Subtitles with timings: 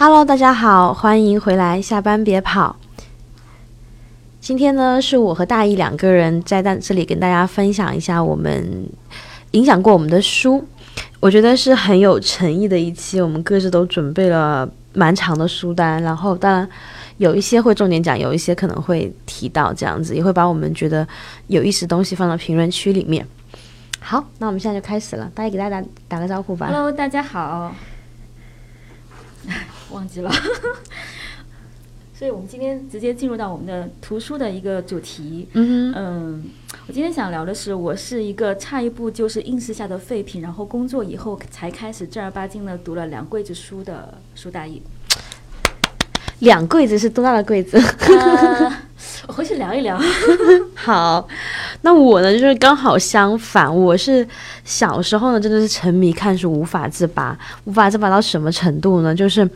[0.00, 2.76] Hello，大家好，欢迎回来，下班别跑。
[4.40, 8.88] 今天呢，是我和大一两个人在在这里跟大家分享一下我们
[9.50, 10.64] 影响过我们的书。
[11.18, 16.68] 我觉得是很有诚意的一期，我们各自都准备了蛮长的书单，然后当然
[17.16, 21.04] 有一些会重点讲，有一些可能会提到这样子，也会把我们觉得
[21.48, 23.26] 有意思的东西放到评论区里面。
[23.98, 26.68] 好，那我们现在就开始了，大家给大家打打个招呼吧。
[26.68, 27.74] Hello，大家好。
[29.90, 30.30] 忘记了，
[32.14, 35.48] 所以我们今天直接进入到我们的图书的一个主题。
[35.52, 36.44] 嗯，嗯，
[36.86, 44.82] 我今天想聊的是，我是一个差一步就是应试下的废品，然后工作以后才开始正儿八经的读了两柜子书的书大意。
[46.40, 47.80] 两柜子是多大的柜子？
[49.28, 49.98] 回去聊一聊。
[50.74, 51.26] 好，
[51.82, 54.26] 那我呢，就是刚好相反，我是
[54.64, 59.14] 小时候呢，真的是沉迷看书，无法自拔，无法自拔到什么程度呢？
[59.14, 59.48] 就是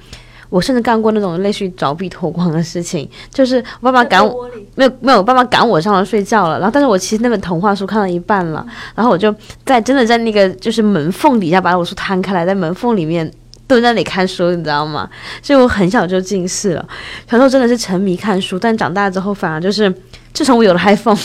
[0.51, 8.65] 我甚至干过那种类似于凿壁偷光的事情，就是我爸爸赶我，没有没有，我爸爸赶我上床睡觉了，然后但是我其实那本童话书看到一半了，
[8.95, 13.31] 然后我就在真的在那个就是门缝底下把我书摊开来，在门缝里面
[13.73, 15.09] 蹲在那里看书，你知道吗？
[15.43, 16.89] 所以我很小就近视了，
[17.29, 19.93] 小时候真的是沉迷看书，但长大之后反而就是
[20.33, 21.19] 自从我有了 iPhone。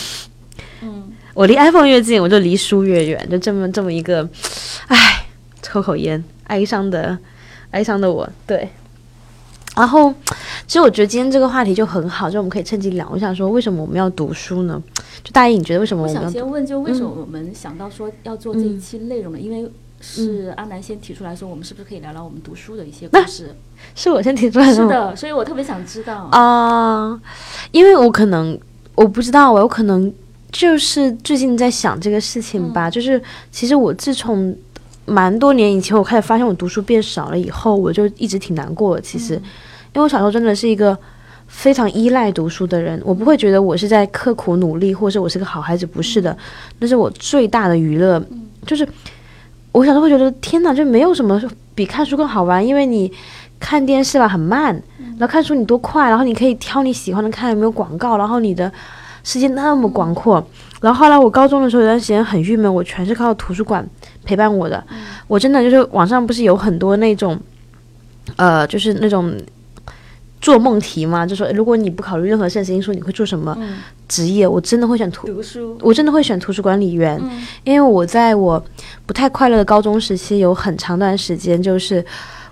[0.82, 4.28] 嗯，我离 iPhone 越近，我就离书越远，就这么这么一个，
[4.86, 5.26] 唉，
[5.62, 7.18] 抽口烟，哀伤的，
[7.70, 8.68] 哀伤的我，对。
[9.76, 10.12] 然后，
[10.66, 14.82] 其实我觉得今天这个话题就很好，就我们可以趁机聊一下，说为什么我们要读书呢？
[15.22, 19.38] 就大一，你觉得为什么我我们要先问，就为什么我们想到说要做这一期内容呢？
[19.38, 23.54] 因为是阿南先提出来说，我们是不是可以聊聊我们读书的一些故事？
[23.94, 24.74] 是我先提出来的？
[24.74, 26.28] 是的，所以我特别想知道。
[26.30, 27.20] 啊、
[27.72, 28.58] 因为我可能
[28.94, 30.12] 我不知道，我有可能
[30.52, 32.88] 就是最近在想这个事情吧。
[32.88, 34.56] 就是其实我自从
[35.04, 39.00] 蛮多年以前，我开始发现我读书变少了以后，我就一直挺难过的。
[39.00, 39.40] 其实，因
[39.94, 40.96] 为我小时候真的是一个
[41.46, 46.36] 非常依赖读书的人，我不会觉得我是在刻苦努力，或者是我是个好孩子，不是的，
[46.78, 48.22] 那是我最大的娱乐，
[48.66, 48.86] 就是
[49.72, 51.40] 我小时候会觉得天哪，就没有什么
[51.74, 53.12] 比看书更好玩，因为你。
[53.60, 54.72] 看电视吧很慢，
[55.18, 58.70] 然后看书你多快，然后你可以挑你喜欢的看，有没有广告，然后你的
[59.24, 60.34] 世界那么广阔。
[60.80, 63.84] 然后后来我高中的时候有段时间很郁闷，我全是靠图书馆
[64.24, 64.80] 陪伴我的。
[65.26, 67.36] 我真的就是网上不是有很多那种，
[68.36, 69.36] 呃，就是那种
[70.40, 73.78] 做梦题嘛，就说如果你不考虑任何现实因素，你会做什么嗯，
[74.08, 74.46] 职业？
[74.46, 75.76] 我真的会选图，读书。
[75.80, 77.20] 我真的会选图书管理员。
[77.22, 78.62] 嗯因为我在我
[79.04, 82.04] 不太快乐的高中时期，有很长段时间就是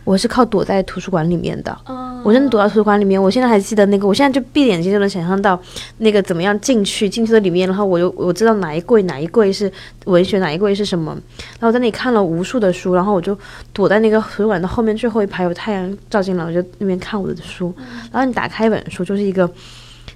[0.07, 1.77] 我是靠躲在图书馆里面的。
[1.89, 5.57] 嗯我真的躲到图书馆里面，我现在还记得那个，我现在就闭眼睛就能想象到
[5.99, 9.71] 那个怎么样进去，进去的里面，然后我就我知道哪一柜哪一柜是
[10.07, 13.39] 文学，哪一柜是什么，然后我在那里看了无数的书，然后我就
[13.73, 17.73] 躲在那个图书馆的后面最后一排，有太阳照进来，我就那边看我的书，
[18.11, 19.49] 然后你打开一本书就是一个。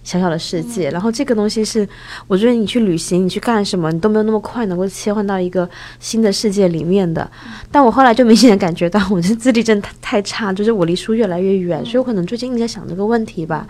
[0.02, 1.86] 小小的世界，然后这个东西是，
[2.26, 5.68] 我觉得你去旅行，你去干什么，你都没有那么快能够切换到一个
[5.98, 7.30] 新的世界里面的。
[7.70, 13.66] 但我后来就明显地感觉到，我这自律真的太太差，就是我离书越来越远，所以我可能最近一直在想这个问题吧。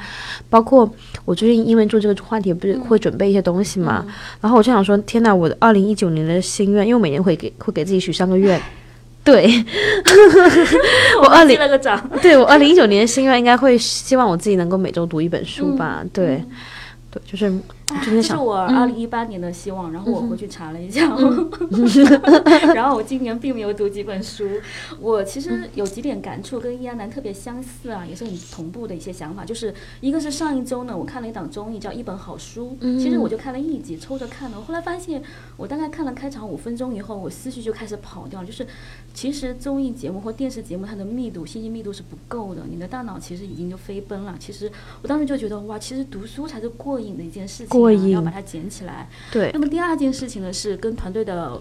[0.49, 0.91] 包括
[1.25, 4.07] 我最近因为做这个话题，不是会准备一些东西嘛，
[4.41, 8.61] 然后我就想说，天呐，我的二零一九年的心愿，因为我每年会给会给自己许三个愿。
[9.23, 9.53] 对，
[11.23, 12.11] 我二零记了个章。
[12.23, 16.03] 对我二零一九年的心愿应该会希望我自己能够每周读一本书吧。
[16.13, 16.43] 对，
[17.11, 17.53] 对，就是
[18.05, 21.17] 这是，我二零一八年的希望，然后我回去查了一下，
[22.75, 24.45] 然后我今年并没有读几本书。
[25.01, 29.45] 我其实有几点感触跟易安南特别相似啊，也是很同步的一些想法。
[29.45, 34.61] 就是一个是上一周呢，我看了一档综艺叫《一本好书》，其实我就看了一集，抽着看的。
[34.61, 35.22] 后来发现，
[35.57, 38.47] 我大概看了开场五分钟以后，我思绪就开始跑掉了。
[38.47, 38.67] 就是
[39.15, 44.37] 其实综艺节目或电视节目它的密度、信息密度是不够的，你的大脑其实已经就飞奔了。
[44.39, 44.71] 其实
[45.03, 49.09] 我当时就觉得，哇，其实读书才是过瘾的一件事情、啊，过瘾要把它捡起来。
[49.33, 51.61] 对那，么第二件事情呢，是跟团队的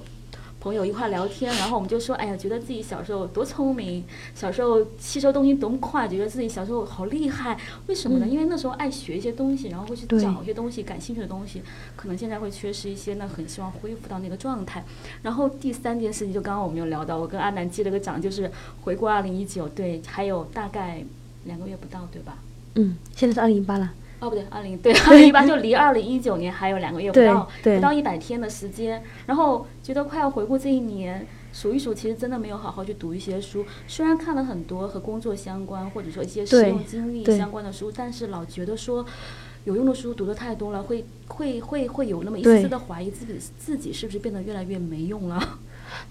[0.59, 4.03] 朋友一块聊天，然后我们就说，哎呀，觉得自己小时候多聪明，
[4.35, 7.57] 小时候吸收东西多么快，觉得自己小时候好厉害。
[7.87, 8.27] 为什么呢？
[8.27, 11.61] 因为那时候爱学一些东西，然后会去找一些东西，感兴趣的东西，
[11.95, 14.83] 可能现在会缺失一些，那很希望恢复到那个状态。
[15.21, 18.51] 然后第三件事情，就刚刚我们有聊到，我跟阿南记了个账，就是
[18.81, 21.01] 回顾二零一九，对，还有大概
[21.45, 22.37] 两个月不到，对吧？
[22.75, 23.93] 嗯，现在是二零一八了。
[24.19, 33.65] 哦，不对，二零对二零一八就离二零一九年还有两个月不到，不到一百天的时间，然后觉得快要回顾这一年，数一数，其实真的没有好好去读一些书。
[33.87, 39.05] 虽然看了很多和工作相关或者说一些实用经历相关的书，但是老觉得说。
[39.65, 45.59] 有用的书读的太多了，会会会会有那么一丝丝的怀疑自己自己是不是变得越来越没用了。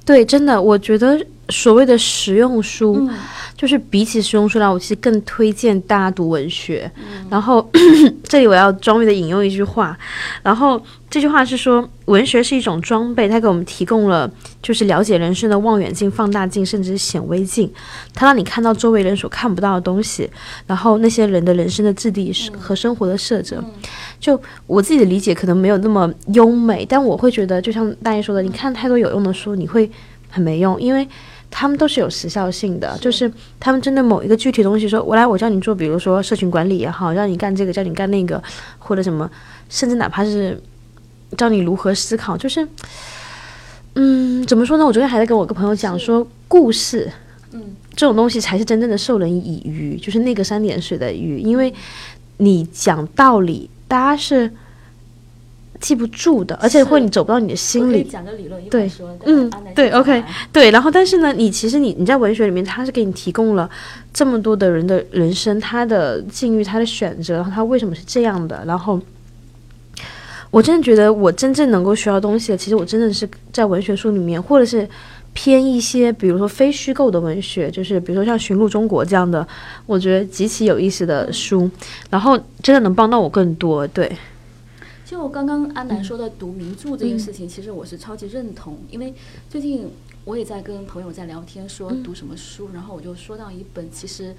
[0.05, 1.19] 对，真的，我觉得
[1.51, 3.15] 所谓的实用书，嗯，
[3.57, 6.91] 就是比起实用书来，我其实更推荐大家读文学。
[7.29, 7.69] 然后
[8.25, 9.97] 这里我要装逼的引用一句话，
[10.43, 14.31] 然后这句话是说，文学是一种装备，它给我们提供了
[14.63, 17.73] 就是了解人生的望远镜、放大镜，甚至是显微镜，
[18.13, 20.29] 它让你看到周围人所看不到的东西，
[20.67, 23.65] 然后那些人的人生的质地和生活的色泽。
[24.21, 29.91] 就我自己的理解可能没有那么优美，但我会觉得，就像大爷说的，你看太多有用的书，你会
[30.29, 31.09] 很没用，因为
[31.51, 38.43] 他们都是有时效性的，就是他们针对某一个具体东西说，我来我教你做，比如说社群管理也好，让你干这个，教你干那个，
[38.79, 39.31] 或者什么，
[39.71, 40.61] 甚至哪怕是
[41.37, 42.67] 教你如何思考，就是，
[43.95, 44.87] 嗯，怎么说呢？
[44.87, 47.11] 我昨天还在跟我一个朋友讲说，故事，
[47.53, 47.63] 嗯，
[47.95, 51.73] 这种东西才是真正的授人以渔，就是那个三点水的鱼，因为
[52.39, 53.69] 你讲道理。
[53.89, 54.53] 大家是
[55.81, 58.05] 记不住的，而且会你走不到你的心里。
[58.05, 58.91] 讲个理论，对，
[59.25, 60.23] 嗯，对，OK，
[60.53, 60.71] 对。
[60.71, 63.71] 然后，但是呢，你其实你你在文学里面，他是给你提供了
[64.13, 68.63] 这么多的人的人生，他的境遇，他的选择，然后他为什么是这样的。
[68.67, 69.01] 然后，
[70.51, 74.89] 我真的觉得，我真正能够学到东西的，其实我真的是在文学书里面，或者是。
[75.35, 79.47] 偏一些，比如说非虚构的文学，就是比如说像《寻路中国》这样的，
[79.87, 81.71] 我觉得极其有意思的书，
[82.11, 83.87] 然后真的能帮到我更多。
[83.87, 84.11] 对，
[85.05, 89.15] 就刚刚安南说的读名著这件事情，其实我是超级认同，因为
[89.49, 89.89] 最近
[90.25, 94.35] 我也在跟朋友在聊天，说读什么书，然后我就说到一本，其实。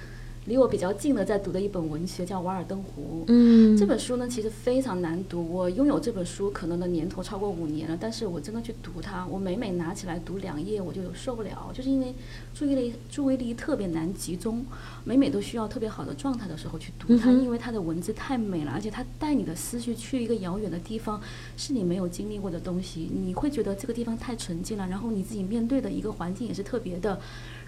[0.46, 3.22] 离我比较近的，在读的一本文学叫《瓦尔登湖》。
[3.28, 5.48] 嗯，这本书呢，其实非常难读。
[5.48, 12.16] 我拥有这本书可能的年头超过五年了，但是我真的去读它，我每每拿起来读两页，我就受不了，就是因为
[12.56, 14.66] 注意力注意力特别难集中，
[15.04, 21.22] 每每都需要特别好的状态的时候去读它，因为它的文字太美了，而且它带你的思绪去一个遥远的地方，
[21.58, 27.20] 是你没有经历过的东西，你会觉得这个地方太纯净了，然后你自己面对的一个环境也是特别的，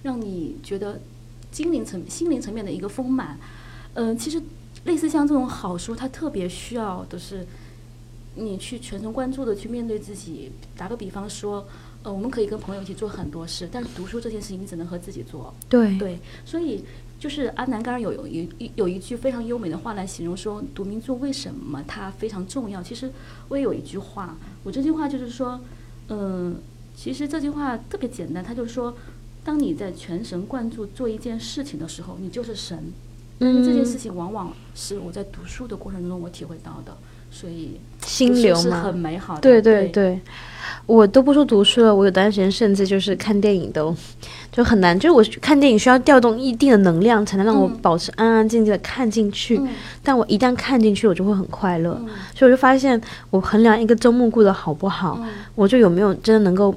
[0.01, 0.99] 让你觉得。
[1.51, 3.37] 心灵层心灵层面的一个丰满，
[3.95, 4.41] 嗯，其实
[4.85, 7.45] 类似像这种好书，它特别需要的是
[8.35, 10.51] 你去全神贯注的去面对自己。
[10.77, 11.67] 打个比方说，
[12.03, 15.53] 呃，我们可以跟朋友一起做很多事，但是读书这件事情你只能和自己做。
[15.69, 16.85] 对对，所以
[17.19, 22.81] 就是阿南刚刚有有一有一句非常优美的话来形容说读名著为什么它非常重要。
[22.81, 23.11] 其实
[23.49, 25.59] 我也有一句话，我这句话就是说，
[26.07, 26.55] 嗯，
[26.95, 28.95] 其实这句话特别简单，他就是说。
[29.43, 32.77] 当你在全神贯注做一件事情的时候，你就是神。
[33.39, 36.95] 但是这件事情往往是我在读书的过程中我体会到的，
[37.31, 39.41] 所以心流是很美好的。
[39.41, 40.21] 对对对，
[40.85, 43.95] 我都不说读书了，我有段时间甚至就是看电影都
[44.51, 49.59] 就很难，就是我看电影需要调动一定的能量才能让我保持安安静静的看进去。
[50.03, 51.99] 但我一旦看进去，我就会很快乐。
[52.35, 53.01] 所以我就发现，
[53.31, 55.19] 我衡量一个周末过得好不好，
[55.55, 56.75] 我就有没有真的能够。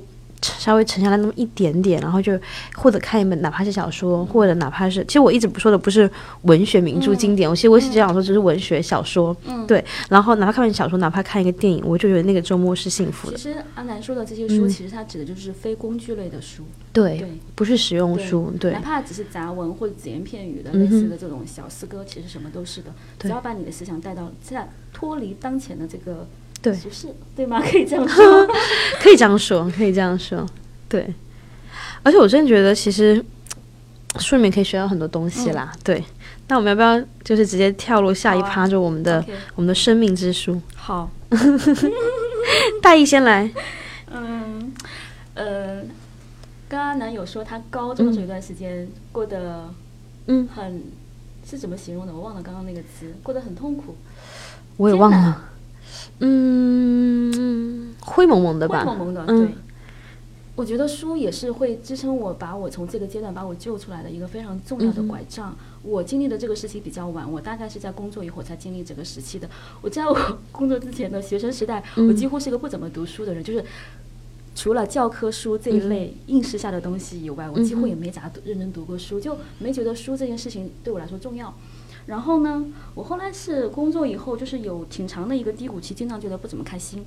[0.58, 2.38] 稍微沉下来那么一点点，然后就
[2.74, 6.10] 或者看一本哪怕是小说，或者哪怕是，其实我一直不说的不是
[6.42, 9.84] 文学名著经典，我其实我只想说只是文学小说，嗯对。
[10.08, 13.36] 然后哪怕看完小说，哪怕看一个电影，我就觉得那个周末是幸福的。
[13.36, 16.62] 其实阿南说的这些书，其实它指的就是非工具类的书，
[16.92, 17.24] 对，
[17.54, 18.72] 不是实用书，对。
[18.72, 26.26] 哪怕只是杂文或者只言片语的类似的这种小诗歌，其实什么都是的，只要把你的思想带到在脱离当前的这个。
[26.64, 27.60] 对，是对吗？
[27.70, 28.48] 可以这样说，
[28.98, 30.46] 可以这样说，可以这样说，
[30.88, 31.12] 对。
[32.02, 33.22] 而且我真的觉得，其实
[34.18, 35.70] 书里面可以学到很多东西啦。
[35.82, 36.02] 对，
[36.48, 39.22] 那我们要不要就是直接跳入下一趴，就我们的
[39.54, 40.60] 我们的生命之书？
[40.74, 41.10] 好，
[42.82, 43.50] 大一先来。
[44.10, 44.72] 嗯，
[45.34, 45.82] 呃，
[46.68, 49.68] 刚刚男友说他高中的有一段时间过得，
[50.26, 50.82] 嗯，很
[51.48, 52.12] 是怎么形容的？
[52.14, 53.96] 我忘了刚刚那个词，过得很痛苦。
[54.76, 55.50] 我也忘了。
[56.20, 59.26] 嗯，灰蒙蒙的吧，灰蒙蒙的。
[59.26, 59.48] 对，
[60.54, 65.56] 我觉得书也是会支撑我，把我从这个阶段把我救出来的一个非常重要的拐杖。
[65.82, 69.48] 我经历的这个时期比较晚，我大概是在工作以后才经历这个时期的。
[69.82, 73.62] 我在我工作之前的学生时代，我几乎是一个不怎么读书的人，就是
[74.54, 81.52] 除了教科书这一类应试下的东西以外，我几乎也没咋认真读过书，就没觉得书这件事情对我来说重要。
[82.06, 87.04] 然后呢，我后来是工作以后，就是有挺长的一个低谷期，经常觉得不怎么开心，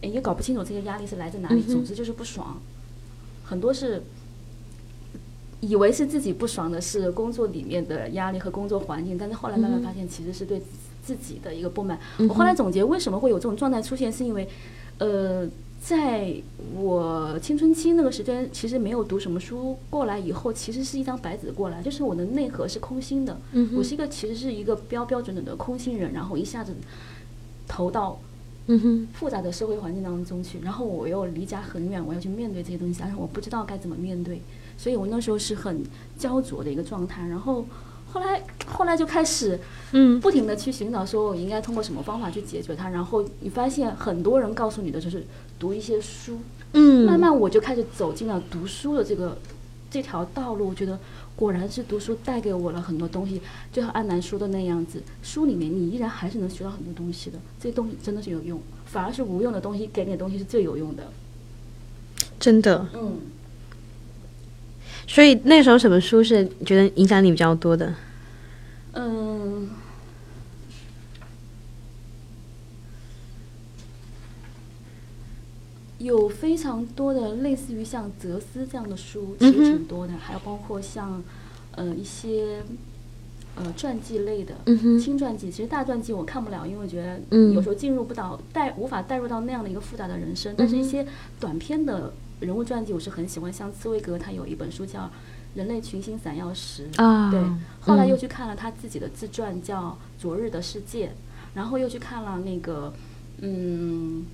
[0.00, 2.60] 也搞不清楚这些压力是来自哪里，总之就是不爽。
[3.44, 4.02] 很多是
[5.60, 10.62] 以为是自己不爽的是工作里面的压力和工作环境，但是后来慢慢发现其实是对
[11.04, 11.98] 自己的一个不满。
[12.18, 14.48] 我后来总结为什么会有这种状态出现，是因为，
[14.98, 15.48] 呃。
[15.84, 16.32] 在
[16.76, 23.36] 我青春期那个时间，其实没有读什么书，过来以后其实是一张白纸过来，就是我的内核是空心的。
[23.76, 26.72] 我是一个其实是一个标标准准的空心人，然后一下子
[27.66, 28.16] 投到
[29.12, 34.40] 复杂的社会环境当中去，然后我又离家很远，我要去面对这些东西，但是我不知道该怎么面对。
[34.78, 35.82] 所以我那时候是很
[36.16, 37.26] 焦灼的一个状态。
[37.26, 37.64] 然后
[38.12, 39.58] 后来后来就开始
[39.92, 42.90] 嗯不停的去寻找，说我应该通过什么方法去解决它。
[42.90, 45.24] 然后你发现很多人告诉你的就是
[45.58, 46.38] 读一些书，
[46.74, 49.38] 嗯，慢慢我就开始走进了读书的这个
[49.90, 50.68] 这条道路。
[50.68, 50.98] 我觉得
[51.34, 53.40] 果然是读书带给我了很多东西，
[53.72, 57.38] 就像安南说的那样子，书里面你依然还是能学到很多东西的。
[57.58, 61.10] 这些东西真的是有用，反而是无用的东西给你的东西是最有用的。
[62.38, 62.86] 真的。
[62.92, 63.16] 嗯，
[65.06, 67.94] 所以那时候什么书是觉得影响你比较多的？
[68.94, 69.70] 嗯，
[75.98, 81.22] 有非常多的类似于像哲思这样的书，其实挺多的，还有包括像
[81.72, 82.62] 呃一些
[83.56, 84.54] 呃传记类的。
[84.66, 90.54] 嗯哼，轻传记，其实大传记我看不了，因为我觉得嗯有时候进入不到带无法带入到那样的一个复杂的人生。
[90.56, 91.06] 但是一些
[91.38, 95.00] 短篇的人物传记我是很喜欢，像茨威格他有一本书叫
[95.54, 97.40] 《人类群星闪耀时》，啊，对，
[97.80, 101.06] 后来又嗯去看了他自己的自传，叫《昨日的世界》，
[101.54, 102.92] 然后又去看了那个，
[103.38, 104.24] 嗯，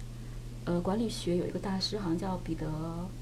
[0.65, 2.67] 呃，管理学有一个大师，好像叫彼得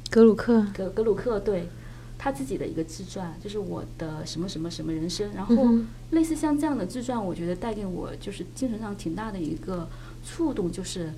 [0.08, 1.68] 格鲁克，格格鲁克，对
[2.16, 5.32] 他自己的一个自传，就是我的什么什么什么人生。
[5.32, 5.68] 然后
[6.12, 9.88] 类似像这样的自传，我觉得带给我就是精神上挺大的一个
[10.24, 11.12] 触动，就是。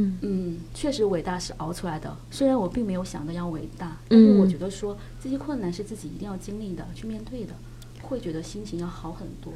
[0.00, 2.16] 嗯嗯，确实伟大是熬出来的。
[2.30, 7.52] 虽然我并没有想的要伟大，但是我嗯觉得说这些困难是自己一定要经历的，去面对的，
[8.02, 9.52] 会觉得心情要好很多。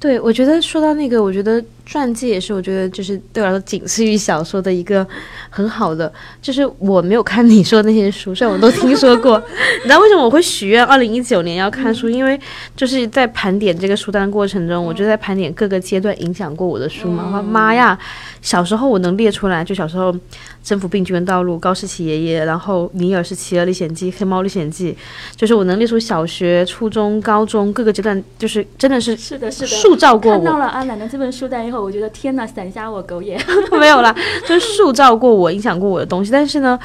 [0.00, 5.04] 对，我觉得说到那个，我觉得传记也是，我觉得就是对我来说仅次于小说的一个
[5.50, 9.42] 很好的，就是我没有看你说的那些书，虽然我都听说过。
[9.82, 12.08] 你知道为什么我会许愿二零一九年要看书？
[12.08, 12.38] 因为
[12.76, 17.24] 就是在盘点这个书单过程中，我就在盘点各个阶段影响过我的书嘛。
[17.26, 17.98] 我说妈呀，
[18.40, 20.12] 小时候我能列出来，就小时候
[20.62, 24.92] 《征服病菌的道路》、高士奇爷爷，然后《尼尔是企鹅历险记》、《黑猫历险记》，
[25.36, 29.66] 就是我能列出小学、初中、高中各个阶段，就是真的是是的，是的。
[29.88, 33.40] 塑造过我，看到了阿奶奶这本书单以后，我觉得天呐，闪瞎我狗眼。
[33.78, 34.14] 没有啦，
[34.46, 36.30] 就是塑造过我、影响过我的东西。
[36.30, 36.78] 但是呢，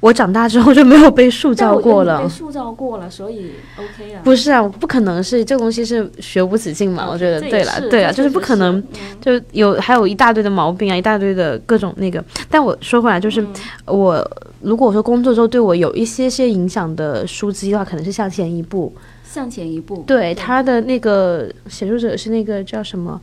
[0.00, 2.28] 我长大之后就没有被塑造过了被。
[2.28, 4.20] 塑造过了，所以 OK 啊。
[4.24, 7.06] 不是啊，不可能是这个东西是学无止境嘛？
[7.10, 12.22] 我觉得对了，对啊，就是不可能嗯就有还有一大堆的毛病啊，一大堆的各种那个。
[12.50, 13.48] 但我说回来，就是嗯
[13.86, 14.30] 我
[14.60, 18.92] 如果我说工作之后对我有一些些影响的书籍的话，可能是向前一步。
[19.32, 20.02] 向前一步。
[20.06, 23.20] 对，他的那个写作者是那个叫什么？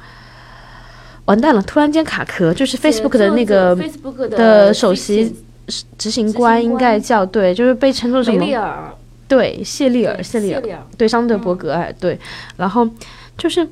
[1.25, 5.35] 完蛋了，突然间卡壳，就是 Facebook 的那个 Facebook 的首席
[5.97, 8.39] 执行官应该叫对，就是被称作什么？
[9.27, 12.17] 对，谢丽尔，对谢丽尔，谢丽尔，对，桑德伯格，哎，对，
[12.55, 12.87] 然后
[13.37, 13.67] 就是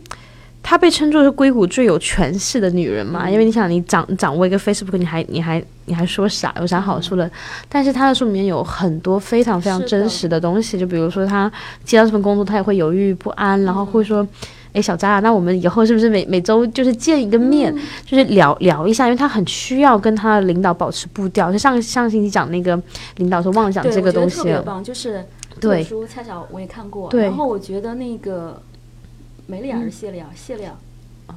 [0.68, 6.52] 她被称作是硅谷最有权势的女人嘛，嗯因为你想，你掌掌握一个 Facebook，你还你还你还说啥？
[6.60, 7.30] 有啥好处的？
[7.70, 11.52] 但是她的书里面有很多非常非常真实的东西，就比如说她
[11.84, 14.28] 接到这份工作，她也会犹豫不安，然后会说。
[14.74, 19.06] 哎，小扎啊，那我们以后是不是每每周就是见一个面，嗯就是聊聊一下？
[19.06, 21.50] 因为她很需要跟她的领导保持步调。
[21.50, 22.78] 就上上星期讲那个
[23.16, 25.24] 领导说忘了讲，这个东西了，特别棒，就是
[25.62, 28.62] 这对本书恰巧我也看过，对然后我觉得那个
[29.48, 30.74] 梅丽尔是谢丽尔，谢丽尔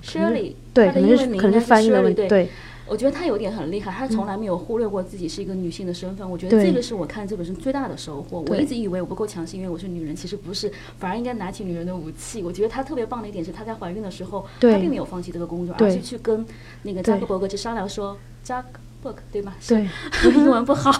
[0.03, 2.49] ，Shirley，对，可能她的英是可能是翻译的问 Shirley，题，对，
[2.87, 6.29] 我觉得她有点很厉害，她从来没有忽略过自己是一个女性的身份。
[6.29, 8.45] 我觉得这个是我看这本书最大的收获。
[8.49, 12.43] 我一直以为我不够强势，因为我是女人，其实不是，反而应该拿起女人的武器。
[12.43, 16.45] 我觉得她特别棒的一点是，她在怀孕的时候，她并没有放弃这个工作，而对是去跟
[16.83, 18.69] 那个扎克伯格去商量说，扎克
[19.03, 19.55] 伯格对吗？
[19.61, 19.87] 是对，
[20.25, 20.91] 我英文不好，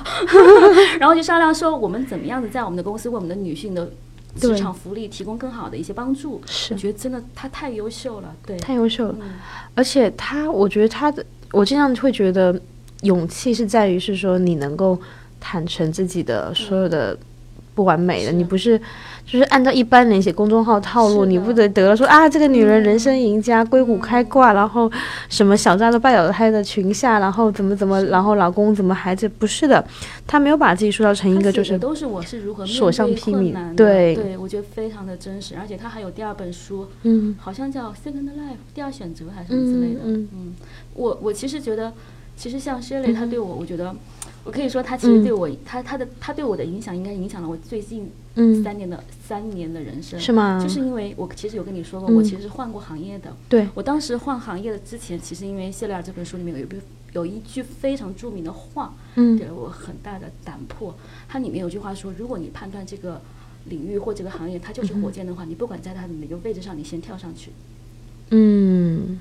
[1.01, 3.91] 然后就商量说我们怎么样子在我们的公司为我们的女性的
[4.37, 6.41] 职场福利提供更好的一些帮助。
[6.47, 6.75] 是。
[6.75, 9.17] 我觉得真的他太优秀了，对，太优秀了。
[9.21, 9.31] 嗯。
[9.75, 12.61] 而且他，我觉得他的，我经常会觉得
[13.03, 14.99] 勇气是在于是说你能够
[15.41, 17.17] 坦诚自己的所有的
[17.75, 18.37] 不完美的，是。
[18.37, 18.81] 你不是
[19.31, 24.91] 就是按照一般人写公众号套路，你不得得了说啊这个女人嗯人生赢家，硅谷开挂，然后
[25.29, 29.85] 什么小扎都拜倒在的裙下，然后怎么怎么，然后老公怎么孩子不是的，
[30.27, 34.15] 她没有把自己塑造成一个就是都是我是如何所向披靡对。
[34.15, 37.37] 对我觉得非常的真实，而且她还有第二本书，嗯。
[37.39, 38.33] 好像叫《Second Life》
[38.75, 40.29] 第二选择还是什么之类的，嗯。
[40.33, 40.55] 嗯，
[40.95, 41.93] 我我其实觉得，
[42.35, 43.95] 其实像 Shirley 他嗯对我，我觉得。
[44.49, 50.19] 我可以说，他其实对我，他他的他对我的影响，应该影响了我最近嗯，三年的、三年的人生。
[50.19, 50.59] 是吗？
[50.59, 53.37] 就是因为我其实有跟你说过，嗯我其实是换过行业的。
[53.47, 56.81] 对，我当时换行业的之前，其实因为谢丽尔这本书里面有一句
[57.13, 60.97] 有一句非常著名的话，嗯给了我很大的胆魄。
[61.29, 63.21] 它里面有句话说，如果你判断这个
[63.67, 67.51] 领域或这个行业它就是火箭的话，你不管在它的哪个位置上，你先跳上去。
[68.31, 69.21] 嗯，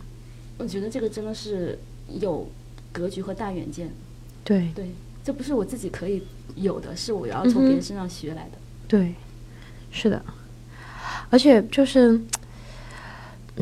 [0.58, 1.78] 我觉得这个真的是
[2.18, 2.48] 有
[2.94, 3.92] 格局和大远见。
[4.46, 4.92] 对对，
[5.28, 6.24] 这不是我自己可以
[6.56, 8.58] 有的，是我要从别人身上学来的。
[8.88, 9.14] 对。
[9.92, 10.22] 是的，
[11.30, 12.18] 而且就是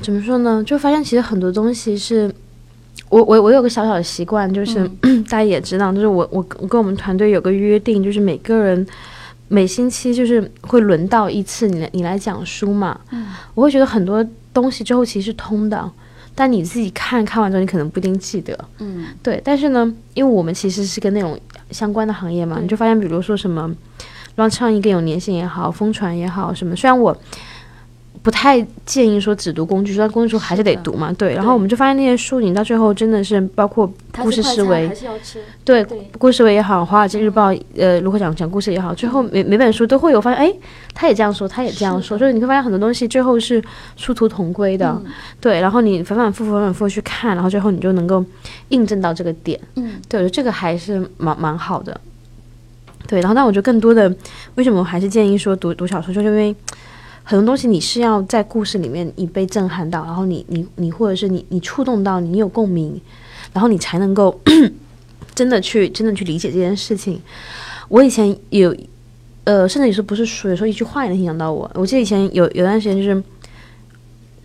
[0.04, 0.64] 怎么说呢？
[0.64, 2.32] 就发现其实很多东西是
[3.10, 4.88] 我我我有个小小的习惯，就是、
[5.28, 8.86] 大家也知道，就是我我我跟我们团队有个约定，就是每个人
[9.48, 13.00] 每星期就是会轮到一次你来你来讲书嘛。
[13.10, 15.92] 嗯我会觉得很多东西之后其实是通的，
[16.36, 18.58] 但你自己看看完之后，你可能不一定记得。
[18.80, 21.40] 嗯对，但是呢，因为我们其实是跟那种
[21.72, 23.74] 相关的行业嘛，你就发现，比如说什么
[24.36, 27.18] 让创意更有粘性也好，疯传也好，什么，虽然我
[28.26, 31.36] 不太建议说只读工具书，但工具书还是得读嘛，对。
[31.36, 34.92] 然后我们就发现那些书，你到最后真的是包括故事思维
[35.64, 40.52] 对对故事思维也好，华尔街日报呃如何讲讲故事也好，最后每每本书都会有发现，哎，
[40.96, 43.64] 他也这样说，他也这样说，就是你会发现很多东西最后是
[43.96, 45.62] 殊途同归的，嗯对。
[45.62, 48.26] 然后你反反复复反反复复去看，然后最后你就能够
[48.70, 49.60] 印证到这个点。
[49.76, 52.02] 嗯对，我觉得这个还是蛮蛮好的。
[53.08, 54.12] 对，然后但我觉得更多的，
[54.56, 56.56] 为什么我还是建议说读读小说，就是因为
[57.26, 63.02] 很多东西你是要在故事里面你被震撼到，然后你你你或者是你你触动到你，有共鸣，
[63.52, 64.40] 然后你才能够
[65.36, 67.20] 真的去真的去理解这件事情。
[67.90, 68.74] 我以前有，
[69.44, 71.70] 呃，甚至有时候不是书，有时候一句话也能影响到我。
[71.74, 73.24] 我记得以前有有段时间就是。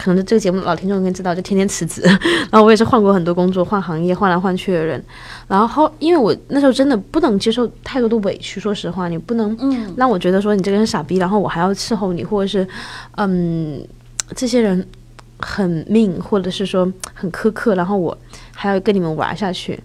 [0.02, 2.00] 可能这个节目老听众应该知道，就天天辞职，
[2.50, 5.02] 然后我也是换过很多工作，换行业，换来换去的人。
[5.46, 12.66] 然后，因为我那时候真的不能接受太多的委屈，说实话，你不能嗯让我觉得说你这个人傻逼，然后我还要伺候你，或者是，
[13.16, 13.86] 嗯，
[14.34, 14.86] 这些人
[15.38, 18.16] 很命，或者是说很苛刻，然后我
[18.54, 19.78] 还要跟你们玩下去。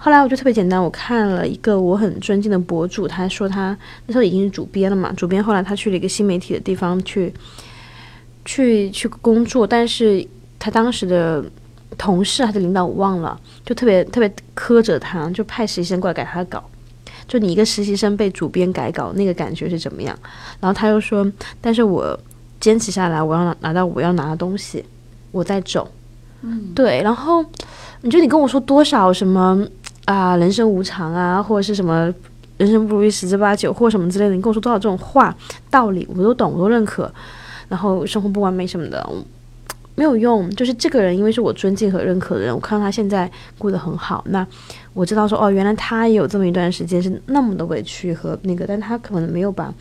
[0.00, 7.34] 后来我就特别简单，我看了一个我很尊敬的博主，他说他那时候已经是主编了嘛，主编后来他去了一个新媒体的地方去，
[8.48, 10.26] 去去工作，但是
[10.58, 11.44] 他当时的
[11.98, 16.64] 同事还是领导我忘了，就特别特别苛责他，就派实习生过来改他的稿。
[17.28, 20.18] 就你一个实习生被主编改稿，那个感觉是怎么样？
[20.60, 22.18] 然后他又说，但是我
[22.58, 24.82] 坚持下来，我要拿拿到我要拿的东西，
[25.30, 25.86] 我再走。
[26.40, 27.44] 嗯对，然后
[28.00, 29.62] 你就你跟我说多少什么
[30.06, 32.10] 啊，人生无常啊，或者是什么
[32.56, 35.36] 人生不如意十之八九，或什么之类的，你跟我说多少这种话
[35.68, 37.12] 道理，我都懂，我都认可。
[37.68, 39.08] 然后生活不完美什么的，
[39.94, 40.48] 没有用。
[40.56, 44.46] 就是这个人，因为是我尊敬和认可的人，我看到他现在过得很好，那
[44.94, 49.72] 我知道说哦，原来他也有这么一段时间是那么的委屈和那个，但他可能没有把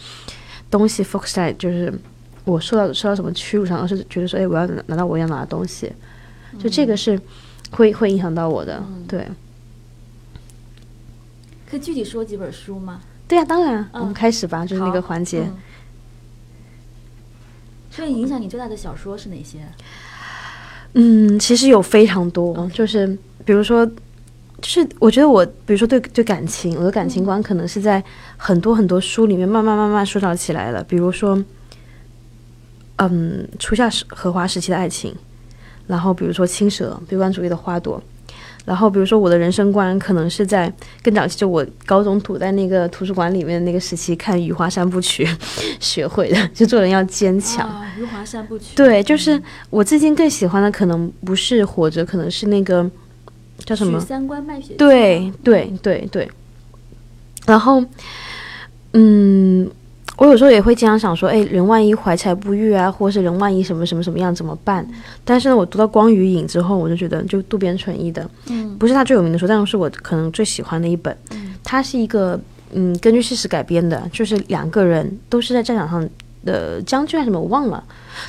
[0.70, 1.94] 东西 focus 在就是
[2.44, 5.92] 我受到受到什么屈辱上，而是觉得说，哎，我要拿拿到我要拿的东西，
[6.60, 7.20] 就这个是
[7.72, 9.28] 会会影响到我的，对。
[11.70, 13.02] 可以具体说几本书吗？
[13.28, 15.42] 对呀、当然，嗯我们开始吧，就是那个环节。
[15.42, 15.58] 嗯
[17.98, 19.58] 所以影响你最大的小说是哪些？
[20.94, 23.08] 嗯，其实有非常多，就是
[23.44, 23.84] 比如说，
[24.62, 28.04] 就是我觉得我，比如说对对感情，我的感情观可能是在
[28.38, 30.84] 很多很多书里面慢慢慢慢塑造起来的。
[30.84, 31.44] 比如说，
[32.98, 35.16] 嗯，初夏时荷花时期的爱情，
[35.88, 38.00] 然后比如说青蛇，悲观主义的花朵。
[38.68, 40.70] 然后，比如说我的人生观可能是在
[41.02, 45.26] 更早期，就我高中堵在那个图书馆里面的那个时期看《雨花三部曲》
[45.80, 47.66] 学会的， 就做人要坚强。
[47.66, 48.66] 啊，《余华三部曲》。
[48.76, 52.86] 对，就是我最近更喜欢的，可能不是活着，可能是那个
[53.60, 53.98] 叫什么？
[54.02, 56.30] 三观卖血对对对对。
[57.46, 57.82] 然后，
[58.92, 59.72] 嗯，
[60.18, 64.86] 我有时候也会经常想说，哎，人万一怀才不遇啊，或是人万一什么什么什么样怎么办？
[65.24, 71.16] 但是呢，我读到《光与影》之后，我就觉得，就渡边淳一的，嗯不是他最有名的书，但是是我可能最喜欢的一本。
[71.32, 72.40] 嗯它是一个
[72.72, 76.10] 嗯根据事实改编的，就是两个人都是在战场上
[76.46, 77.84] 的将军还是什么我忘了，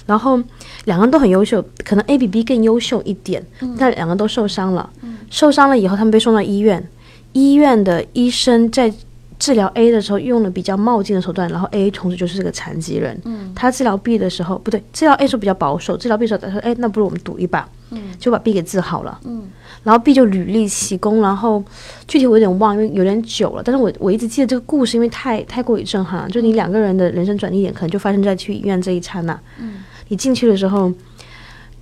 [0.06, 0.38] 然后
[0.84, 3.40] 两个人都很优秀，可能 A 比 B 更优秀一点，
[3.78, 4.90] 但两个都受伤了。
[5.30, 6.84] 受伤了以后，他们被送到医院，
[7.32, 8.92] 医院的医生在
[9.38, 13.20] 治疗 A 的时候用了比较冒进的手段，然后 A 从此就是个残疾人。
[13.24, 19.18] 嗯他治疗 B 的时候不对，治疗 A 时候比较保守，治疗 B 的时候他说，哎，那不如我们赌一把，嗯就把 B 给治好了。
[19.24, 19.44] 嗯
[19.84, 21.62] 然后 B 就屡立奇功，然后
[22.06, 23.62] 具体我有点忘，因为有点久了。
[23.64, 26.28] 但是我我一直记得这个故事，因为太太过于震撼了。
[26.28, 29.40] 就你两个人的人生转捩点，可能就发生在去医院这一刹那。
[29.60, 30.92] 嗯你进去的时候，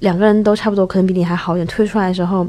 [0.01, 1.66] 两个人都差不多，可能比你还好一点。
[1.66, 2.47] 退出来的时候，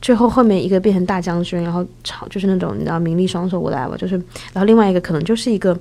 [0.00, 4.14] 最后后面一个变成大将军，然后吵就是那种你知道名利双收，whatever，就是，
[4.52, 5.78] 然后另外一个可能就是一个。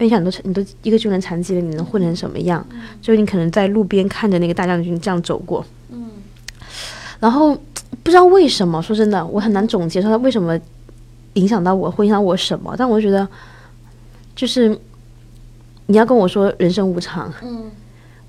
[0.00, 2.64] 因为你想，你都你都一个军人残疾了，你能混成什么样？
[3.02, 6.08] 所以你可能在路边看着那个大将军这样走过，嗯
[7.18, 7.52] 然后
[8.04, 10.56] 不知道为什么，说真的，我很难总结说他为什么
[11.32, 12.76] 影响到我，会影响我什么。
[12.78, 13.26] 但我就觉得，
[14.36, 14.68] 就是
[15.86, 17.68] 你要跟我说人生无常，嗯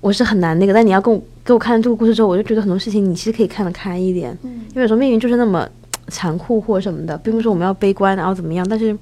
[0.00, 0.72] 我是很难那个。
[0.72, 5.68] 但你要跟我给我看这个故事之后，我就觉得很多事情你其实可以看得开一点，嗯因为有时候命运就是那么
[6.08, 8.96] 残酷或什么的，并不是说我们要悲观然后怎么样，但是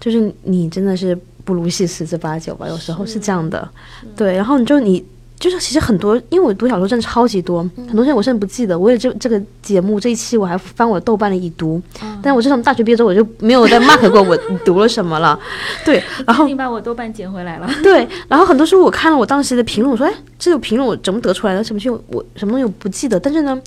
[0.00, 3.68] 就是你真的是不如戏十之八九吧，有时候是这样的。
[4.16, 5.04] 对，然后你就你。
[5.44, 8.78] 就是其实很多，因为我读小说真的超级多，很多东西我甚至不记得。
[8.78, 11.78] 为了这这个节目这一期，我还翻我豆瓣的已读，
[12.22, 15.38] 但我自从大学毕业之后，我就没有再 mark 过我读了什么了。
[15.84, 17.68] 对，然后你把我豆瓣捡回来了。
[17.82, 21.62] 对， 然后很多书我看了我当时的评论，我说哎，这个评论我怎么得出来的？
[21.62, 23.20] 什么就我什么东西我不记得？
[23.20, 23.60] 但是呢，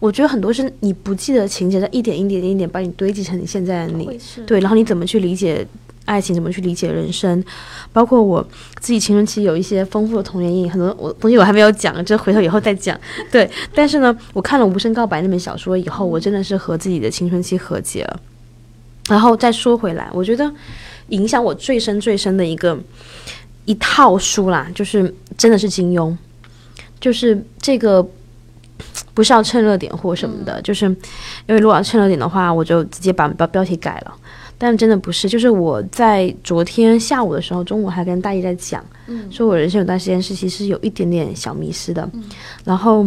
[0.00, 4.20] 我觉得很多是你不记得情节，在一点一点一点把你堆积成你现在的你。
[4.44, 5.66] 对，然后你怎么去理解？
[6.04, 7.42] 爱情怎么去理解人生？
[7.92, 8.46] 包括我
[8.80, 12.98] 自己青春期有一些丰富的童年阴影，很多我东西我还没有讲，这回头以后再讲。
[13.30, 18.20] 对，但是呢，我看了《无声告白》那本小说以后，我真的是和自己的青春期和解了。
[19.08, 20.52] 然后再说回来，我觉得
[21.08, 22.78] 影响我最深最深的一个
[23.64, 26.16] 一套书啦，就是真的是金庸，
[27.00, 28.04] 就是这个
[29.12, 34.14] 不是要趁热点或什么的，就是因为如果要趁热点的话，我就直接把标标题改了。
[34.62, 38.80] 但真的不是，就是我在昨天下午的时候，中午还跟大姨在讲，
[39.28, 42.08] 说我人生有段时间是其实有一点点小迷失的，
[42.64, 43.04] 然后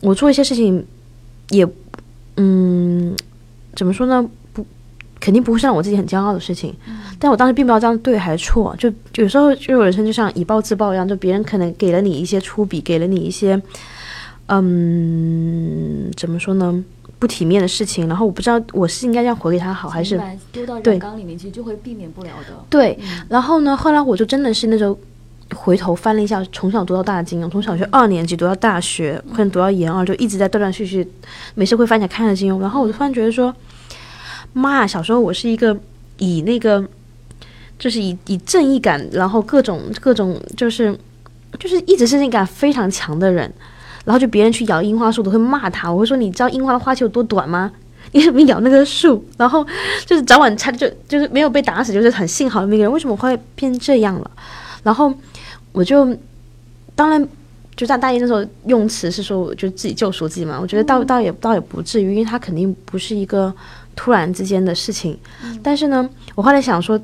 [0.00, 0.86] 我做一些事情
[1.50, 1.66] 也，
[2.36, 3.12] 嗯，
[3.74, 4.24] 怎么说呢？
[4.52, 4.64] 不，
[5.18, 6.72] 肯定不会是让我自己很骄傲的事情，
[7.18, 13.60] 但我当时并不知道这样对还是错，就有时候就人生就像以暴制暴一样，就别人可能给了你一些粗鄙，给了你一些，
[14.46, 16.84] 嗯，怎么说呢？
[17.18, 20.20] 不体面的事情，然后我不知道我是应该这样回给他好，还是
[20.52, 22.64] 丢到染缸里面，其实就会避免不了的。
[22.68, 22.98] 对，
[23.28, 24.98] 然后呢，后来我就真的是那种
[25.54, 31.06] 回头翻了一下，从小读到大的金庸，从小学二年级读到大学，可能读到研二，就一直在断断续续，
[31.54, 32.58] 没事会翻起来看着金庸。
[32.60, 33.54] 然后我就突然觉得说，
[34.52, 35.74] 妈呀，小时候我是一个
[36.18, 36.84] 以那个，
[37.78, 40.98] 就是以以正义感，然后各种各种，就是
[41.58, 43.50] 就是一直正义感非常强的人。
[44.04, 45.90] 然后就别人去咬樱花树，都会骂他。
[45.90, 47.72] 我会说：“你知道樱花的花期有多短吗？
[48.12, 49.66] 你怎么咬那棵树？”然后
[50.04, 52.92] 就是早晚差，就就是没有被打死，就是很幸好的那个人。
[52.92, 54.30] 为什么会变这样了？
[54.82, 55.12] 然后
[55.72, 56.14] 我就
[56.94, 57.28] 当然
[57.74, 60.58] 就在大一那时候用词是说，我就自己救赎自己嘛。
[60.60, 63.52] 我觉得倒倒也倒也不至于，因为他肯定不是一个
[63.96, 65.18] 突然之间的事情。
[65.62, 67.00] 但是呢，我后来想说，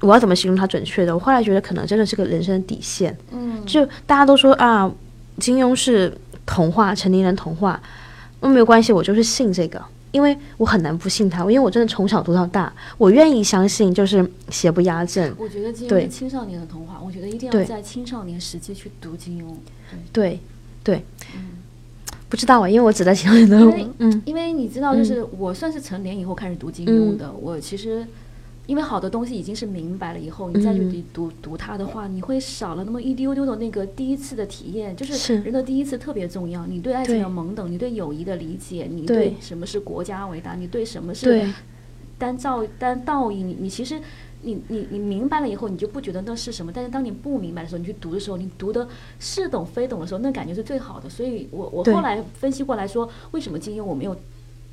[0.00, 1.14] 我要怎么形容他准确的？
[1.14, 3.16] 我后来觉得可能真的是个人生的底线。
[3.30, 4.90] 嗯，就大家都说啊，
[5.38, 6.12] 金庸是。
[6.44, 7.80] 童话，成年人童话，
[8.40, 15.34] 那没有关系，我就是信这个，因为我很难不信他，因为我真的从小读到大，我愿意相信，就是邪不压正。
[15.38, 19.54] 我觉得金庸是青少年的童话，我觉得一定要在青少年时期去读金庸。
[20.12, 20.40] 对，
[20.82, 21.50] 对，嗯，
[22.28, 28.06] 不知道啊，因为我只在青少年读，嗯，因为你知道，就是我算是成年以后开始读金庸的，我其实。
[28.68, 34.94] 因为好的东西已经是明白了以后，你再去读读它的话，你会少了那么一丢丢的那个第一次的体验。
[34.96, 36.64] 就是人的第一次特别重要。
[36.64, 41.44] 你对爱情的懵懂，你对友谊的理解，你对什么是国家伟大，你对什么是
[42.16, 44.00] 单造单道义，你你其实
[44.42, 46.70] 你你你明白了以后，你就不觉得那是什么。
[46.72, 48.86] 但是当你不明白的时候，你去读的时候，你读的
[49.18, 51.10] 似懂非懂的时候，那感觉是最好的。
[51.10, 54.16] 所以我我后来分析过来说，为什么金庸我没有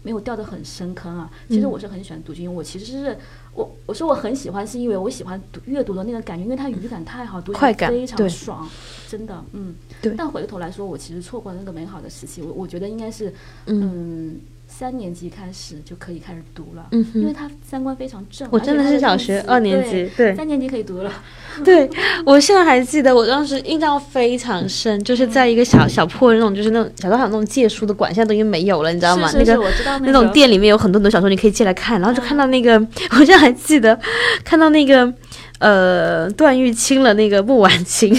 [0.03, 1.31] 没有掉得很深坑啊？
[1.49, 3.17] 其实我是很喜欢读金庸，我其实是。
[3.53, 8.69] 我我说我很喜欢，是因为我喜欢读阅读的那个感觉，因为它语感太好，读起来非常爽，
[9.07, 9.75] 真的，嗯。
[10.01, 10.13] 对。
[10.17, 12.41] 但回过头来说，我其实错过了那个美好的时期。
[12.41, 13.33] 我我觉得应该是，
[13.65, 14.39] 嗯。
[14.79, 18.47] 三年级开始就可以开始读了，嗯，因为他三观非常正。
[18.49, 21.11] 我真的是小学二年级，对，三年级可以读了。
[21.65, 21.89] 对，
[22.25, 29.29] 我现在还记得，我当时印象非常深，就是在一个小小破那种，就是那种小时候有那种借书的馆，现在都已经没有了，你知道吗？
[29.35, 29.61] 那个
[30.03, 32.79] 那种店里面有很多很多小说，你可以借来看，然后就看到那个，
[33.11, 33.99] 我现在还记得，
[34.45, 35.13] 看到那个。
[35.59, 38.13] 呃，段誉亲了那个穆婉清，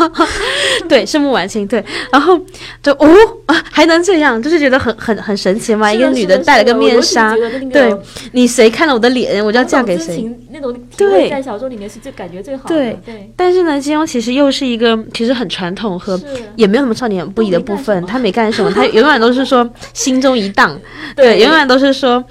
[0.88, 2.40] 对，是穆婉清，对，然后
[2.82, 3.06] 就哦
[3.44, 7.36] 啊，还能这样，就是觉得很很很神奇嘛，一个女的戴了个面纱，
[7.70, 7.94] 对，
[8.32, 13.30] 你谁看了我的脸，我就要嫁给谁，那种对，在小说里面是最感觉最好的，对对。
[13.36, 16.18] 但是呢，金庸其实又是一个其实很传统和
[16.56, 20.80] 也没有什么少年不宜的部分，他没干什么，他永远都是说心中一荡，
[21.14, 22.24] 对，永远都是说。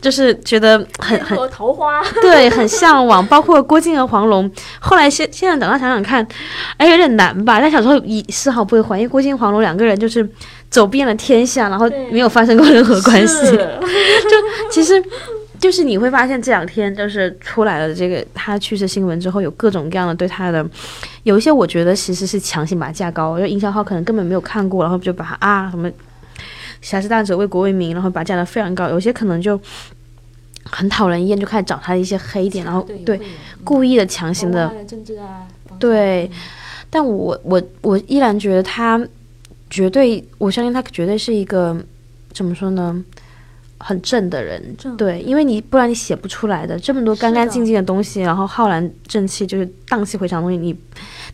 [0.00, 3.26] 就是觉得很很桃花， 对，很向往。
[3.26, 6.26] 包括郭靖和黄蓉，后来现现在长大想想看，
[6.76, 7.60] 哎，有点难吧？
[7.60, 10.28] 但小时候一丝毫不会怀疑郭靖黄蓉两个人就是
[10.70, 13.46] 走遍了天下，然后没有发生过任何关系。
[13.52, 15.02] 就其实，
[15.58, 20.64] 就是你会发现这两天就是出来了这个他去世新闻之后，有各种各样的对他的，
[21.24, 25.90] 有一些我觉得其实是强行把他架高，就营销号可能根本没有看过，然后就把他啊什么。
[26.80, 28.88] 侠士大者为国为民，然后把价格非常高。
[28.88, 29.60] 有些可能就
[30.64, 33.20] 很讨人厌，就开始找他的一些黑点，然后对
[33.64, 35.46] 故意的强行的政治啊，
[35.78, 36.30] 对。
[36.90, 38.98] 但我我我依然觉得他
[39.68, 41.76] 绝对，我相信他绝对是一个
[42.32, 43.04] 怎么说呢？
[43.78, 46.78] 很正的人，对，因为你不然你写不出来的。
[46.78, 50.76] 这么多干干净净的东西，然后浩然正气，就是荡气回肠的东西，你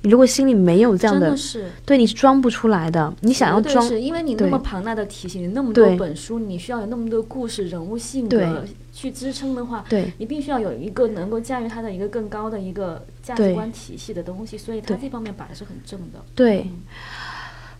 [0.02, 1.70] 你如果心里没有这样的，真的是。
[1.86, 3.12] 对你是装不出来的。
[3.20, 10.12] 你想要装，是因为你那么庞大的体型，你那么多本书，你需要有那么多故事、人物性格去支撑的话，对。
[10.18, 16.22] 你必须要有一个能够驾驭它的一个更高的一个价值观体系的东西，所以他这方面摆的是很正的。
[16.34, 16.66] 对。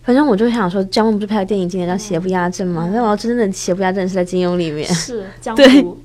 [0.04, 2.90] 反正我就想说，姜文不是拍了电影，今年叫《邪不压正》嗯嘛？
[2.92, 5.98] 但我要真正的邪不压正是在金庸里面，是 江对湖，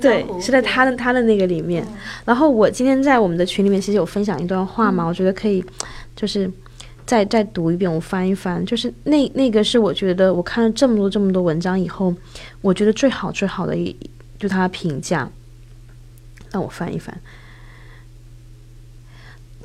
[0.00, 1.84] 对，是在他的他的那个里面。
[1.84, 5.64] 嗯然后我今天在我们的群里面其实有分享一段话嘛，我觉得可以，
[6.16, 6.50] 就是
[7.06, 8.66] 再再读一遍，我翻一翻。
[8.66, 12.12] 就是那那个是我觉得我看了这么多这么多文章以后，
[12.60, 13.94] 我觉得最好最好的一
[14.40, 15.30] 就他的评价，
[16.50, 17.16] 让我翻一翻。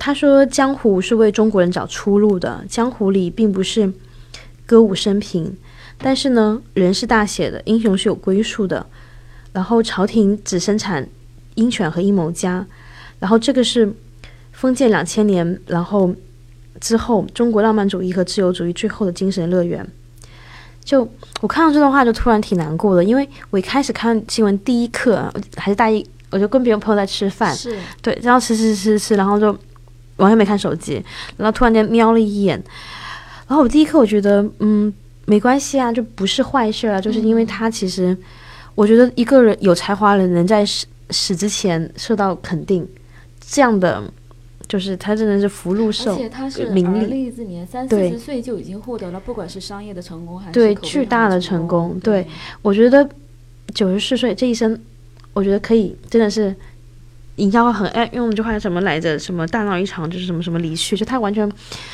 [0.04, 3.94] 他说：“江湖是为中国人找出路的，江湖里并不是
[4.66, 5.56] 歌舞升平，
[6.00, 8.84] 但是呢，人是大写的，英雄是有归宿的。
[9.54, 11.08] 然后朝廷只生产
[11.54, 12.66] 鹰犬和阴谋家，
[13.20, 13.94] 然后这个是
[14.52, 16.12] 封建两千年，然后
[16.80, 19.88] 之后中国浪漫主义和自由主义最后的精神乐园。
[20.84, 21.08] 就
[21.42, 29.56] 我看到这段话就突然挺难过的，因为我一开始看新闻第一课啊还是大一，我就跟别人朋友在吃饭，是对，然后吃吃吃吃，然后就
[30.22, 31.04] 完全没看手机，
[31.38, 32.62] 然后突然间瞄了一眼，
[33.48, 34.94] 然后我第一刻我觉得，嗯，
[35.26, 38.16] 没关系啊，就不是坏事啊，就是因为他其实，
[38.76, 42.88] 我觉得一个人有才华的人能在死死之前受到肯定，
[43.40, 44.04] 这样的
[44.68, 47.32] 就是他真的是福禄寿而寿，且他是名利。
[47.32, 52.28] 之年，三四十岁就已经获得了，不管是商业的成功还是对巨大的的成功功，对。
[52.62, 53.10] 我觉得
[53.74, 54.80] 九十四岁这一生，
[55.34, 56.56] 我觉得可以真的是。
[57.42, 59.18] 营销很爱用一句话什么来着？
[59.18, 61.52] 什么大闹一场就是什么什么离去，就他完全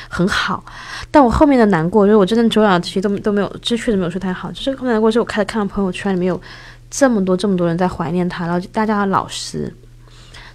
[0.10, 0.62] 很好。
[1.10, 4.52] 但我后面的难过，就是我真的久仰其实都都没有，这确实没有说太好。
[4.52, 6.40] 就是后面难过是我开始看到朋友圈里面有
[6.92, 9.74] 这么多这么多人在怀念他，然后大家的老师，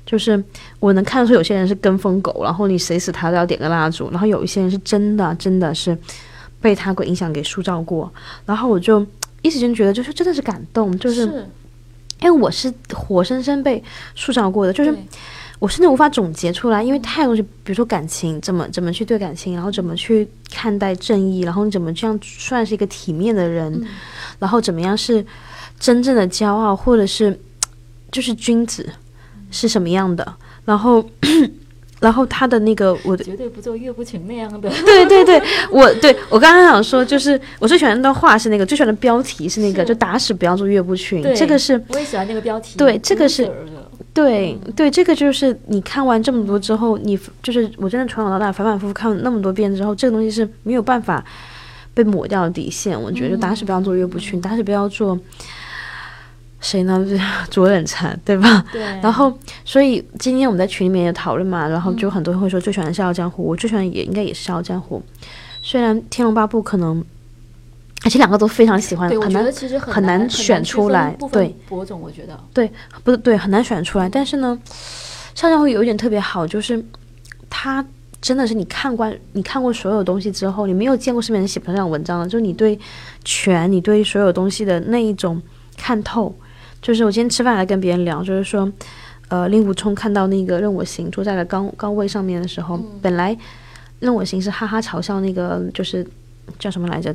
[0.05, 0.43] 就是
[0.79, 5.97] 我能看得出有些人是跟风狗，然后你谁死他都要点个蜡烛，然后有一些人是真的真的是
[6.61, 8.13] 被他给影响给塑造过，
[8.45, 9.07] 然后我就
[9.41, 11.47] 一时间觉得就是真的是感动，就是
[12.23, 13.83] 因为我是活生生被
[14.15, 14.95] 塑造过的，就是
[15.59, 23.87] 我甚至无法总结出来，因为太多东西，比如说感情，怎么怎么去对感情，然后怎么去看待正义，然后你怎么这样算是一个体面的人，嗯。
[24.39, 25.25] 然后怎么样是
[25.79, 27.39] 真正的骄傲，或者是
[28.11, 28.89] 就是君子
[29.51, 31.05] 是什么样的，然后
[32.03, 34.69] 然后他的那个我的绝对不做岳不群那样的。
[34.85, 42.77] 对对对，我对我刚刚想说，就是我最喜欢的话是那个，最喜欢的标题是那个，就打死不要做岳不群，这个是我也喜欢那个标题。
[42.77, 43.51] 对这个是
[44.13, 51.25] 对对，这个就是你看完这么多之后，你就是我真的从小到大反反复复看了那么多遍之后，这个东西是没有办法
[51.95, 53.01] 被抹掉的底线。
[53.01, 55.19] 我觉得就打死不要做岳不群，打死不要做
[56.63, 57.05] 谁呢？
[57.51, 58.65] 左冷禅，对吧？
[58.73, 65.03] 对，然后，所以今天我们在群里面也讨论嘛，然后就很多人会说最喜欢《笑傲江湖》，我最喜欢也应该也是《笑傲江湖》，
[65.61, 67.05] 虽然《天龙八部》可能，
[68.05, 72.71] 而且两个都非常喜欢，我很难觉得其实很难难选出来对博种，我觉得对
[73.03, 74.09] 不是对，很难选出来。
[74.09, 74.57] 但是呢，
[75.35, 76.83] 《笑傲江湖》有一点特别好，就是
[77.51, 77.85] 它
[78.21, 82.79] 真的是你看惯你看过所有东西之后，你没有见过身边人写这样文章的，就是你对
[83.25, 85.43] 全，你对所有东西的那一种
[85.77, 86.33] 看透。
[86.83, 88.71] 就是我今天吃饭还跟别人聊，就是说，
[89.29, 93.35] 呃，令狐冲看到那个任我行坐在了高高位上面的时候，本来
[94.01, 96.07] 任我行是哈哈嘲笑那个就是
[96.59, 97.15] 叫什么来着？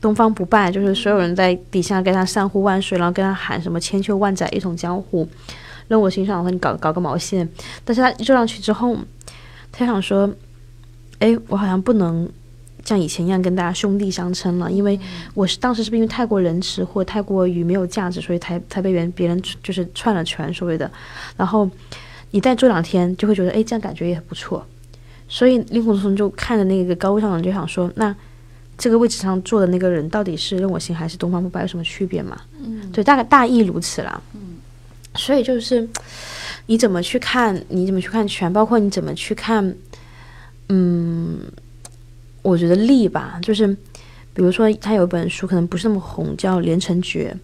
[0.00, 5.26] 东方不败，就是所有人在底下跟他三呼万岁，然后跟他喊什么千秋万载一统江湖。
[5.88, 7.48] 任我行想说你搞搞个毛线，
[7.86, 8.94] 但是他坐上去之后，
[9.72, 10.30] 他想说，
[11.20, 12.28] 哎，我好像不能
[12.84, 14.98] 像以前一样跟大家兄弟相称了，因为
[15.32, 20.90] 我是当时是不是因为太过仁慈或太过于没有价值，所以才才被别人别人就是串了权所谓的。
[21.36, 21.68] 然后
[22.30, 24.64] 你再做两天，就会觉得哎，这样感觉也不错。
[25.26, 28.14] 所以令狐冲就看着那个高位上的人，就想说，那
[28.76, 32.38] 这个位置上坐的那个人到底是任我行还是东方不败，有什么区别嘛？
[32.62, 34.20] 嗯，对，大概大意如此啦。
[34.34, 34.56] 嗯，
[35.14, 35.88] 所以就是
[36.66, 39.74] 你怎么去看，你怎么去看权，包括你怎么去看，
[40.68, 41.40] 嗯，
[42.44, 43.66] 我觉得力吧，就是
[44.34, 47.34] 比如说他有一本书可能不是那么红，叫《连城诀》，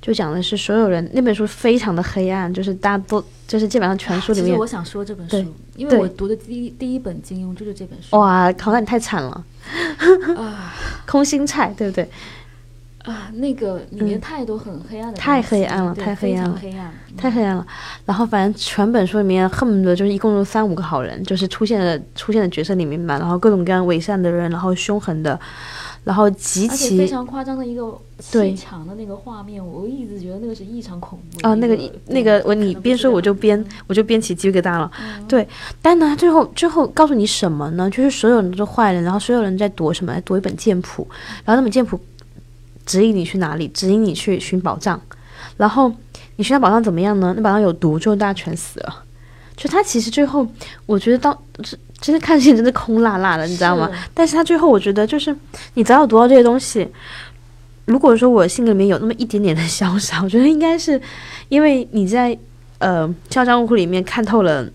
[0.00, 8.16] 就讲的是所有人那本书非常的黑暗，就是大家都就是基本上全书里面其实我想说这本书，因为我读的第一第一本金庸就是这本书。
[8.16, 9.44] 哇，考那你太惨了，
[10.36, 10.72] 啊
[11.06, 12.08] 空心菜对不对？
[13.06, 16.60] 啊，那个里面太多很黑暗的，嗯太黑暗了太黑暗了
[17.16, 17.66] 太黑暗了。
[18.04, 25.38] 然后反正全本书里面恨不得就是一共有三五个好人，就是出现的出现的角色里面嘛，然后各种各样伪善的人，然后凶狠的，
[26.04, 27.96] 然后极其非常夸张的一个
[28.32, 34.90] 对气场的那个画面，我一直觉得那个是异常恐怖的哦，那个那个我你边说我就边我就边起鸡皮疙瘩了。
[35.28, 35.46] 对，
[35.80, 37.88] 但呢，最后最后告诉你什么呢？
[37.88, 40.12] 就是所有人都是坏人，然后所有人在躲什么？
[40.12, 41.06] 在躲一本剑谱，
[41.44, 41.98] 然后那本剑谱
[42.86, 43.68] 指引你去哪里？
[43.68, 44.98] 指引你去寻宝藏。
[45.58, 45.92] 然后
[46.36, 47.34] 你寻到宝藏怎么样呢？
[47.36, 49.02] 那宝藏有毒，最后大家全死了。
[49.56, 50.46] 就他其实最后，
[50.84, 53.90] 我觉得到真真的看戏真的空落落的，你知道吗？
[54.12, 55.34] 但是他最后，我觉得就是
[55.74, 56.86] 你只要有读到这些东西，
[57.86, 61.00] 如果说我性格里面有那么一点点的潇洒，我觉得应该是
[61.48, 62.36] 因为你在
[62.78, 64.68] 呃《嚣张物库》里面看透了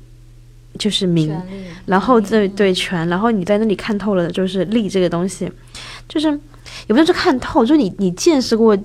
[0.79, 1.39] 就是名，
[1.85, 5.51] 然后对对权，然后你在那里看透了就是利这个东西，
[6.09, 6.39] 就是
[6.87, 8.77] 也不是说看透，就是你你见识过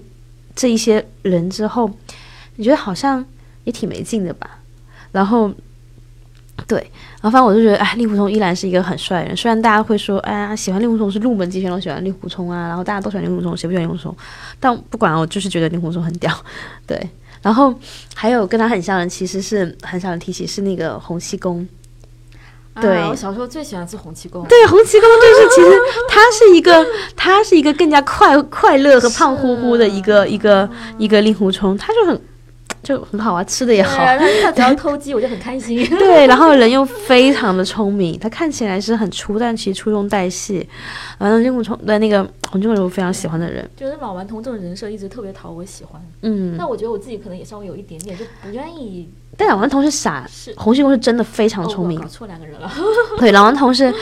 [0.55, 1.91] 这一些人之后，
[2.57, 3.25] 你觉得好像
[3.65, 4.59] 也挺没劲的吧，
[5.13, 5.53] 然后。
[6.67, 6.79] 对，
[7.21, 9.37] 然后反正我就觉得，哎，令狐冲依然是一个很帅的人。
[9.37, 14.17] 虽然大家会说，哎呀，喜欢令狐冲是入门级选手喜欢令狐冲啊，然后大家都喜欢令狐冲，谁不喜欢令狐冲？
[14.59, 16.35] 但不管，我就是觉得令狐冲很屌。
[16.87, 16.99] 对，
[17.43, 17.73] 然后
[18.15, 21.65] 还有跟他很像的，其实是很少人提起，是那个洪七公。
[22.77, 26.87] 啊对我小时候最喜欢吃洪七公，对，洪七公就是 其实他是一个，
[27.17, 32.21] 他是一个更加快快乐和胖乎乎的一个一个一个令狐冲，他就很
[32.83, 35.85] 就很好啊，吃的也好，他他 只要偷鸡我就很开心。
[35.99, 40.69] 对，然后人又非常的聪明，他看起来是很粗，但其实粗中带细。
[41.19, 49.09] 完了令狐冲的那个洪七公是我非常喜欢的人，觉得老顽童这种人设一直特别讨我喜欢，嗯，但我觉得我自己可能也稍微有一点点就不愿意。
[49.37, 52.73] 但老顽童是傻，是洪七公是真的非常哦聪明我搞，错两个人了。
[53.19, 53.93] 对，老顽童是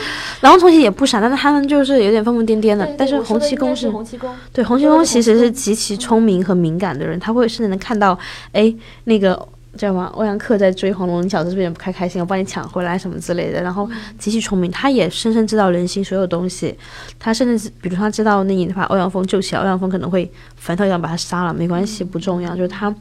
[0.41, 8.17] 老顽童其实也不傻，但是他们就是有点疯疯癫癫的对，但是洪七公是洪七公，对，洪七公其实是极其聪明和敏感的人，他会甚至能看到，
[8.53, 9.35] 哎，那个
[9.77, 12.21] 叫什么欧阳克在追黄蓉，你小子是不是有点不开开心？
[12.21, 13.61] 我帮你抢回来什么之类的。
[13.61, 16.73] 然后极其聪明，他也深深知道人心所有东西。
[17.19, 22.55] 他甚至是，比如他知道那你把欧阳锋救起来，欧阳锋可能会反手一样把他杀了，没关系，不重要。
[22.55, 22.93] 就是他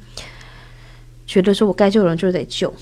[1.43, 2.73] 觉得说我该救的人就是得救。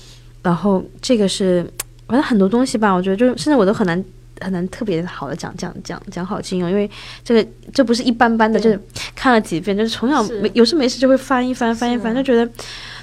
[0.41, 1.65] 然后这个是，
[2.07, 4.03] 反正很多东西吧，我觉得就是甚至我都很难。
[4.41, 6.89] 很难特别好的讲讲讲讲好金庸，因为
[7.23, 8.77] 这个这不是一般般的，就是
[9.15, 12.51] 看了几遍，就是从小没有事没事就会翻一翻翻一翻，就觉得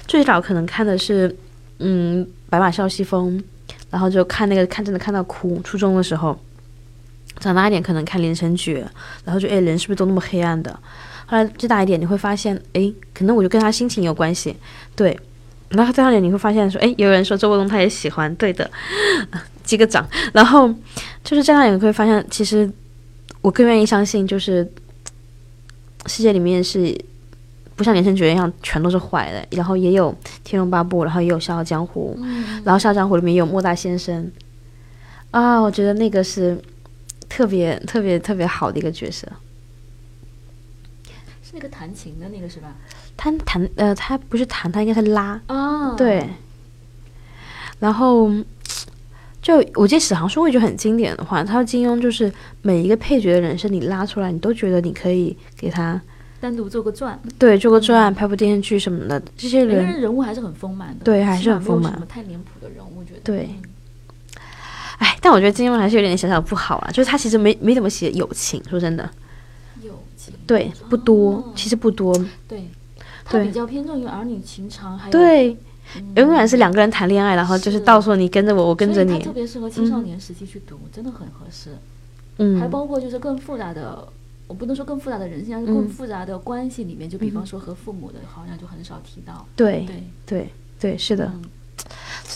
[0.05, 1.33] 最早可能看的是
[1.79, 3.39] 嗯《白马啸西风》，
[3.89, 5.59] 然后就看那个看真的看到哭。
[5.63, 6.37] 初中的时候，
[7.39, 8.85] 长大一点可能看《连城诀》，
[9.23, 10.71] 然后就哎人是不是都那么黑暗的？
[11.25, 14.55] 后来再大一点你会发现，哎，可能我就跟他心情有关系，
[14.95, 15.17] 对。
[15.71, 18.69] 然后再大一点你会发现说，哎，有人说周伯通他也喜欢，对的，
[19.63, 20.07] 击个掌。
[20.33, 20.67] 然后
[21.23, 22.69] 就是这样，你会发现，其实
[23.41, 24.69] 我更愿意相信，就是
[26.07, 26.93] 世界里面是
[27.75, 30.11] 不像《连城诀》一样全都是坏的，然后也有
[30.43, 32.17] 《天龙八部》，然后也有《笑傲江湖》，
[32.63, 34.31] 然后《笑傲江湖》里面也有莫大先生
[35.31, 36.61] 啊，我觉得那个是
[37.29, 39.25] 特别特别特别好的一个角色。
[41.41, 42.75] 是那个弹琴的那个是吧？
[43.23, 46.27] 他弹呃，他不是弹，他应该是拉，啊，对。
[47.77, 48.31] 然后
[49.43, 56.01] 就我记得史航说过一句很经典的话，他说金庸就是每一个配角的人生你拉出来，你都觉得你可以给他
[56.39, 61.93] 单独做个传，对做个传、拍部电视剧什么的，这些人人人物还是很丰满的，对还是很丰满。
[61.93, 63.19] 什么太脸谱的人物，我觉得。
[63.23, 63.47] 对。
[63.51, 63.69] 嗯
[64.97, 69.09] 哎，但我觉得金庸还是有点小小不好啊，就是他其实没没怎么写友情，说真的，
[69.81, 71.53] 友情，对，不多，哦。
[71.55, 72.15] 其实不多，
[72.47, 72.69] 对，
[73.39, 75.57] 比较偏重于儿女情长，还有对，
[75.95, 76.13] 嗯。
[76.15, 77.79] 永远是两个人谈恋爱，然后就是是。
[77.83, 81.71] 到时候你跟着我，我跟着你，特别适合青少年时期去读，真的很合适。
[82.37, 82.59] 嗯。
[82.59, 84.07] 还嗯，包括就是更复杂的，
[84.47, 89.45] 我不能说更复杂的人性，但是嗯更复杂的关系里面，就比方说和父母的，好像就很少提到。
[89.55, 91.41] 对对，对对，是的，嗯。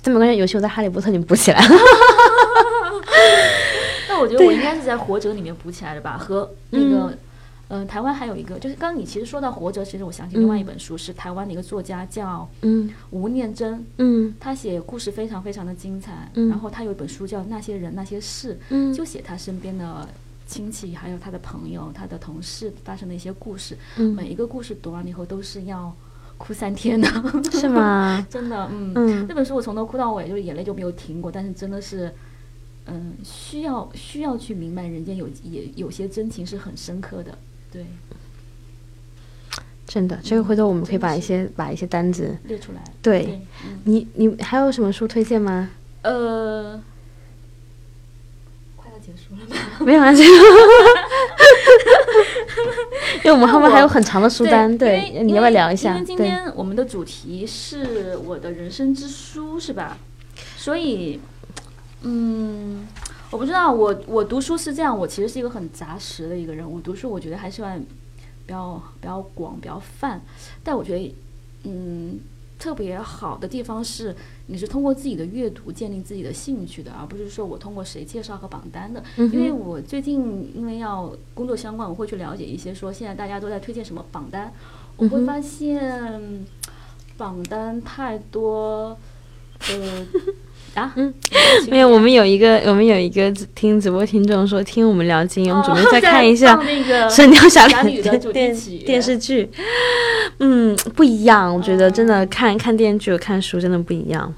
[0.02, 1.60] 这么关系，有戏我在《哈利波特》里面补起来。
[1.60, 1.68] 了。
[4.10, 7.18] 那我觉得我应该是在《活着》里面补起来的吧，和那个。
[7.68, 16.30] 嗯、台湾还有一个，就是刚刚你其实说到《活着》，其实我想起另外一本书，是台湾的一个作家叫嗯吴念真，嗯他写故事非常非常的精彩。
[16.36, 20.08] 嗯然后他有一本书叫《那些人那些事》，嗯就写他身边的
[20.48, 23.78] 亲戚，还有他的朋友、他的同事发生的一些故事。
[23.98, 25.92] 嗯，每一个故事读完了以后都是要
[26.38, 27.08] 哭三天的，
[27.52, 28.24] 是吗？
[28.30, 31.32] 真的，嗯，嗯那本书我从头哭到尾，就是眼泪就没有停过。
[31.32, 32.14] 但是真的是，
[32.86, 37.36] 嗯，需要需要去明白人间有也有些真情是很深刻的，
[37.76, 37.86] 对，
[39.86, 42.82] 真的，这个回头我们可以把一些把一些单子，列出来。
[43.02, 45.70] 对嗯，你你还有什么书推荐吗？
[46.04, 46.82] 呃，
[48.78, 49.56] 快要结束了吧？
[49.86, 50.30] 没有啊，这个，
[53.24, 56.06] 因为我们后面还有很长的书单，对，你要不要聊一下因为？
[56.06, 59.98] 今对，天我们的主题是我的人生之书，是吧？
[60.58, 61.20] 所以，
[62.04, 62.88] 嗯，
[63.36, 66.70] 我不不知道，我我读书是这样，我其实是一个很杂食的一个人。
[66.70, 67.84] 我读书，我觉得还是要比
[68.48, 70.22] 较比较广，比较泛。
[70.64, 71.16] 但我觉得，
[71.64, 72.18] 嗯，
[72.58, 74.16] 特别好的地方是，
[74.48, 79.04] 你是通过自己的阅读建立自己的兴趣的，而不是说我通过谁介绍和榜单的。
[79.18, 84.54] 因为我最近因为要工作相关，我会去了解一些说现在大家都在推荐什么榜单，
[84.96, 86.46] 我会发现
[87.18, 88.98] 榜单太多，
[89.70, 90.08] 呃。
[90.76, 91.14] 啊，嗯，
[91.70, 96.58] 没有，我们有一个，我们有一个听直播听众说，听我们聊金庸，准备再看一下
[97.10, 98.54] 《神雕侠侣》的电
[98.86, 99.50] 电视剧。
[100.40, 104.34] 嗯，不一样，我觉得真的看看电视剧和看书真的不一样。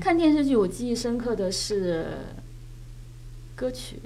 [0.00, 2.06] 看电视剧，我记忆深刻的是
[3.56, 3.96] 歌曲，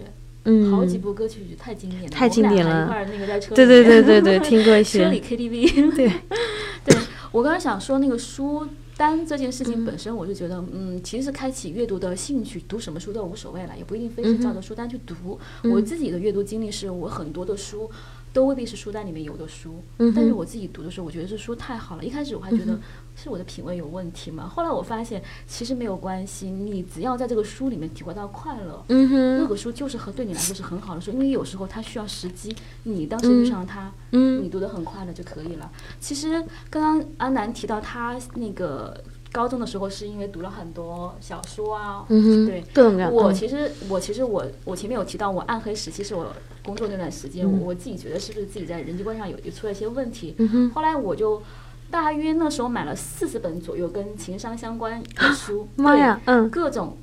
[0.45, 2.85] 嗯，好几部歌曲太经典了，太经典了。
[2.85, 5.05] 一块那个在车里，对对对对对，听过一些。
[5.05, 6.11] 车里 KTV，对，
[6.87, 6.97] 对
[7.31, 8.67] 我刚刚想说那个书。
[8.97, 15.39] 单这件事情本身，我就觉得，嗯，其实是开启阅读的兴趣，读什么书都无所谓了，也不一定非是照着书单去读。
[15.65, 17.91] 我自己的阅读经历是我很多的书
[18.33, 19.83] 都未必是书单里面有的书，
[20.15, 22.05] 但是我自己读的时候，我觉得这书太好了。
[22.05, 22.79] 一开始我还觉得
[23.15, 32.55] 是我的品味有问题嘛，后来我发现其实没有关系，你只要在这个书里面体会到快乐，那个书就是和对你来说是很好的书，因为有时候它需要时机，
[32.85, 35.71] 你当时遇上它，你读得很快乐就可以了。
[36.01, 38.99] 其实刚刚安南提到他那个。
[39.33, 42.05] 高中的时候是因为读了很多小说啊，
[42.47, 42.63] 对，
[43.11, 46.31] 我其实我其实我我前面有提到我暗黑时期是我
[46.63, 50.37] 工作那段时间，我我自己觉得是不是自己在人际关系上有有出了一些问题，
[50.75, 51.43] 后来我就
[51.91, 56.99] 大约那时候买了四十本左右跟情商相关的书， 妈呀，嗯，各种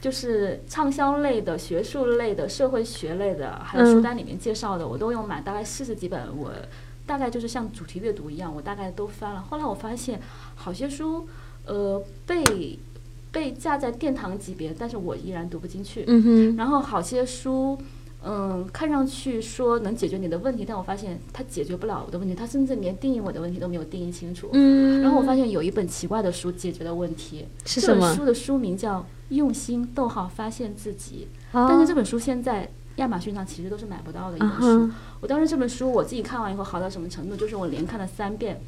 [0.00, 6.52] 就是畅销类的、学术类的、社会学类的，还有书单里面介绍的，我都有买，大概四十几本，我
[7.04, 9.42] 大概就是像主题阅读一样，我大概都翻了。
[9.42, 10.20] 后来我发现
[10.54, 11.26] 好些书。
[11.66, 12.78] 呃，被
[13.30, 16.04] 被架在殿堂级别，但是我依然读不进去。
[16.06, 16.56] 嗯哼。
[16.56, 17.78] 然后好些书，
[18.24, 24.48] 嗯，看上去说能解决你的问题，但我发现它解决不了我的问题，它甚至连定义我的问题都没有定义清楚。
[24.52, 25.00] 嗯。
[25.02, 28.00] 然后我发现有一本奇怪的书解决了问题，是什么？
[28.00, 29.00] 这本书的书名叫
[29.30, 31.26] 《用心逗号发现自己》，
[31.68, 34.90] 但是这本书现在亚马逊上其实都是买不到的一本书。
[35.20, 37.36] 我当时这本书我自己看完以后好到什么程度？
[37.36, 38.60] 就是我连看了三遍。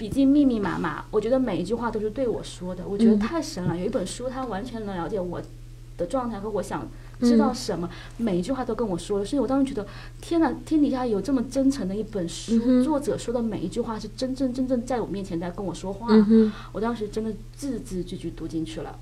[0.00, 3.76] 笔记密密麻麻，我觉得每一句话都是对我说的，我觉得太神了。
[3.76, 5.38] 有一本书，它完全能了解我
[5.98, 6.88] 的状态和我想
[7.20, 7.86] 知道什么，
[8.16, 9.24] 每一句话都跟我说了。
[9.26, 9.86] 所以我当时觉得，
[10.18, 16.08] 天哪，天底下有这么真诚的一本书，作者说的每一句话是真正真正在我面前在跟我说话。
[16.72, 18.98] 我当时真的字字句句读进去了。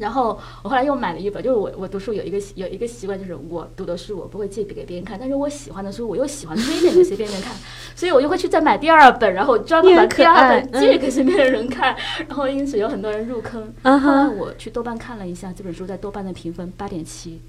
[0.00, 7.54] 然后我后来又买了一本，就是我我读书有一个有一个习惯，就是我读的书我不会借给别人看，但是我喜欢的书我又喜欢推荐给身边人看，
[7.94, 11.94] 所以我就会去再买第二本，然后专门把第二本借给身边的人看，
[12.26, 13.72] 然后因此有很多人入坑。
[13.82, 17.40] 后来我去豆瓣看了一下这本书在豆瓣的评分八点七。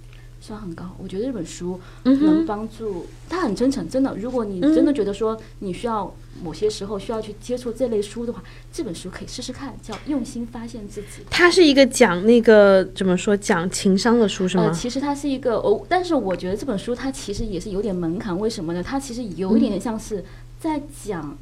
[0.42, 4.16] 算很高，我觉得这本书能帮助他很真诚，真的。
[4.18, 6.12] 如果你真的觉得说你需要
[6.44, 11.08] 某些时候需要去接触这类书的话，这本书可以试试看，叫《用心发现自己》。
[11.30, 14.64] 它是一个讲那个怎么说讲情商的书是吗？
[14.64, 18.82] 呃，其实它是一个哦，但是我觉得这本书它其实也是有点门槛，为什么呢？
[18.82, 20.26] 它其实有一点点像是
[20.60, 21.38] 在讲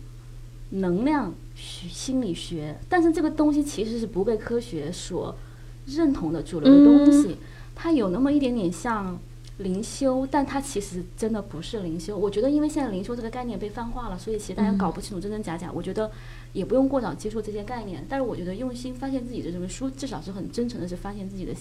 [0.71, 5.33] 能量学心理学，但是这个东西其实是不被科学所
[5.85, 7.37] 认同的主流的东西。
[7.81, 9.17] 它有那么一点点像
[9.59, 12.17] 灵修，但它其实真的不是灵修。
[12.17, 15.71] 我觉得，因为现在灵修这个概念被泛化了，所以其实大家搞不清楚真真假假。
[15.71, 16.11] 我觉得
[16.51, 18.05] 也不用过早接触这些概念。
[18.09, 21.53] 但是我觉得用心发现自己的这本书，至少是很真诚的，是发现自己的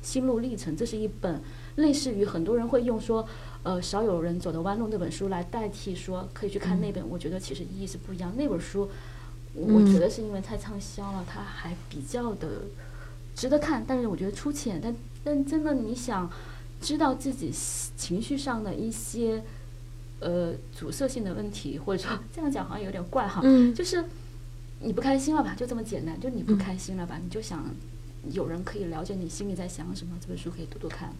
[0.00, 0.76] 心路历程。
[0.76, 1.40] 这是一本
[1.74, 3.26] 类似于很多人会用说，
[3.64, 7.04] 呃，少有人走的弯路那本书来代替说可以去看那本。
[7.08, 8.32] 我觉得其实意义是不一样。
[8.36, 8.88] 那本书，
[9.54, 12.62] 我觉得是因为太畅销了，它还比较的
[13.34, 13.84] 值得看。
[13.84, 14.94] 但是我觉得粗浅，但。
[15.24, 16.30] 但真的，你想
[16.80, 17.50] 知道自己
[17.96, 19.42] 情绪上的一些
[20.20, 23.42] 呃阻塞性的问题，或者说这样讲好像有点怪哈，
[23.74, 24.04] 就是
[24.80, 25.54] 你不开心了吧？
[25.56, 27.18] 就这么简单，就你不开心了吧？
[27.22, 27.64] 你就想
[28.32, 31.10] 有人可以了解你心里在想什么，这本书可以读读看。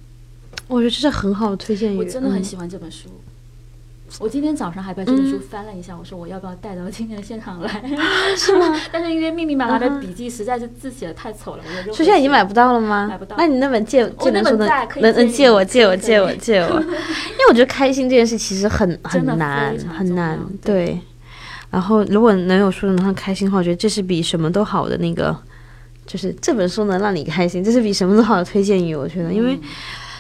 [0.69, 3.09] 我觉得这是很好的推荐语，我真的很喜欢这本书。
[4.21, 7.83] 我今天早上还把这本书翻了一下，我说我要不要带到今天的现场来？
[8.37, 8.81] 是吗？
[8.93, 13.07] 但是因为密密麻麻的笔记实在是字写的太丑了，我就书现在已经买不到了吗？
[13.09, 13.35] 买不到。
[13.37, 16.69] 那你那本借借能能能能借我借我借我借我？
[16.81, 21.01] 因为我觉得开心这件事其实很很难很难，对。
[21.71, 25.37] 然后如果能有书能让开心的话，我觉得这是比什么都好的那个，
[26.07, 28.95] 就是这本书能让你开心，这是比什么都好的推荐语。
[28.95, 29.59] 我觉得，因为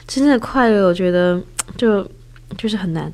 [0.08, 1.40] 真正的快乐，我觉得
[1.76, 2.04] 就
[2.58, 3.12] 就是很难。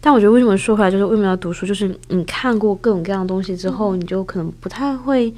[0.00, 1.66] 但我觉得为什么说回来就是为什么要读书？
[1.66, 5.34] 就是你看过各种各样的东西之后，你就可能不太会，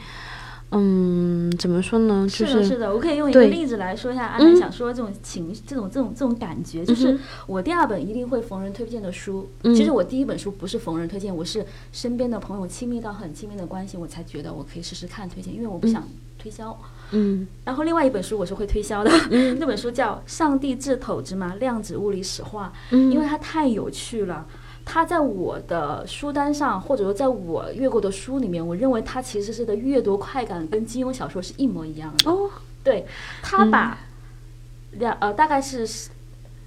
[0.71, 2.27] 嗯，怎么说呢？
[2.29, 9.49] 就是的，是的，我可以用一个例子来说一下阿南想说的这种情绪、这种、这种、这种感觉，就是我第二本一定会逢人推荐的书。
[9.63, 16.07] 嗯其实我第一本书不是逢人推荐，我是身边的朋友亲密到很亲密的关系，我才觉得我可以试试看推荐，因为我不想
[16.41, 16.77] 推销。
[17.13, 19.11] 嗯然后另外一本书我是会推销的，
[19.59, 24.47] 那本书叫《上帝掷骰子嘛量子物理史话》，嗯因为它太有趣了。
[24.85, 32.31] 它在我的书单上，或者说在我阅过的书里面，我认为它其实是的阅读快感跟金庸小说是一模一样的。
[32.31, 32.51] 哦，
[32.83, 33.07] 对，
[33.43, 33.99] 他把
[34.93, 35.87] 两、呃大概是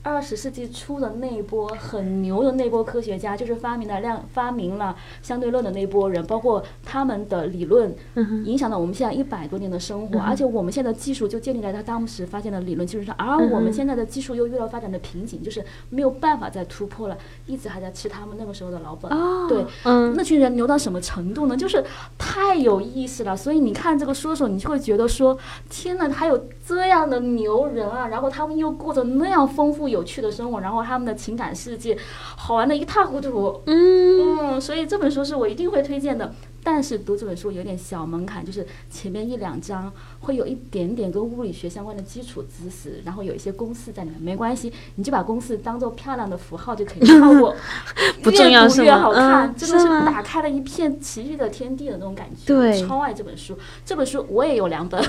[0.04, 7.96] 二十世纪初的那一波很牛的那波科学家，就是发明了量发明了相对论的那波人，包括他们的理论，
[8.44, 19.10] 影响了我们现在一百多年的生活，而且我们现在的技术就建立在他当时发现的理论基础上，而我们现在的技术又遇到发展的瓶颈，就是没有办法再突破了，一直还在吃他们那个时候的老本。
[19.10, 21.56] 哦对，嗯那群人牛到什么程度呢？
[21.56, 21.82] 就是
[22.18, 23.38] 太有意思了。
[23.38, 25.38] 所以你看这个书的时候，你就会觉得说，
[25.70, 28.08] 天呐，还有这样的牛人啊！
[28.08, 31.98] 然后他们又过着那样丰富有趣的生活，然后他们的情感世界
[32.38, 33.62] 好玩的一塌糊涂。
[33.66, 36.34] 嗯嗯，所以这本书是我一定会推荐的。
[36.64, 39.92] 但是读这本书有点小门槛，就是前面一两章
[40.22, 47.56] 会有一点点跟物理学相关的基础知识，然后有一些公式在里面，没关系，你就把公式当做漂亮的符号就可以跳过，
[48.24, 52.46] 不重要越读越好看，嗯真的是是吗打开了一片奇遇的天地的那种感觉。
[52.46, 52.82] 对。
[52.82, 55.02] 超爱这本书，这本书我也有两本，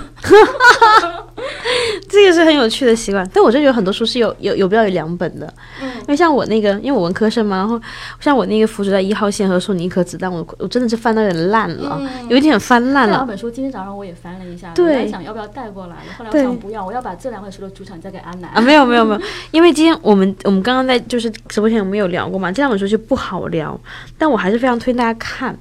[2.09, 5.91] 这个是很有趣的习惯，但我真的觉得很多书是有有有必要有两本的，嗯。
[6.01, 7.81] 因为像我那个，因为我文科生嘛，然后
[8.21, 13.13] 像我那个《浮着在一号线》和《送你一颗子弹》，我我真的是翻到有点烂了，嗯有一点翻烂了。
[13.13, 18.51] 这两本书今天早上我也翻了一下，对我在想要不要带过来，后来我对想不要，我要把这两本书的主场交给阿南。
[18.51, 19.21] 啊，没有没有没有，
[19.51, 23.79] 因为今天我们我们刚刚在就是直播间我们有聊过嘛，这两本书就不好聊，
[24.17, 25.57] 但我还是非常推荐大家看。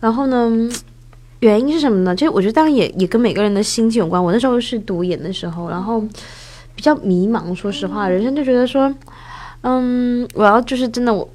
[0.00, 0.50] 然后呢，
[1.40, 2.14] 原因是什么呢？
[2.14, 4.22] 就是我觉得当然也也跟每个人的心境有关。
[4.22, 6.00] 我那时候是读研的时候，然后
[6.74, 8.92] 比较迷茫，说实话，人生就觉得说，
[9.62, 11.28] 嗯，我要就是真的我。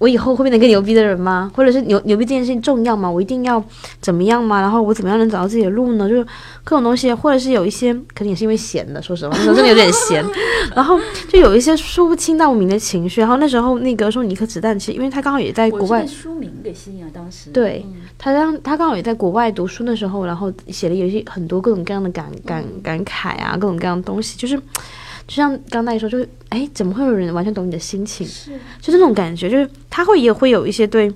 [0.00, 1.52] 我以后会变成一个牛逼的人吗？
[1.54, 3.08] 或者是牛牛逼这件事情重要吗？
[3.10, 3.62] 我一定要
[4.00, 4.58] 怎么样吗？
[4.58, 6.08] 然后我怎么样能找到自己的路呢？
[6.08, 6.24] 就是
[6.64, 10.24] 各种东西，或者是有一些可能也是因为闲的，说实话，那时候真的有点闲，
[10.74, 10.98] 然后
[11.28, 13.20] 就有一些说不清道不明的情绪。
[13.20, 24.58] 然后那时候那个说你一颗子弹，其实因为他刚好也在国外书名给吸引了，当时对嗯他让他刚好也在国外读书的时候，然后写了有一些很多各种各样的感感感慨啊，各种各样的东西，就是
[25.30, 28.26] 就像刚才说，就是哎，怎么会有人完全懂你的心情？
[28.26, 28.50] 是。
[28.80, 31.08] 就这种感觉，就是他会也会有一些对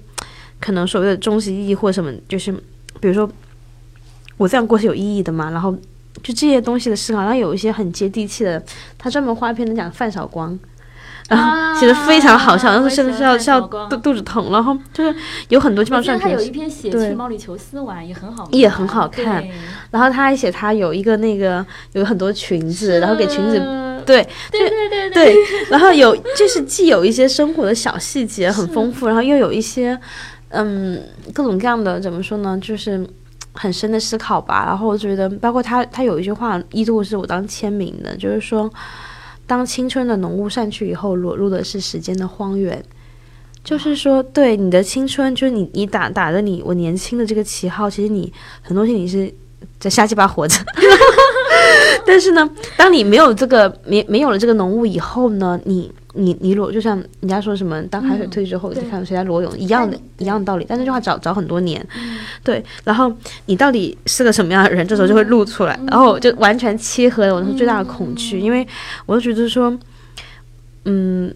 [0.60, 2.52] 可能所谓的终极意义或什么，就是
[3.00, 3.28] 比如说
[4.36, 5.72] 我这样过是有意义的嘛，然后
[6.22, 8.62] 就这些东西的思考，然后有一些很接地气的，
[8.96, 10.56] 他专门画一篇能讲范晓光。
[11.26, 13.88] 然 后写的非常好笑，然后啊我也真的是要是要喜欢范晓光。
[13.88, 15.16] 肚肚子疼，然后就是
[15.48, 19.42] 有很多基我记得他有一篇写对去毛里求斯玩也很好看，也很好看。
[19.90, 25.36] 然后他还写他有一个那个有很多裙子，然后给裙子嗯对对对对对，
[25.70, 29.98] 然后有就是既有一些生活的小细节很丰富，然后又有一些
[30.50, 31.02] 嗯
[31.32, 33.06] 各种各样的怎么说呢，就是
[33.52, 34.64] 很深的思考吧。
[34.66, 38.70] 然后我觉得，包括他他有一句话一度是我当签名的，就是说，
[39.46, 42.84] 当青春的浓雾散去以后，裸露的是时间的荒原。
[43.62, 48.30] 就是说，对你的青春，就是你你打打着你我年轻的这个旗号，其实你
[48.60, 49.32] 很多东西你是
[49.80, 50.58] 在瞎鸡巴活着。
[52.06, 60.66] 但是呢，当你没有这个没没有了这个浓雾以后呢，你你你裸就像人家说什么，当海水退去之后，对再看谁在裸泳一样的哎一样的道理。
[60.68, 62.18] 但这句话找找很多年，嗯。
[62.42, 62.64] 对。
[62.84, 63.12] 然后
[63.46, 68.66] 你到底是个什么样的人，这时候就会露出来，然后就完全切合了我那时候最大的恐惧，因为
[69.06, 69.76] 我就觉得说，
[70.84, 71.34] 嗯，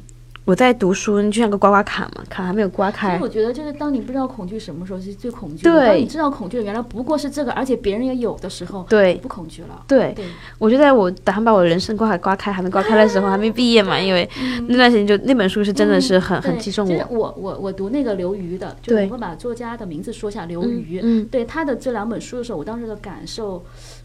[0.49, 9.85] 我在读书，你就像个刮刮卡嘛，卡还没有刮所开以，我觉得，就是当你不知道恐惧什么时候是最恐惧的，对当你知道恐惧原来不过是这个，而且别人也有的时候，对你不恐惧了。
[9.87, 10.11] 对。
[10.17, 10.25] 对，
[10.57, 14.27] 我就在我打算把我的人生刮卡刮开，还没刮开的时候，还没毕业嘛，因为
[14.69, 17.17] 那段时间就那本书是真的是很、很击中就是我。
[17.19, 21.01] 我我我读那个刘瑜的，就我会把作家的名字说一下，刘嗯瑜。
[21.03, 23.63] 嗯对他的这两本书的时候，我当时的感受，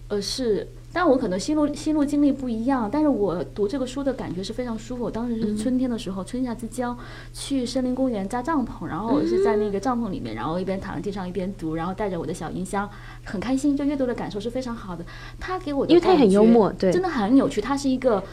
[0.10, 0.68] 呃是。
[0.94, 5.04] 但我可能心路心路经历不一样，但是我读这个书的感觉是非常舒服。
[5.04, 6.96] 我当时是春天的时候，春夏之交，
[7.34, 12.88] 去森林公园扎帐篷，然后我是在那个帐篷里面，然后一边躺在地上一边读，然后带着我的小音箱，
[13.24, 13.76] 很开心。
[13.76, 15.04] 就阅读的感受是非常好的。
[15.40, 17.60] 他给我的因为他也很幽默对真的很有趣。
[17.60, 18.24] 他是一个，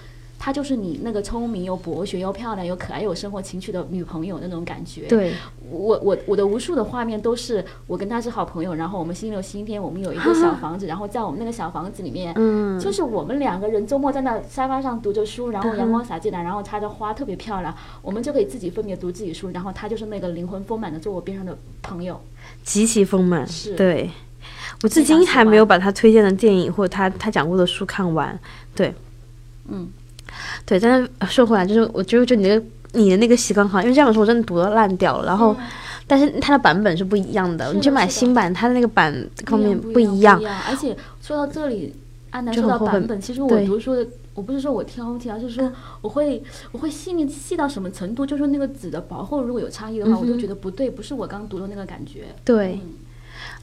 [0.42, 5.02] 他就是你那个聪明又博学又漂亮又可爱又有生活情趣的女朋友那种感觉。
[5.02, 5.34] 对，
[5.70, 22.18] 我我我的无数的画面都是我跟她是好朋友，然后我们星期六星期天我们有一个小房子， 然后在我们那个小房子里面，嗯，就是我们两个人周末在那沙发上读着书，然后阳光洒进来，然后插着花特别漂亮，我们就可以自己分别读自己书，然后她就是那个灵魂丰满的坐我边上的朋友。
[22.64, 24.10] 极其丰满，是对，
[24.82, 28.38] 我至今还没有把他推荐的电影或者他他讲过的书看完。
[28.74, 28.94] 对，
[29.68, 29.86] 嗯，
[30.64, 30.78] 对。
[30.78, 32.62] 但是说回来，就是我觉得就你的
[32.92, 35.26] 你的那个习惯好，因为这本书我真的读的烂掉了。
[35.26, 35.56] 然后，
[36.06, 40.40] 但是它的版本是不一样的，你去买新版，它的那个版方面不一样。
[40.68, 41.94] 而且说到这里，
[42.30, 44.06] 安南说到版本，其实我读书的。
[44.32, 45.70] 我不是说我挑剔，而是说
[46.00, 48.24] 我会我会细腻细到什么程度？
[48.24, 52.26] 就说那个纸的薄厚如果有差异的话，我就觉得不对，不是我刚读的那个感觉。
[52.44, 52.80] 对，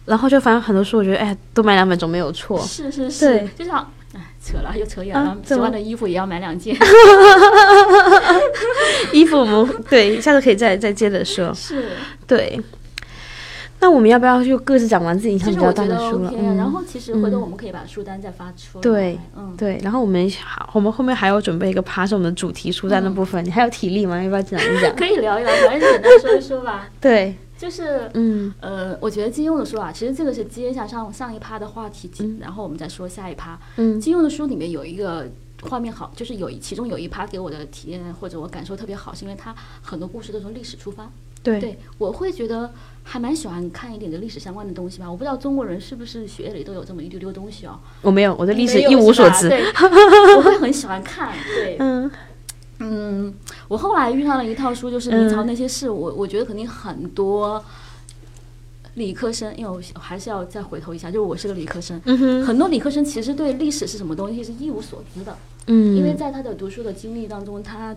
[0.05, 2.59] 然后就反正很多书，我觉得哎，多买两本总没有错。
[2.59, 3.96] 是是是，就像哎，
[4.43, 5.37] 扯了又扯远了。
[5.45, 6.75] 喜欢的衣服也要买两件。
[9.13, 11.51] 衣服我们对，下次可以再再接着说。
[11.53, 11.89] 是，
[12.25, 12.59] 对。
[13.79, 16.33] 那我们要不要就各自讲完自己印象比较大的书了？
[16.35, 18.81] 嗯，然后其实回头我们可以把书单再发出来。
[18.81, 19.79] 对，嗯，对。
[19.83, 23.45] 然后我们好，我们后面还要准备一个趴，是我们的主题书单的部分。
[23.45, 24.19] 你还有体力吗？
[24.19, 24.95] 要不要讲一讲？
[24.95, 26.89] 可以聊一聊，反正简单说一说吧。
[26.99, 33.59] 对，就是嗯呃，我觉得金庸的书啊，其实这个是接一下上上一趴的话题，然后我们再说下一趴。
[33.77, 35.27] 嗯，金庸的书里面有一个
[35.63, 41.09] 画面好，就是有其中有一趴给我的体验或者我感受特别好，是因为它很多故事都从历史出发。
[41.43, 42.69] 对，我会觉得
[43.03, 45.09] 还蛮喜欢看一点的历史相关的东西吧。
[45.09, 47.79] 我不知道中国人是不是血液里都有这么一丢丢东西哦。
[48.01, 49.47] 我没有，我对历史一无所知。
[50.35, 51.31] 我会很喜欢看。
[51.55, 52.11] 对，嗯
[52.79, 53.33] 嗯，
[53.67, 55.89] 我后来遇上了一套书，就是明朝那些事。
[55.89, 57.63] 我我觉得肯定很多
[58.95, 61.99] 理科生，因为我还是要再回头一下，就是我是个理科生。
[62.05, 65.37] 嗯很多理科生其实对历史是什么东西是一无所知的。
[65.67, 65.95] 嗯。
[65.95, 67.95] 因为在他的读书的经历当中，他。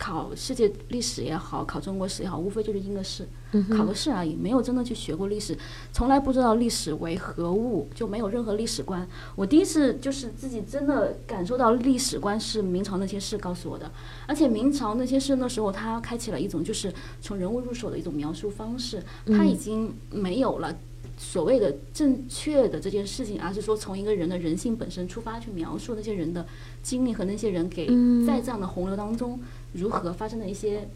[0.00, 3.28] 考世界历史也好，考中国史也好，无非就是应个试，
[3.76, 5.54] 考个试而已，没有真的去学过历史，
[5.92, 9.06] 从来不知道历史为何物，就没有任何历史观。
[9.36, 13.92] 我第一次就是自己真的感受到历史观是明朝那些事告诉我的，
[14.26, 16.90] 而且明朝那些事那时候他开启了一种就是
[17.20, 20.74] 从人物入手的一种描述方式，他已经没有了
[21.18, 26.46] 所谓的正确的这件事情，而是说从一个人的人性本身出发去描述那些人的
[26.82, 27.86] 经历和那些人给
[28.26, 29.38] 在这样的洪流当中。
[29.72, 30.88] 如何发生的一些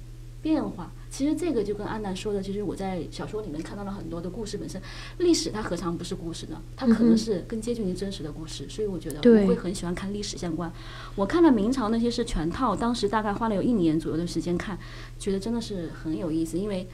[0.42, 0.90] 变化？
[1.10, 4.82] 其实这个就跟安南说的，其实我在小说里面看到了很多的故事本身。
[5.18, 6.60] 历史它何尝不是故事呢？
[6.76, 8.68] 它可能是更接近于真实的故事。
[8.68, 10.72] 所以我觉得我会很喜欢看历史相关。
[11.14, 14.76] 我看了明朝那些是全套，当时大概花了有一年左右的时间看，
[15.20, 16.58] 觉得真的是很有意思。
[16.58, 16.88] 因为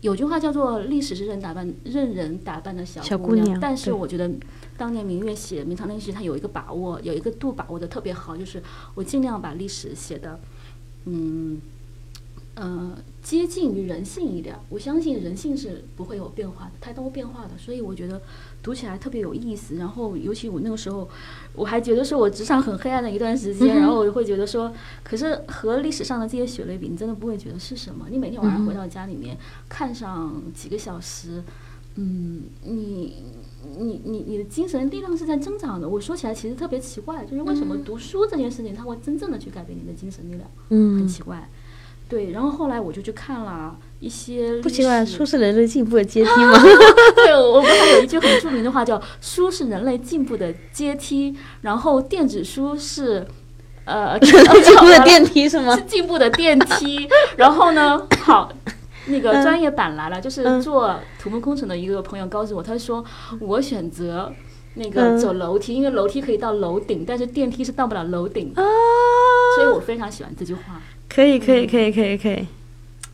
[0.00, 4.28] 有句话叫做“历史是人打扮任人打扮的小姑娘”，但是我觉得
[4.76, 8.60] 当年明月写明朝那些，他有一个把握，有一个度把握的特别好，就是
[8.96, 10.40] 我尽量把历史写的。
[11.06, 11.60] 嗯，
[12.54, 14.56] 呃，接近于人性一点。
[14.68, 18.20] 我相信人性是不会有变化的，太多变化的，所以我觉得
[18.62, 19.76] 读起来特别有意思。
[19.76, 21.08] 然后，尤其我那个时候，
[21.54, 24.72] 我还觉得是我职场很黑暗的一段时间，然后我就会觉得说，
[25.04, 28.06] 可是和历史上的这些血泪比，你真的不会觉得是什么。
[28.10, 29.36] 你每天晚上回到家里面，
[29.68, 31.42] 看上几个小时，
[31.94, 33.22] 嗯，你。
[33.78, 35.88] 你你你的精神力量是在增长的。
[35.88, 40.50] 我说起来其实特别奇怪，就是为什么读书这件事情，它会真正的去改变你的精神力量？
[40.70, 41.48] 嗯，很奇怪。
[42.08, 44.62] 对，然后后来我就去看了一些。
[44.62, 46.62] 不奇怪，书是人类进步的阶梯吗？
[47.16, 53.26] 对，我们还有一句很著名的话叫“书是人类进步的阶梯”，然后电子书是
[53.84, 55.74] 呃 进步的电梯是吗？
[55.76, 57.08] 是进步的电梯。
[57.36, 58.52] 然后呢，好。
[59.06, 63.04] 那个专业版来了，就是做土木工程的一个朋友告诉我，他说
[63.40, 64.32] 我选择
[64.74, 68.52] 那个走楼梯，因为楼梯可以到楼顶，但是电梯是到不了楼顶，
[69.56, 70.80] 所以我非常喜欢这句话。
[71.08, 72.46] 可以，可以，可以，可以，可以。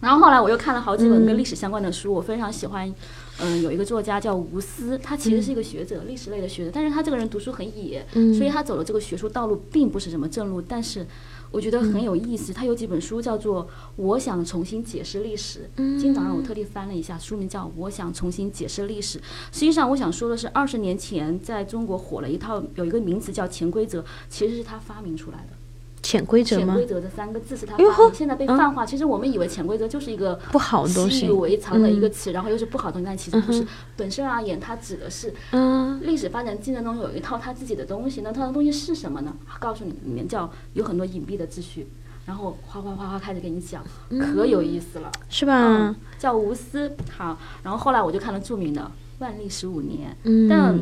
[0.00, 2.92] 然后后来我又看了好几本跟历史相关的书，我非常喜欢。
[3.40, 8.04] 嗯，有一个作家叫吴思，他其实是一个学者，历史类的学者，但是他这个人读书很野，
[8.36, 11.06] 所以他走的这个学术道路并不是什么正路，但是。
[11.52, 13.64] 我觉得很有意思，他有几本书叫做
[13.96, 15.70] 《我想重新解释历史》。
[16.00, 19.18] 今早上我特地翻了一下，书名叫《我想重新解释历史》。
[19.52, 25.61] 实际上，我想说的是，二十年前在中国火了一套，有一个名词叫潜规则，其实是他发明出来的。
[26.02, 26.66] 潜规则吗？
[26.66, 27.76] 潜规则这三个字是他
[28.12, 28.84] 现在被泛化。
[28.84, 33.64] 其实我们以为潜规则就是一个不好的东西，习以为常的一个词，然后又是不好的东西，但其实不是。
[33.96, 35.32] 本身而言，它指的是
[36.02, 38.20] 历史发展进程中有一套它自己的东西。
[38.22, 39.32] 那它的东西是什么呢？
[39.60, 41.86] 告诉你，里面叫有很多隐蔽的秩序。
[42.26, 43.84] 然后哗哗哗哗开始给你讲，
[44.34, 45.94] 可有意思了，是吧？
[46.18, 46.92] 叫无私。
[47.16, 48.80] 好，然后后来我就看了著名的
[49.18, 50.16] 《万历十五年》，
[50.48, 50.78] 但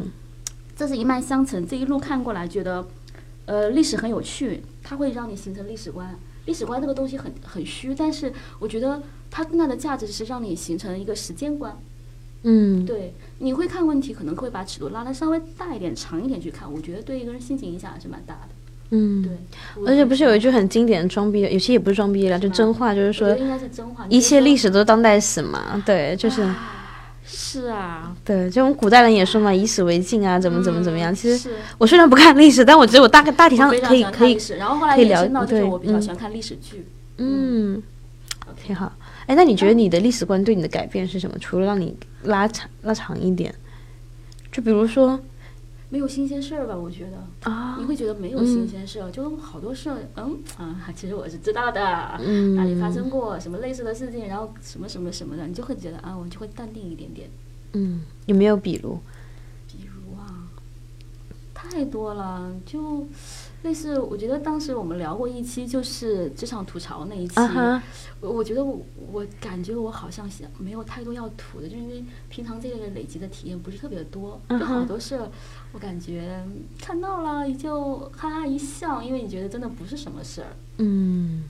[0.74, 2.86] 这是一脉相承，这一路看过来觉得。
[3.46, 6.18] 呃，历史很有趣，它会让你形成历史观。
[6.46, 9.00] 历史观这个东西很很虚，但是我觉得
[9.30, 11.76] 它更大的价值是让你形成一个时间观。
[12.42, 16.72] 嗯，对，你会看问题，可能会把尺度拉得稍微大一点、长一点去看。
[16.72, 18.48] 我觉得对一个人心情影响还是蛮大的。
[18.90, 19.32] 嗯，对。
[19.86, 24.06] 而且不是有一句很经典的装逼，有些也不是装逼了，就真话，就是说，应该是真话。
[24.08, 25.82] 一切历史都是当代史嘛。
[25.84, 26.42] 对，就是。
[27.32, 31.14] 是啊，对，就我们古代人也说嘛，以史为镜啊，怎么怎么怎么样。
[31.14, 36.86] 其实我虽然不看历史，但我觉得我大概大体上可以可以，然后后来可以了延伸到就我比较嗯喜欢看历史剧。
[37.18, 37.82] 嗯，
[38.62, 38.92] 挺好。
[39.26, 41.36] 哎，那你觉得你的历史观对你的改变是什么？
[41.38, 43.54] 除了让你拉长拉长一点，
[44.50, 45.18] 就比如说
[45.90, 46.76] 没有新鲜事儿吧？
[46.76, 51.82] 我觉得啊你，会觉得没有新鲜事儿，就好多事儿，嗯啊，其实我是知道的，
[52.20, 57.28] 嗯哪里发生过什么类似的事情，然后什么什么什么的，你就会觉得啊，我就会淡定一点点。
[57.72, 58.98] 嗯，有没有比如？
[59.66, 60.46] 比如啊，
[61.52, 63.06] 太多了，就
[63.62, 67.38] 类似，我觉得当时我们聊过一期，就是职场吐槽那一期。
[67.38, 67.82] 啊，
[68.20, 68.80] 我我觉得我
[69.12, 75.28] 我感觉我好像想没有太多要吐的，就因为平常这个累积的体验不是特别多，嗯有好多事儿
[75.72, 76.42] 我感觉
[76.80, 80.48] 看到了也就哈哈一笑，因为你觉得真的不是什么事儿。
[80.78, 81.44] 嗯，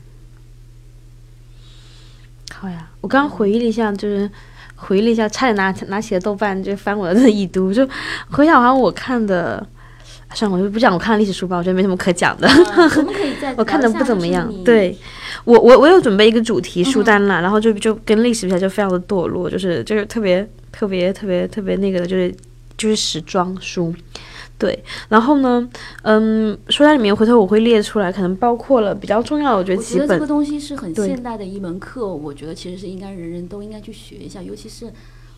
[2.53, 2.91] 好呀。
[3.01, 4.31] 我刚刚回忆了一下，就是
[4.77, 7.89] 回忆了一下，差点拿拿起了豆瓣就翻我的已读，就
[8.31, 9.67] 回想好像我看的，
[10.35, 12.47] 算了，我就不讲我看的历史书吧，我觉得没什么可讲的。
[12.47, 14.95] 呃我们可以再 我看的不怎么样对
[15.45, 22.35] 我，我我有准备一个主题书单啦，然后就就跟历史比起来就非常的堕落，就是就是特别特别特别特别那个的，就是
[22.81, 23.95] 就是时装书。
[24.57, 25.69] 对，然后呢，
[26.03, 34.93] 嗯，书单里面回头我会列出来，可能包括了比较重要的，我觉得几本我觉得这个东西是很现代的一门课，我觉得其实是应该人人都应该去学一下，尤其是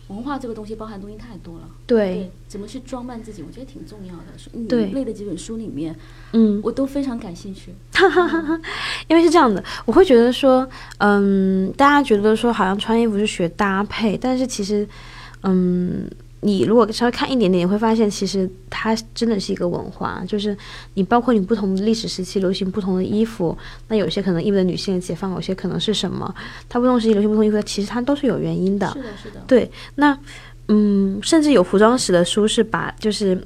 [0.09, 1.69] 文化这个东西包含东西太多了。
[1.87, 4.23] 对，怎么去装扮自己，我觉得挺重要的。
[4.53, 5.95] 你对类的几本书里面，
[6.33, 7.73] 嗯，我都非常感兴趣。
[9.07, 10.69] 因为是这样的，我会觉得说，
[10.99, 14.85] 嗯，大家觉得说好像穿衣服是学搭配，但是其实，
[15.45, 16.11] 嗯，
[16.45, 20.57] 你如果稍微看一点点，你会发现其实它真的是一个文化，就是
[20.95, 23.57] 你包括你不同的历史时期流行不同的衣服，
[23.89, 26.35] 那有些可能意味着女性的解放，有些可能是什么，
[26.69, 28.89] 它不同时期流行不同衣服，其实它都是有原因的。
[28.89, 29.41] 是的，是的。
[29.47, 30.19] 对，那
[30.69, 33.41] 嗯，甚至有服装史的书是把就是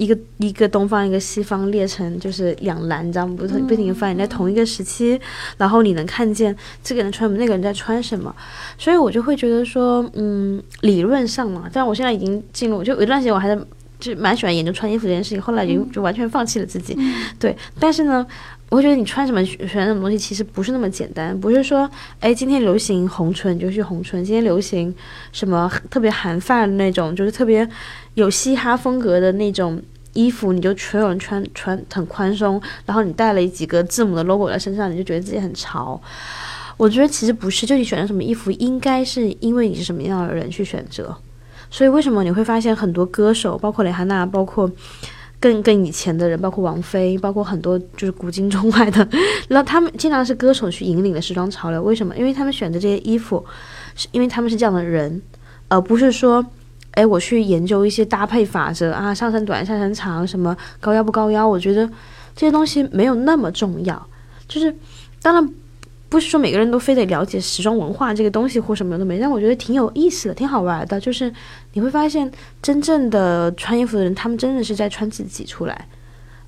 [0.00, 3.36] 一个一个东方一个西方列成就是两栏，你知道吗？
[3.36, 5.20] 不是不停的翻，你在同一个时期，
[5.58, 8.34] 然后你能看见这个人穿什么，那个人在穿什么，
[8.78, 13.62] 所以我就会觉得说，嗯，理论上嘛，但我现在已经进入，就有一段时间我还在
[13.98, 16.96] 就蛮喜欢研究穿衣服这件事情，后来就就完全放弃了自己，
[17.38, 18.26] 对，但是呢。
[18.70, 21.90] 我会觉得你穿什么选什么东西其实不是那么简单，不是说，
[22.20, 24.94] 哎，今天流行红唇你就去红唇，今天流行
[25.32, 27.68] 什么特别韩范的那种，就是特别
[28.14, 36.00] 有嘻哈风格的那种衣服，你就全有人穿穿很宽松，然后你带了几个字母的 logo 在身上，你就觉得自己很潮。
[36.76, 41.14] 我觉得其实不是，就你选择什么衣服，应该是因为你是什么样的人去选择。
[41.70, 44.70] 所以为什么你会发现很多歌手，包括蕾哈娜，包括
[45.40, 49.08] 更更以前的人，包括王菲，包括很多就是古今中外的，
[49.48, 51.82] 那他们经常是歌手去引领的时装潮流。
[51.82, 52.14] 为什么？
[52.16, 53.42] 因为他们选择这些衣服，
[53.96, 55.22] 是因为他们是这样的人，
[55.68, 56.44] 而不是说，
[56.92, 61.48] 哎，我去研究一些搭配法则啊，上身短、下身长，什么高腰不高腰。
[61.48, 61.86] 我觉得
[62.36, 64.06] 这些东西没有那么重要。
[64.46, 64.74] 就是
[65.22, 65.50] 当然
[66.10, 71.00] 不是说每个人都非得了解时装文化这个东西或什么都没，但我觉得挺有意思的，挺好玩的。
[71.00, 71.32] 就是
[71.72, 72.30] 你会发现，
[72.60, 75.88] 真正的穿衣服的人，他们真的是在穿自己出来，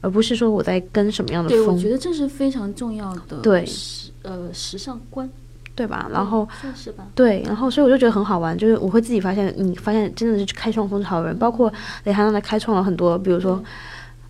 [0.01, 5.31] 而不是说我在跟什么样的对，我，觉得这是非常重要的对时呃时尚观，
[5.77, 6.11] 对吧？
[6.13, 6.49] 然后。
[6.61, 7.07] 算是吧。
[7.15, 13.63] 对，然后所以我就觉得很好玩，就是我会自己发现，你发现真的是去开创风潮的人，包括蕾哈娜开创了很多，比如说，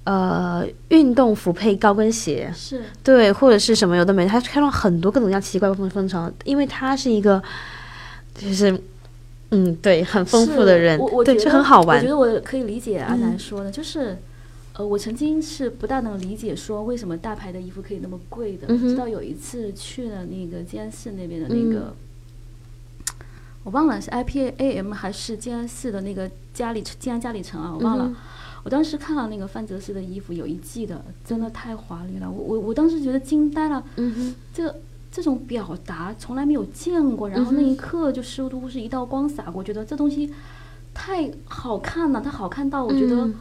[0.04, 7.42] 呃，运动服配高跟鞋，是，对，或者是什么有的没的，他开创很多各种各样奇奇怪怪风风潮，因为他是一个，
[8.34, 8.76] 就是，
[9.50, 11.98] 嗯，对，很丰富的人，对，就很好玩。
[11.98, 12.08] 我觉。
[12.08, 13.20] 得我可以理解阿嗯。
[13.20, 14.18] 南说的，就是。
[14.74, 21.68] 呃，我曾经是不大能理解说为什么大牌的衣服可以那么贵的，直到有一次去了那个静安寺那边的那嗯。
[21.74, 21.94] 个，
[23.64, 28.10] 我忘了是 IPAM 还是静安寺的那个嘉里静安嘉里城啊，我忘了。
[28.64, 33.84] 我当时看了那个范泽斯的衣服，有一季的，真的太华丽了，我我我当时觉得惊呆了，
[34.54, 34.74] 这
[35.10, 40.32] 这种表达从来没有见过，然后那一刻就似乎是一道光洒过，觉得这东西
[40.94, 43.34] 太好看了，它好看到我觉得、嗯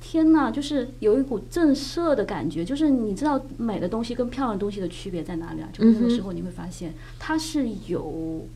[0.00, 5.68] 天呐，就是有一股震慑的感觉，就是你知道美的东西跟漂亮的东西的区别在哪里啊？
[5.72, 8.46] 就是那个时候你会发现它是有。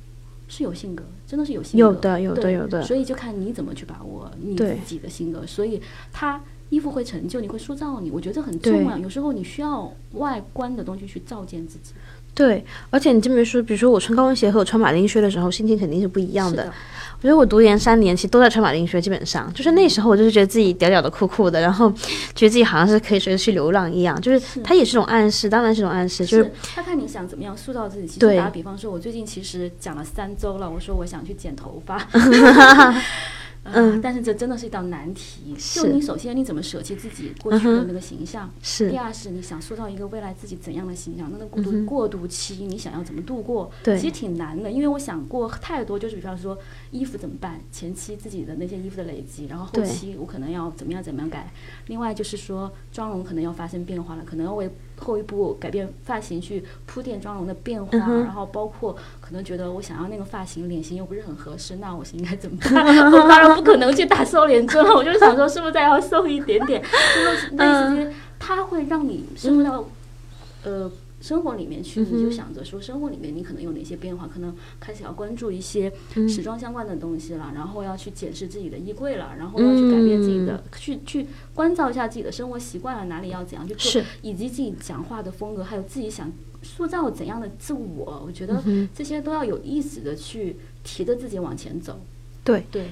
[0.54, 5.46] 是有性格，真的是有性格，有的有的有的所以就看你怎么去把握你自己的性格。
[5.46, 5.80] 所以
[6.12, 6.38] 他
[6.68, 8.98] 衣服会成就你，会塑造你，我觉得这很重要。
[8.98, 11.94] 有时候你需要外观的东西去照见自己。
[12.34, 16.70] 对，而且你这么说，比如说我穿高跟鞋和我穿马丁靴的时候，心情肯定是不一样的。
[17.22, 21.88] 我觉得我读研三年，其实都在穿马丁靴，基本上就是那时候我就是觉得自己屌屌的、酷酷的，然后
[22.34, 24.20] 觉得自己好像是可以随时去流浪一样。
[24.20, 26.26] 就是它也是种暗示，当然是种暗示。
[26.26, 28.08] 就是他看你想怎么样塑造自己。
[28.08, 31.96] 其实打个比方说，我最近其实讲了三周了，我说我想去剪头发。
[33.64, 35.54] 嗯，但是这真的是一道难题。
[35.74, 38.52] 就你首先你怎么舍弃自己过去的那个形象？
[38.62, 38.90] 是。
[38.90, 41.30] 第二是你想塑造一个未来自己怎样的形象？
[41.30, 43.70] 那个过渡过渡期你想要怎么度过？
[43.82, 44.70] 对，其实挺难的。
[44.70, 46.58] 因为我想过太多，就是比方说
[46.90, 47.60] 衣服怎么办？
[47.70, 51.52] 前期自己的那些衣服的累积，然后后期我可能要怎么样怎么样改。
[51.86, 54.68] 另外就是说妆容可能要发生变化了，可能要为。
[55.02, 62.86] 后一步改变发型去铺垫妆容的变化，然后包括可能觉得我想要那个发型，脸型又不是很合适，那我是应该怎么办？
[63.12, 66.80] 我当然不可能去打瘦脸针了，我就想说是不是再要瘦一点点？
[66.82, 69.84] 就是类似于它会让你生活到
[70.64, 70.90] 呃。
[71.22, 74.26] 生活里面去，你就想着说，生活里面你可能有哪些变化？
[74.26, 75.90] 可能开始要关注一些
[76.28, 86.30] 时装相关的东西了，然后要去检视自己的衣柜了，然后要去改变自己的，去去关照一下自己的生活习惯了，哪里要怎样去做，以及自己讲话的风格，还有自己想
[86.62, 88.62] 塑造怎样的自我，我觉得
[88.92, 92.00] 这些都要有意识的去提着自己往前走。
[92.42, 92.88] 对对。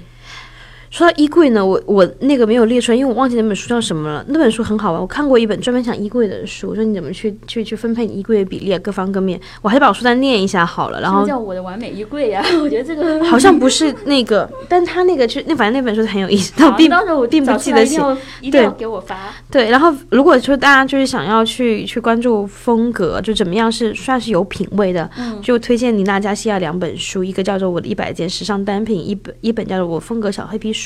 [0.91, 4.25] 说到衣柜呢，我我那个没有列出来，因为我忘记那本书叫什么了。
[4.27, 9.41] 那本书很好玩，我看过一本专门讲衣柜的书，说你怎么去去去分配你衣柜的比例，各方各面。
[9.63, 11.01] 我还是把我书单念一下好了。
[11.01, 16.53] 然后叫我的完美衣柜呀， 我觉得这个 好像不是那个，但他那个就那反正那本书很有意思。
[16.65, 18.01] 我并我并不记得写，
[18.51, 19.17] 对，给我发。
[19.49, 25.09] 对，然后如果说大家就是想要去去关注风格，就怎么样是算是有品味的，
[25.41, 30.79] 就推荐妮娜加西亚两本书，一个叫做《我的一百件时尚单品》，一本一本叫做《我风格小黑皮书》。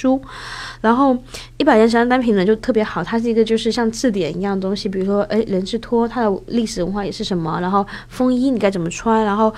[0.81, 1.17] 然后
[1.57, 9.55] 一百件时尚单品呢就特别好，它是一个就是像字典一样的东西，比如说哎人字拖它的历史文化也是什么，然后风衣你该怎么穿，然后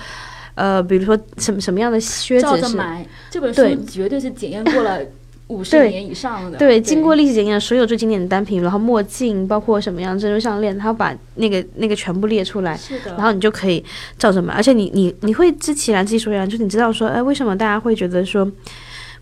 [0.55, 4.99] 呃比如说什么什么样的靴子是买这本书绝对是检验过了
[5.47, 13.81] 五十年以上的，对，经过历史检验所有最经典的单品，然后墨镜包括什么样珍珠项链，它把那个那个全部列出来，是的，然后你就可以
[14.17, 18.45] 照着买，而且你你你会知其然知其所以然，就你知道说哎为什么大家会觉得说，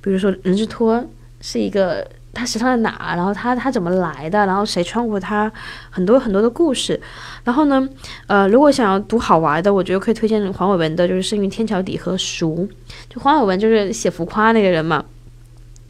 [0.06, 1.06] 比如说人字拖。
[1.42, 5.52] 是一个它时尚在哪，然后它它怎么来的，然后谁穿过它，
[5.92, 7.00] 很多很多的故事。
[7.44, 7.88] 然后呢，
[8.26, 12.68] 呃，如果想要读好玩的，我觉得可以推荐黄伟文的，就是《生于天桥底》和《熟》。
[13.08, 15.06] 就黄伟文就是写浮夸那个人嘛，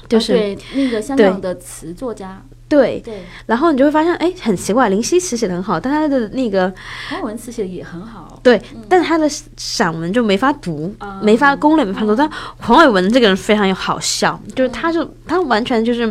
[0.09, 2.43] 就是对那个香港的词作家。
[2.68, 6.74] 对对，然后你就会发现，哎，很奇怪，林夕词写的很好，但他的那个
[7.09, 8.59] 黄文词写的也很好，对，
[8.89, 12.16] 但是他的散文就没法读，没法攻略，没法读。
[12.16, 16.07] 但黄伟文这个人非常有好笑，就是他就他完全就是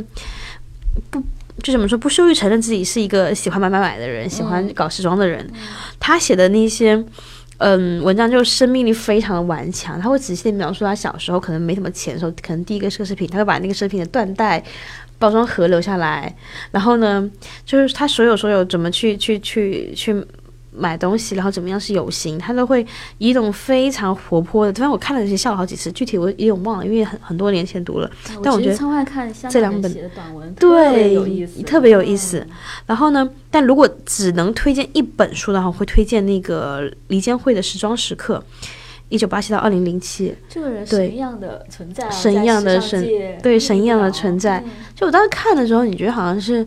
[1.10, 1.20] 不
[1.60, 5.50] 就怎么说，不羞于承认自己是一个喜欢买买买的人，喜欢搞时装的人。
[5.98, 7.04] 他写的那些
[7.58, 10.00] 嗯文章，就生命力非常的顽强。
[10.00, 14.62] 他会仔细的描述他小时候可能没什么钱的时候，可能第一个奢侈品，他会把那个奢侈品的缎带。
[15.18, 16.34] 包装盒留下来，
[16.70, 17.30] 然后呢，
[17.64, 20.24] 就是他所有所有怎么去去去去
[20.76, 22.84] 买东西，然后怎么样是有型，他都会
[23.18, 24.72] 以一种非常活泼的。
[24.72, 28.10] 反正我看了这些笑了好几次，具体我有点忘了，因为很很多年前读了。
[28.42, 28.76] 但我觉得
[29.48, 32.44] 这两本短文，对，特别有意思。
[32.86, 38.42] 然后呢，但如果只能推荐一本书的话，我会推荐那个黎坚惠的《时装时刻》。
[39.08, 43.06] 一九八七到二零零七，这个人神一样的存在，神一样的神，
[43.42, 44.64] 对神一样的存在。
[44.94, 46.66] 就我当时看的时候，你觉得好像是，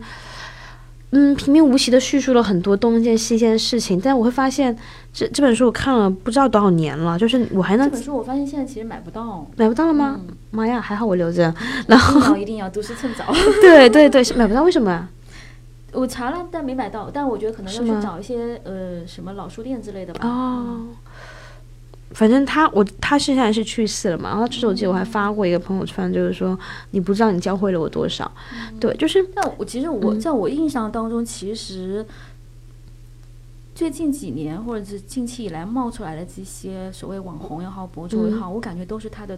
[1.11, 3.99] 嗯，平平无奇的叙述了很多东一件、西一件事情。
[3.99, 4.77] 但我会发现，
[5.11, 7.85] 这这本书我看了不知道多少年了，就是我还能。
[7.87, 10.19] 这本书我发现现在其实买不到，买不到了吗？
[10.51, 11.53] 妈呀，还好我留着。
[11.87, 13.25] 然后一定要都是趁早。
[13.61, 15.09] 对对对，买不到，为什么？
[15.93, 17.09] 我查了，但没买到。
[17.11, 20.27] 但我觉得可能要去找一些呃什么老书店之类的吧。
[20.27, 20.87] 哦。
[22.11, 26.57] 反正他我他现在是去世了嘛，然后这是我记得我还发过一个朋友圈，就是说
[26.91, 28.31] 你不知道你教会了我多少，
[28.79, 29.23] 对，就是。
[29.33, 32.05] 在我其实我在我印象当中，其实
[33.75, 39.37] 最近几年或者是近期以来冒出来的这些所谓网红也好，博主也好，我感觉都是他的。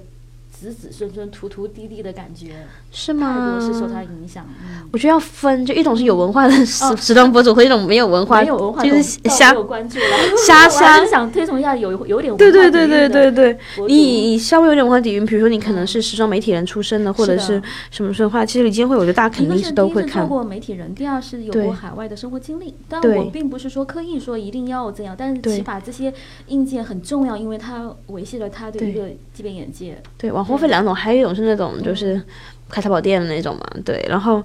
[0.51, 3.57] 子子孙孙、徒徒弟弟的感觉是吗？
[3.61, 4.45] 是受他影响。
[4.91, 10.05] 我觉得要分，就一种是有文化的时时装博主，和一种没有文化，没有文化就是瞎关注了。
[10.45, 13.57] 瞎瞎想推崇一下有有点对对对对对对。
[13.87, 20.27] 你你稍微有点文化底蕴，比如说你可能是时装媒体人出身的，或者是什么的话，其实李金慧，我觉得大家肯定是都会看。
[20.27, 22.75] 过媒体人，第二是有过海外的生活经历。
[22.89, 26.13] 但我并不是说刻意说一定要这样，但是起码这些
[26.47, 30.01] 硬件很重要，因为它维系了他的一个基本眼界。
[30.17, 31.35] 对，网红分两种，还有一种。
[31.35, 32.21] 是那种就是
[32.69, 34.43] 开淘宝店的那种嘛，对，然后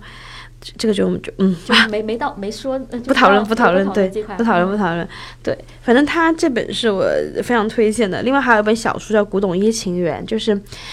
[0.78, 5.08] 这个就就嗯，就没没到没说，不讨论不讨论，对，不讨论嗯不讨论，
[5.42, 7.04] 对，反正他这本是我
[7.42, 8.22] 非常推荐的。
[8.22, 10.52] 另外还有一本小说叫《古董一情缘》，就是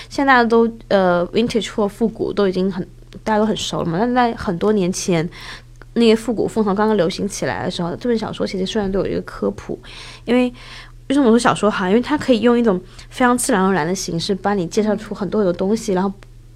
[0.09, 2.81] 现在大家都呃 vintage 或复古都已经很
[3.23, 5.29] 大家都很熟了嘛，但是在很多年前。
[5.93, 9.77] 那个复古风潮刚刚流行起来的时候，这本小说其实虽然都有一个科普，
[10.23, 10.51] 因为
[11.11, 11.89] 为什么我说小说好？
[11.89, 16.09] 因为它可以用一种非常自然而然的形式，帮你介绍出很多很多东西，然后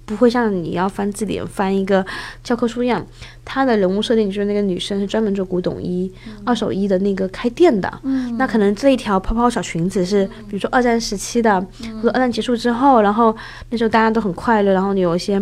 [0.06, 2.02] 不会像你要翻字典翻一个
[2.42, 3.06] 教科书一样。
[3.44, 6.10] 它的人物设定就是那个女生是专门做古董衣、
[6.42, 8.00] 二手衣的那个开店的，
[8.38, 11.60] 那可能这一条泡泡小裙子是，比如说二战时期的，
[12.00, 13.36] 或者二战结束之后，然后
[13.68, 15.38] 那时候大家都很快乐，然后你有一些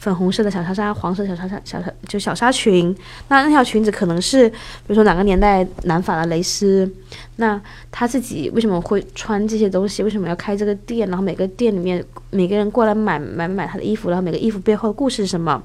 [0.00, 2.96] 粉红色的小纱纱、黄色小纱纱、小纱就小纱裙。
[3.28, 4.56] 那那条裙子可能是，比
[4.88, 6.90] 如说哪个年代南法的蕾丝。
[7.36, 10.02] 那他自己为什么会穿这些东西？
[10.02, 11.06] 为什么要开这个店？
[11.08, 15.62] 然后每个店里面每个人过来买买买他的衣服，然后每个衣服背后的故事是什么？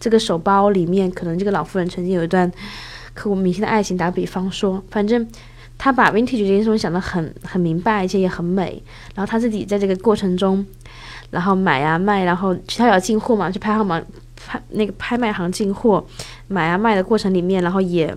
[0.00, 2.50] 这个手包里面，可能这个老妇人曾经有一段
[3.14, 3.96] 刻骨铭心的爱情。
[3.96, 5.24] 打比方说，反正
[5.76, 8.82] 他把 vintage 这件事情想得很很明白，而且也很美。
[9.14, 10.64] 然后他自己在这个过程中，
[11.30, 14.00] 然后买啊卖，然后其他要进货嘛，去拍号码
[14.46, 16.06] 拍那个拍卖行进货，
[16.46, 18.16] 买啊卖的过程里面，然后也，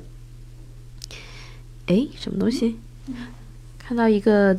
[1.88, 2.78] 诶，什么东西？
[3.80, 4.56] 看到一个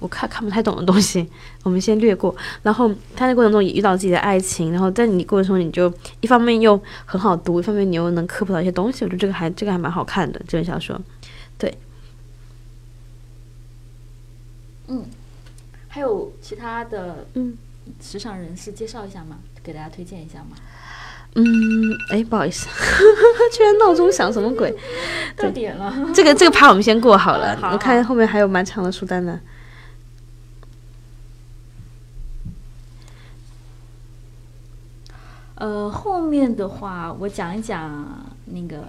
[0.00, 1.26] 我看看不太懂的东西，
[1.62, 2.34] 我们先略过。
[2.62, 5.90] 然后他在过程中也遇到自己的爱情，然后在你过程中你就
[6.20, 11.00] 一方面又很好读，一方面你又能科普到一些东西，我觉得这个还这个还蛮好看的这本小说。
[11.56, 11.78] 对，
[14.88, 15.06] 嗯
[15.94, 17.56] 还有其他的嗯
[18.00, 19.38] 时尚人士介绍一下吗？
[19.62, 20.56] 给大家推荐一下吗？
[21.36, 21.44] 嗯，
[22.10, 22.66] 哎，不好意思，
[23.56, 24.74] 居然闹钟响，什么鬼？
[25.38, 29.40] 到点了，这个这个趴我们先过好了，好我看后面还有蛮长的书单呢。
[35.54, 38.84] 呃，后面的话我讲一讲那个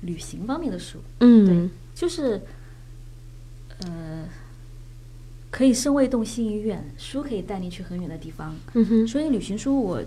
[0.00, 2.40] 旅行方面的书，嗯对就是
[3.82, 4.24] 呃，
[5.50, 8.54] 可以身未动心已远，书可以带你去很远的地方。
[8.74, 10.02] 嗯哼所以旅行书我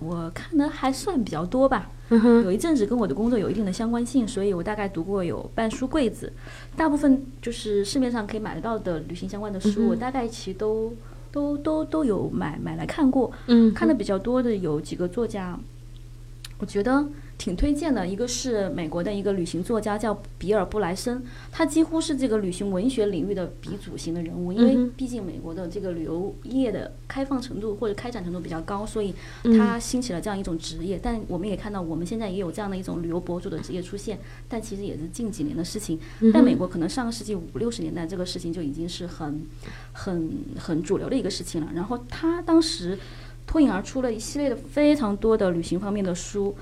[0.00, 1.90] 我看的还算比较多吧。
[2.10, 6.30] 嗯哼有一阵子跟我的工作有一定的相关性，所以我大概读过有半书柜子，
[6.76, 10.92] 大部分就是市面上可以买得到的旅行相关的书，嗯我大概其实都
[11.30, 13.32] 都都都有买买来看过。
[13.46, 15.58] 嗯看的比较多的有几个作家，
[16.58, 17.02] 我觉得
[17.42, 18.06] 挺推荐的。
[18.06, 21.20] 一个是美国的一个旅行作家叫比尔布莱森，
[21.50, 29.12] 他几乎是这个旅行文学领域的鼻祖型的人物，因为毕竟美国的这个旅游业的开放程度或者开展程度比较高，所以
[29.42, 31.00] 嗯他兴起了这样一种职业。
[31.02, 35.98] 但我们也看到，我们现在也有这样的一种旅游博主的职业出现，但其实也是近几年的事情。
[36.20, 39.44] 嗯在美国，可能上个世纪五六十年代，这个事情就已经是很、
[39.92, 41.72] 很、很主流的一个事情了。
[41.74, 42.96] 然后他当时
[43.48, 46.54] 脱颖而出了一系列的非常多的旅行方面的书，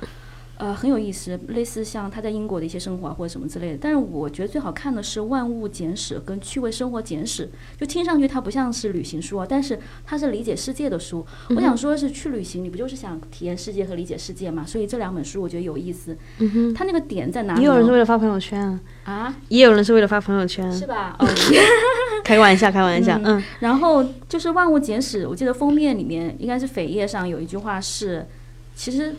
[0.61, 3.79] 呃，很有意思，类似像他在英国的一些生活啊或者什么之类的。
[3.81, 7.47] 但是我觉得最好看的是《万物简史》跟《趣味生活简史》，
[7.81, 11.25] 就听上去它不像是旅行书啊，但是它是理解世界的书。
[11.51, 14.65] 我想说的是，去旅行你不就是想体验世界和理解世界嘛？
[14.67, 16.17] 所以这两本书我觉得有意思。
[16.39, 17.93] 嗯哼，它那个点在哪里也有人是？
[17.93, 21.17] 为了发朋友圈啊，啊，也有人是为了发朋友圈，是吧？
[21.21, 21.27] 哦。
[22.23, 28.27] 开个玩笑，开玩笑，嗯然后就是《万物简史》，我记得封面里面应该是扉页上有一句话是，
[28.75, 29.15] 其实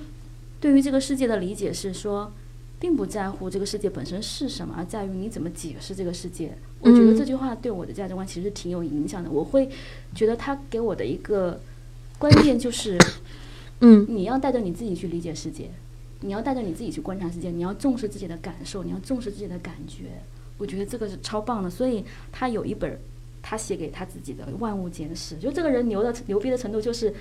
[0.61, 2.31] 对于这个世界的理解是说，
[2.79, 6.55] 并不在乎这个世界本身是什么，而在于你怎么解释这个世界。
[6.79, 9.29] 我觉得嗯这句话对我的价值观其实挺有影响的。
[9.29, 9.67] 我会
[10.15, 11.59] 觉得他给我的一个
[12.19, 12.95] 关键就是，
[13.79, 15.71] 嗯你要带着你自己去理解世界，
[16.19, 20.05] 你要带着你自己去观察世界，你要重视自己的感受，你要重视自己的感觉。
[20.59, 22.99] 我觉得这个是超棒的，所以他有一本
[23.41, 27.11] 他写给他自己的《万物简史》，就这个人牛的牛逼的程度就是。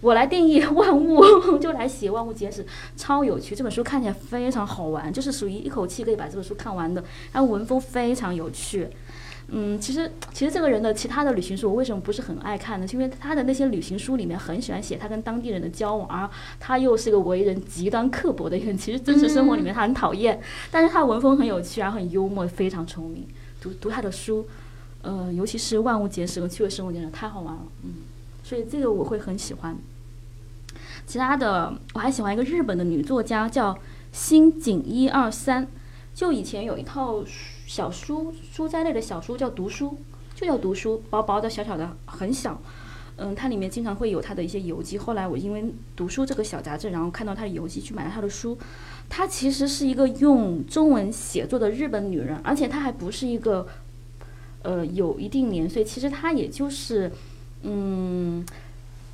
[0.00, 2.62] 我来定义万物，就来写《万物简史》，
[2.96, 3.54] 超有趣。
[3.54, 7.02] 这本书看起来非常好玩，就是属于一口气可以把这本书看完的。
[7.32, 8.88] 然后文风非常有趣。
[9.48, 12.86] 嗯，其实其实这个人的其他的旅行书，我为什么不是很爱看呢？
[12.86, 16.28] 是因为他的那些旅行书里面很喜欢写他跟当地人的交往，而
[16.58, 18.76] 他又是个为人极端刻薄的人。
[18.76, 20.40] 其实真实生活里面他很讨厌，
[20.70, 23.24] 但是他文风很有趣，然后很幽默，非常聪明。
[23.60, 24.46] 读读他的书，
[25.02, 27.90] 呃，尤其是《万物简史》和《趣味生活简史》，太好玩了，嗯，
[28.46, 29.76] 所以这个我会很喜欢。
[31.04, 33.76] 其他的我还喜欢一个日本的女作家叫
[34.12, 35.66] 新井一二三，
[36.14, 37.24] 就以前有一套
[37.66, 39.98] 小书书斋类的小书叫读书，
[40.36, 42.62] 就叫读书，薄薄的小小的很小。
[43.16, 44.96] 嗯，它里面经常会有他的一些游记。
[44.96, 45.64] 后来我因为
[45.96, 48.56] 读书这个小杂志，然后看到他的游记，去买了他的书。
[49.08, 53.66] 她其实是一个用中文写作的日本女人，而且她还不是一个，
[54.62, 55.82] 呃，有一定年岁。
[55.82, 57.10] 其实她也就是，
[57.62, 58.44] 嗯，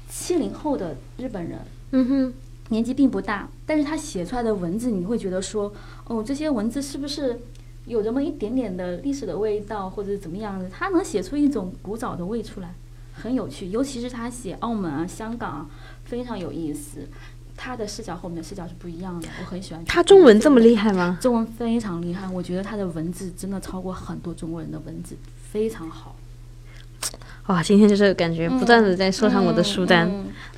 [0.08, 1.58] 七零后的日本人。
[1.92, 2.34] 嗯哼，
[2.68, 5.72] 年纪并不大，但是他写出来的文字，你会觉得说，
[6.06, 7.38] 哦，这些文字是不是
[7.86, 10.68] 有这么一点点的历史的味道，或者怎么样的？
[10.70, 12.74] 他能写出一种古早的味出来，
[13.12, 13.68] 很有趣。
[13.68, 15.70] 尤其是他写澳门啊、香港啊，
[16.04, 17.06] 非常有意思。
[17.54, 19.84] 他的视角和我们的视角是不一样的，我很喜欢。
[19.84, 21.18] 他中文这么厉害吗？
[21.20, 25.14] 中文非常厉害，我觉得他的文字真的超过很多中国人的文字，
[25.50, 26.16] 非常好。
[27.48, 30.08] 哇，今天就是感觉不断的在收藏我的书单。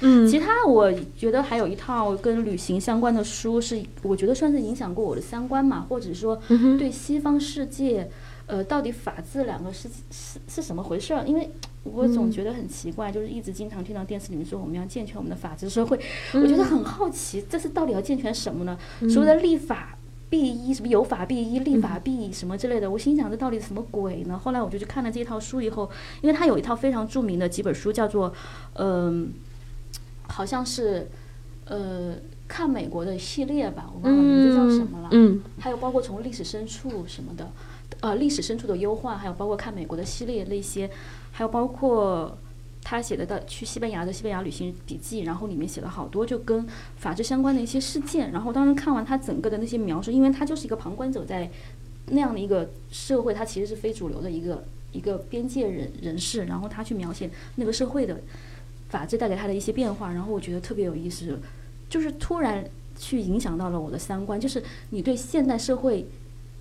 [0.01, 6.39] 嗯，其他我觉得还有一套跟旅行相关的书，是我觉得算是影响过我的三观嘛，或者说
[6.79, 8.09] 对西方世界，
[8.47, 11.25] 呃，到底法治两个是是是什么回事儿？
[11.27, 11.51] 因为
[11.85, 15.99] 我总觉得很奇怪，就是一直经常听到电视里面说我们要健全我们的法治社会，
[16.35, 18.79] 我觉得很好奇，这是到底要健全什么呢？
[19.09, 19.97] 所谓的立法。
[20.35, 24.37] 必一什么有法必依，立法必什么之类的，我心想这到底什么鬼呢？
[24.37, 25.89] 后来我就去看了这套书以后，
[26.23, 28.35] 因为他有一套非常著名的几本书，叫做
[28.73, 29.33] 嗯，
[30.27, 31.09] 好像是
[31.67, 32.17] 呃
[32.49, 35.09] 看美国的系列吧，我忘了名字叫什么了。
[35.13, 37.49] 嗯，还有包括从历史深处什么的，
[38.01, 40.91] 呃，历史深处的忧患，还有包括看美国的系列那些，
[41.31, 42.37] 还有包括。
[42.85, 46.65] 他写的到去西班牙的西班牙旅行笔记，然后里面写了好多就跟
[46.99, 48.31] 法治相关的一些事件。
[48.31, 51.51] 然后当时看完他整个的那些描述，因为他就是一个旁观者，在
[52.11, 54.63] 那样的一个社会，他其实是非主流的一个
[54.93, 56.45] 一个边界人人士。
[56.45, 58.21] 然后他去描写那个社会的
[58.91, 61.41] 法治带给他的一些变化，然后我觉得特别有意思，
[61.89, 62.63] 就是突然
[62.99, 66.07] 去影响到了我的三观，就是你对现代社会。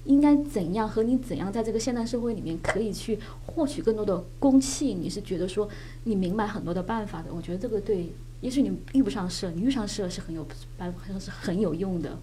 [0.06, 4.93] 应该怎样和你怎样在这个现代社会里面可以去获取更多的公器？
[4.93, 5.68] 你是觉得说
[6.04, 7.34] 你明白很多的办法的？
[7.34, 8.10] 我觉得这个对，
[8.41, 10.45] 也许你遇不上事，你遇上事是很有
[10.78, 12.18] 办法，是很有用的。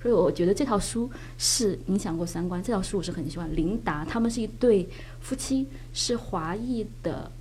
[0.00, 2.62] 所以我觉得这套书是影响过三观。
[2.62, 3.56] 这套书我是很喜欢。
[3.56, 4.88] 琳达他们是一对
[5.20, 7.32] 夫妻，是华裔的，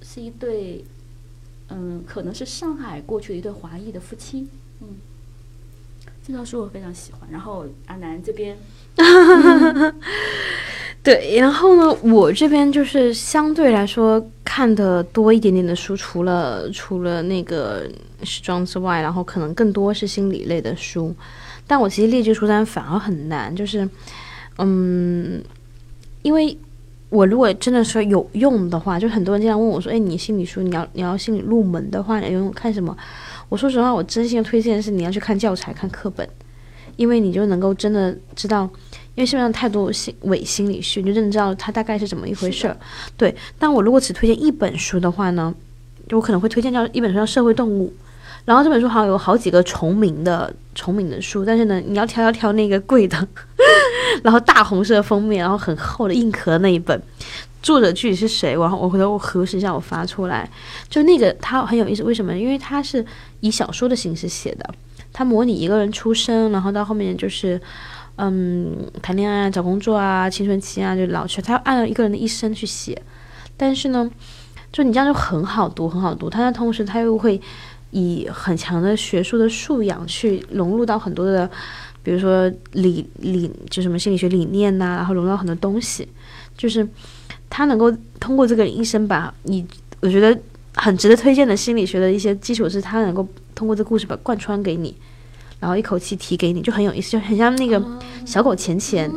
[0.00, 0.84] 是一对，
[1.68, 4.46] 嗯，可能是上海过去的一对华裔的夫妻。
[4.82, 4.86] 嗯，
[6.22, 7.28] 这套书我非常喜欢。
[7.28, 8.56] 然后阿南这边。
[8.96, 9.72] 哈哈哈！
[9.72, 9.94] 哈
[11.02, 17.82] 对，然后呢，我这边就是相对来说看的多一点点的书，除了除了那个
[18.22, 21.14] 时装之外，然后可能更多是心理类的书。
[21.66, 23.86] 但我其实列举书单反而很难，就是，
[24.56, 25.42] 嗯，
[26.22, 26.56] 因为
[27.10, 32.96] 我如果真的说有用的话，就很多人经常问我说：“哎，你心理书你要你要心理入门的话，你用看什么？”
[33.50, 36.26] 我说实话，我真心推荐是你要去看教材、看课本。
[36.96, 38.62] 因为你就能够真的知道，
[39.14, 42.76] 因为市面上太多心伪心理学，你就真的知道它大概是怎么一回事儿。
[43.16, 45.54] 对，但我如果只推荐一本书的话呢，
[46.10, 47.88] 我可能会推荐叫一本书叫《社会动物》，
[48.44, 53.26] 然后这本书好像有好几个重名的重名的书，但是呢，你要挑要挑那个贵的，
[54.22, 57.00] 然后大红色封面，然后很厚的硬壳那一本，
[57.62, 58.54] 作者具体是谁？
[58.54, 60.48] 然后我回头我核实一下，我发出来。
[60.90, 62.36] 就那个它很有意思，为什么？
[62.36, 63.04] 因为它是
[63.40, 64.74] 以小说的形式写的。
[65.14, 67.58] 他模拟一个人出生，然后到后面就是，
[68.16, 71.40] 嗯，谈恋爱啊、找工作啊，青春期啊，就老去。
[71.40, 73.00] 他要按照一个人的一生去写，
[73.56, 74.10] 但是呢，
[74.72, 76.28] 就你这样就很好读，很好读。
[76.28, 77.40] 他的同时，他又会
[77.92, 81.48] 以很强的学术的素养去融入到很多的，
[82.02, 86.08] 比如说理理就什么心理学理念呐，然后融入到很多东西。
[86.56, 86.84] 就是
[87.48, 87.88] 他能够
[88.18, 89.64] 通过这个一生把你，
[90.00, 90.36] 我觉得
[90.74, 93.24] 很值得推荐的心理学的一些基础，是他能够。
[93.54, 94.96] 通过这故事把贯穿给你，
[95.60, 97.82] 然后一口气提给你，就很有意思，就很像那个
[98.24, 99.10] 小狗钱钱。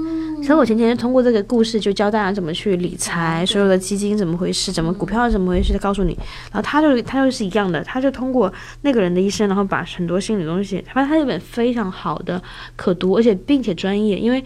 [0.44, 6.16] 小狗钱钱通过这个故事就教大家怎么去理财，所有的基金怎么回事，怎么股票怎么回事，告诉你。
[6.52, 12.42] 然后他就他就是一样的，他就通过那个人的一生，然后把很多心理东西，反正他一本非常好的
[12.76, 14.42] 可读，而且并且专业，因为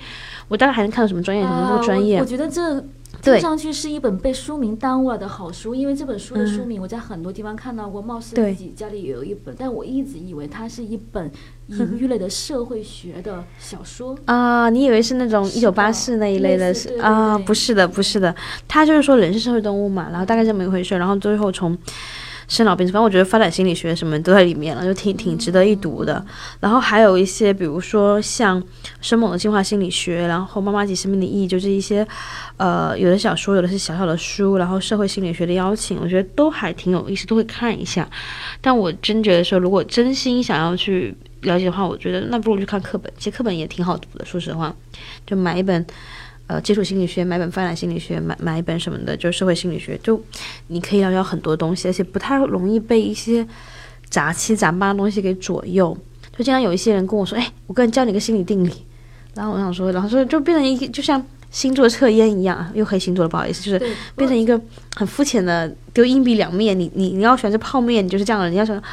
[0.48, 2.20] 我大概还能看到什么专业什么不专业。
[2.20, 2.84] 我觉得这。
[3.22, 11.32] 听上去是一本被书名耽误了的好书，因为这本书的书名我在很多地方看到过，貌似自己家里也有一本，但我一直以为它是一本
[11.68, 17.38] 隐喻类的社会学的小说啊，你以为是那种一九八四那一类的是啊？
[17.38, 18.36] 不是的，不是的，
[18.68, 21.78] 它就是说人是社会动物嘛，然后大概这么一回事，然后最后从。
[22.52, 26.24] 生老病死，反正我觉得发展心理学什么都在里面了，就挺挺值得一读的。
[26.60, 28.62] 然后还有一些，比如说像
[29.00, 32.06] 生猛的进化心理学，然后妈妈级生命的意义，就是一些，
[32.58, 38.06] 呃，有的小说，有的是小小的书，然后社会心理学的邀请，我觉得都还挺有意思，都会看一下。
[38.60, 44.76] 但我真觉得说，如果真心想要去了解的话，我觉得那不如去看课本，其实课本也挺好读的，说实话，
[45.26, 45.86] 就买一本。
[46.52, 50.22] 呃，接触心理学，买本发展心理学，买买一本什么的，就是社会心理学，就
[50.68, 53.48] 你可以了解很多东西，而且不太容易被一些
[54.10, 55.98] 杂七杂八的东西给左右。
[56.38, 58.86] 就经常有一些人跟我说：“哎，我个人教你个心理定理。”
[59.34, 63.80] 然后我想说，然后说就变成一个就像星座测验一样，又黑星座了，不好意思，就是，
[64.18, 64.60] 变成一个
[64.98, 66.78] 很肤浅的丢硬币两面。
[66.78, 68.84] 你你你要选择泡面，你就是这样的人；你要喜欢，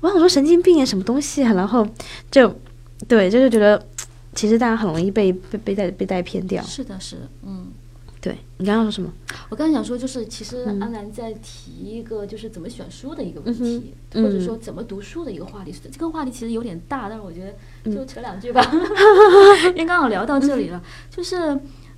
[0.00, 1.54] 我想说神经病啊，什么东西啊？
[1.54, 1.86] 然后
[2.30, 2.54] 就
[3.08, 3.82] 对，就是觉得
[4.36, 6.62] 其实大家很容易被被被带被带偏掉。
[6.62, 7.72] 是的，是的，嗯。
[8.18, 9.12] 对你刚刚说什么？
[9.50, 15.72] 我刚才想说，就是其实安澜在提一个就是怎么选书的一个问题，或者说怎么读书的一个话题。
[15.92, 18.60] 这个话题其实有点大，但是我觉得就扯两句吧，
[19.70, 20.82] 因为刚好聊到这里了。
[21.08, 21.36] 就是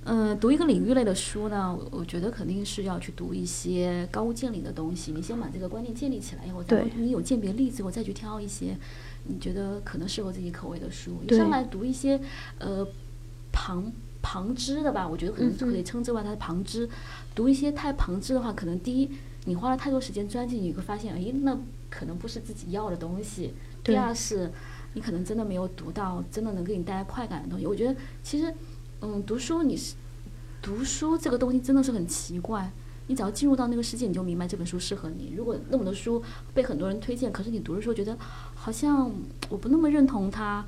[0.03, 5.11] 嗯，读一个领域类的书呢，我觉得肯定是要去读一些高屋建瓴的东西。
[5.11, 8.77] 你先把这个观念建立起来以后，再你有鉴别力之后再去挑一些
[9.25, 11.17] 你觉得可能适合自己口味的书。
[11.27, 12.19] 你上来读一些
[12.59, 12.87] 呃
[13.51, 13.91] 旁。
[14.21, 16.87] 旁支的吧，我觉得可能可以称之为它的旁支。
[17.33, 19.09] 读一些太旁支的话，可能第一，
[19.45, 21.57] 你花了太多时间钻进去，你会发现，哎，那
[21.89, 23.53] 可能不是自己要的东西。
[23.81, 24.51] 第二是，
[24.93, 27.65] 你可能真的没有读到真的能给你带来快感的东西。
[27.65, 28.53] 我觉得其实，
[28.99, 29.95] 嗯，读书你是
[30.61, 32.69] 读书这个东西真的是很奇怪。
[33.07, 35.33] 你只要进入到那个世界，你就明白这本书适合你。
[35.35, 36.21] 如果那么多书
[36.53, 38.15] 被很多人推荐，可是你读的时候觉得
[38.61, 39.09] 好像
[39.47, 40.63] 我不那么认同他，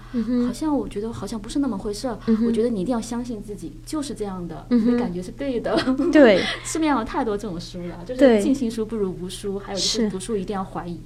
[0.47, 2.17] 好像我觉得好像不是那么回事儿。
[2.47, 5.77] 我觉得你一定要相信自己，就是这样的，你的感觉是对的。
[6.11, 10.99] 对， 市面上有太多这种书了，就是尽信书不如无书，还有就是读书一定要怀疑。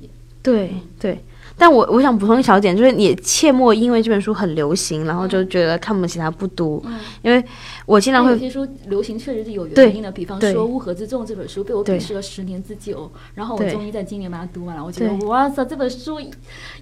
[0.43, 1.23] 对对。
[1.57, 6.81] 但我我想补充一小点，就是你切莫因为这本书很流行，然后就觉得看不起它不读。
[6.85, 7.43] 嗯，因为
[7.85, 14.83] 我经常会有些书流行确实是有原因的，比方说《乌合之众》这本书被我鄙视了十年之久，然后我终于在今年把它读完了。
[14.83, 16.19] 我觉得哇塞，这本书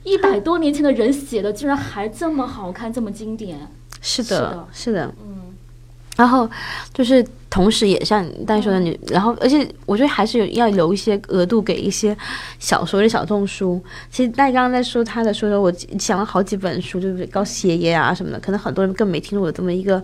[0.03, 3.59] 一百多年前的人写的，竟然还这么好看，这么经典。
[4.01, 5.42] 是的，是的，嗯。
[6.15, 6.47] 然后
[6.93, 12.15] 就是，同时也像大家说的，你然后，而且我觉得还是有要留一些额度给一些
[12.59, 13.83] 小说的小众书。
[14.11, 20.03] 其实大家刚刚在说他的时候，我想了好几本书，就是高斯爷爷啊什么的，可能很多人更没听过这么一个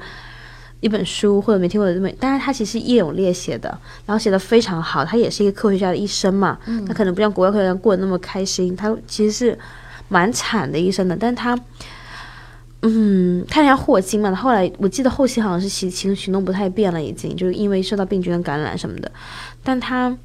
[0.79, 3.69] 一本书，或者没听过这么，但是他其实叶永烈写的，
[4.07, 5.05] 然后写的非常好。
[5.05, 6.57] 他也是一个科学家的一生嘛，
[6.87, 9.59] 他可能不像国外科学家过得那么开心，他其实是
[10.07, 11.55] 蛮惨的一生的，但是他。
[12.81, 19.11] 嗯，他像霍金嘛，他后来我记得后期好像是行行行动不太便了，已经就是因为受到病菌的感染什么的。
[19.61, 20.17] 但他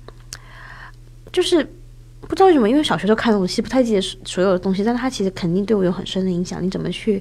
[1.32, 1.64] 就是
[2.20, 4.84] 不知道为什么，因为小学都看东西，不太记得所有的东西。
[4.84, 6.62] 但他其实肯定对我有很深的影响。
[6.62, 7.20] 你怎么去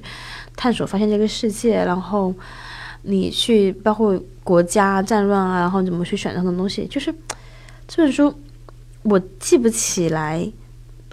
[0.54, 1.84] 探索、发现这个世界？
[1.84, 2.32] 然后
[3.02, 6.86] 你去包括国家战乱啊，然后怎么去选择的东西？
[6.86, 7.12] 就是
[7.88, 8.32] 这本书
[9.02, 10.48] 我记不起来。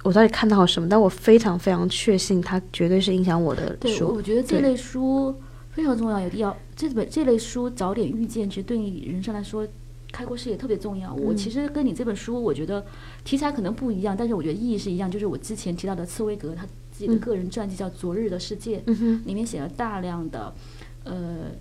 [0.03, 0.89] 我到底看到了什么？
[0.89, 3.77] 但我非常非常确信，它绝对是影响我的书。
[3.79, 5.35] 对，我觉得这类书
[5.71, 9.67] 非常重要，有必要这本这类书早点遇见，其实对你人生来说，
[10.11, 11.13] 开阔视野特别重要。
[11.13, 12.83] 我其实跟你这本书，我觉得
[13.23, 15.09] 题材可能不一样，但是我觉得意义是一样。
[15.09, 18.83] 就是我之前提到的茨威格他自己的个人传记叫《昨日的世界》，
[19.25, 20.53] 里面写了大量的
[21.03, 21.51] 呃。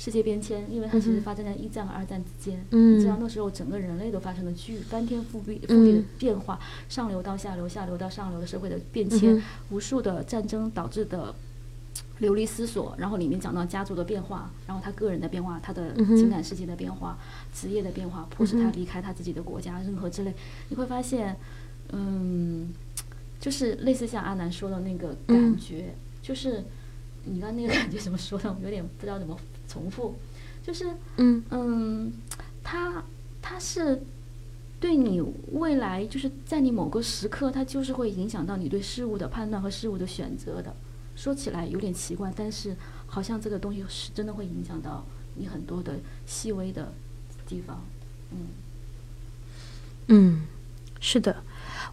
[0.00, 2.64] 世界变迁，因为它其实发生在一战和二战之间。
[2.70, 6.58] 嗯，你知道那时候整个人类都发生了巨翻天覆地覆地的变化，
[6.88, 11.34] 上流到下流，下流到上流的社会的变迁，无数的战争导致的
[12.20, 12.94] 流离失所。
[12.96, 17.18] 然后里面讲到家族的变化，然后他个人的变化，他的情感世界的变化，
[17.52, 20.32] 职业的变化，迫使他离开他自己的国家，任何之类，
[20.70, 21.36] 你会发现，
[21.92, 22.70] 嗯，
[23.38, 26.64] 就是类似像阿南说的那个感觉，就是
[27.24, 28.50] 你刚那个感觉怎么说的？
[28.50, 29.38] 我有点不知道怎么。
[29.70, 30.16] 重复，
[30.66, 30.86] 就是
[31.18, 32.12] 嗯嗯，
[32.64, 33.04] 它
[33.40, 34.02] 它是
[34.80, 35.22] 对你
[35.52, 40.74] 未来，就是在你某个时刻，它就是会影响到你对事物的判断和事物的选择的。
[41.14, 42.74] 说起来有点奇怪，但是
[43.06, 45.04] 好像这个东西是真的会影响到
[45.36, 45.94] 你很多的
[46.26, 46.92] 细微的
[47.46, 47.84] 地方。
[48.32, 48.38] 嗯
[50.08, 50.42] 嗯，
[51.00, 51.36] 是的，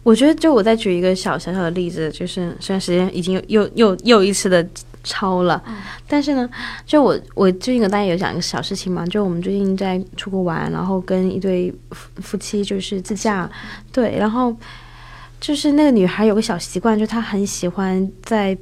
[0.02, 4.68] 我觉得就我再举一个小小小的例子，就是虽然时间已经又又又又一次的。
[5.08, 5.60] 超了，
[6.06, 6.46] 但是呢，
[6.84, 13.50] 就我我最近跟大家有讲一个小事情嘛，就我们最近在出国玩，然后跟一对夫夫妻就是自驾，
[13.90, 14.54] 对，然后
[15.40, 18.56] 就是那个女孩有个小习惯，就她很喜欢在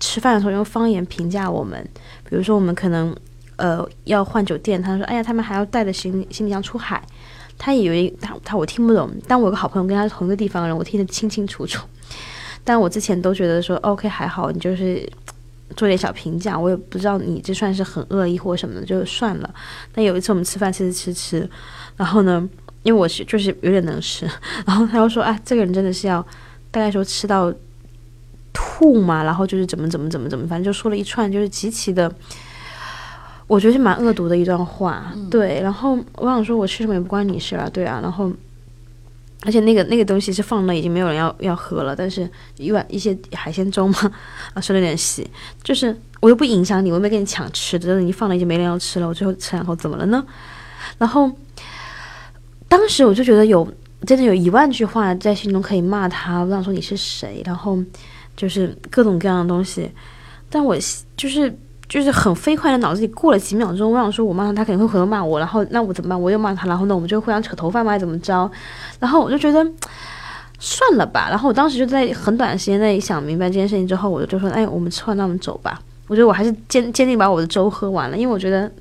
[0.00, 1.80] 吃饭的时候用方言评价我们，
[2.28, 3.14] 比如说我们可能
[3.54, 7.00] 呃要换酒店，她说哎呀他们还要带着行李行李箱出海，
[7.56, 11.86] 她以为她她我听不懂，但我有个好朋友跟她同一个地方的人，我听得清清楚楚，
[12.64, 15.08] 但我之前都觉得说 OK 还好，你就是。
[15.76, 19.54] 做点小评价，我也不知道你这算是很恶意或什么的，就算了。
[19.94, 21.50] 但有一次我们吃饭吃吃吃吃，
[21.96, 22.48] 然后呢，
[22.82, 24.28] 因为我是就是有点能吃，
[24.66, 26.20] 然后他又说：“哎，这个人真的是要
[26.70, 27.52] 大概说吃到
[28.52, 32.12] 吐嘛，然后就是怎么怎么怎么怎么，反正就说了一串就是极其的，
[33.46, 35.12] 我觉得是蛮恶毒的一段话。
[35.30, 38.30] 对，然后我想说，我吃什么也不关你事啊，对啊，然后。”
[39.44, 41.96] 而且那个那个东西是放了，已经没有人要要喝了。
[41.96, 44.12] 但是一碗一些海鲜粥嘛，
[44.54, 45.28] 啊，说的有点细。
[45.62, 50.24] 就是我又不影响你，我又没跟你抢吃的，你放了已经没人要吃了，我最后吃两口怎么了呢？
[50.98, 51.30] 然后
[52.68, 53.66] 当时我就觉得有
[54.06, 57.78] 真的有一万句话在心中可以骂他，我想说你是谁，然后
[58.36, 59.90] 就是各种各样的东西，
[60.48, 60.76] 但我
[61.16, 61.52] 就是
[61.92, 66.18] 就是很飞快的脑子里过了几秒钟，我想说我骂他，他肯定会回头骂我，然后那我怎么办？
[66.18, 67.90] 我又骂他，然后呢我们就互相扯头发嘛？
[67.90, 68.50] 还怎么着？
[68.98, 69.62] 然后我就觉得
[70.58, 71.26] 算了吧。
[71.28, 75.78] 然后我当时就在很短的时间内想明白这件事情之后，我就说，哎，我们吃完那我们走吧。
[76.08, 78.72] 我觉得我还是坚坚定把我的粥喝完了，因为我觉得。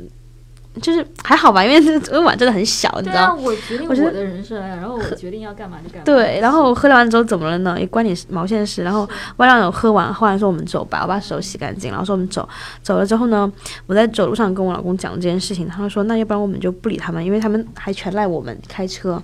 [0.79, 3.35] 就是还好吧，因为这个碗真的很小，你知道？
[3.35, 6.03] 我决定我的人生，然后我决定要干嘛就干嘛。
[6.05, 7.77] 对，然后我喝了完之后怎么了呢？
[7.77, 8.81] 也关你毛线事。
[8.81, 12.47] 然后外让有喝完，喝完说我们走吧，我把手洗干净，然后说我们走。
[12.81, 13.51] 走了之后呢，
[13.85, 19.21] 我在走路上跟我老公讲这件事情，他说那要不然我们就不理他们，因为他们还全赖我们开车，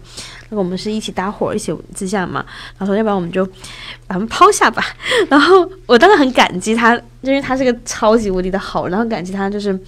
[0.50, 2.46] 那我们是一起搭伙一起自驾嘛。
[2.78, 3.46] 然后说要不然我们就
[4.06, 4.84] 把他们抛下吧。
[5.30, 9.80] 然后我当时很感激他，因为他是个超级无敌的好人，然后感激他就是。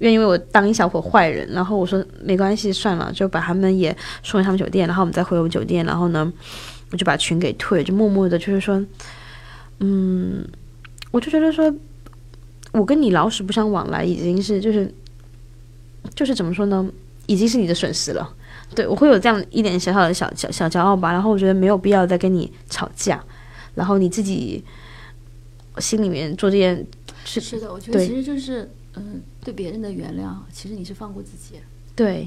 [0.00, 6.30] 愿意为我当一小伙坏人，然后我说没关系，算了，就把他们也送回他们酒店，然后我们再回我们酒店，然后呢，
[6.90, 8.82] 我就把群给退，就默默的，就是说，
[9.78, 10.42] 嗯，
[11.10, 11.72] 我就觉得说，
[12.72, 14.92] 我跟你老死不相往来，已经是就是，
[16.14, 16.90] 就是怎么说呢，
[17.26, 18.34] 已经是你的损失了。
[18.74, 23.22] 对我会有这样一点小小的小小小骄傲吧，然后我觉得没有必要再跟你吵架，
[23.74, 24.64] 然后你自己
[25.78, 26.86] 心里面做这件
[27.24, 28.70] 事，是的，我觉得其实就是。
[28.96, 31.60] 嗯，对别人的原谅，其实你是放过自己。
[31.96, 32.26] 对，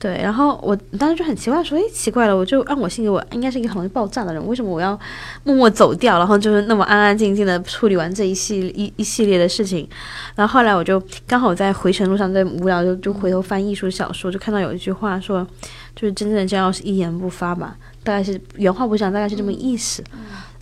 [0.00, 0.18] 对。
[0.20, 4.98] 然后我当时就很奇怪，说：“哎，奇怪了，我就按我性格，我应该是一个很容易爆炸的人，为什么我要
[5.44, 9.88] 默默走掉，然后就是那么安安静静的处理完这一系一一系列的事情？”
[10.34, 15.46] 然后后来我就刚好在回程路上，在无聊就就回头翻艺术小说，就看到有一句话说
[15.94, 20.02] ：“就是真正的骄傲是一言不发吧。”大概是原话不详，大概是这么意思。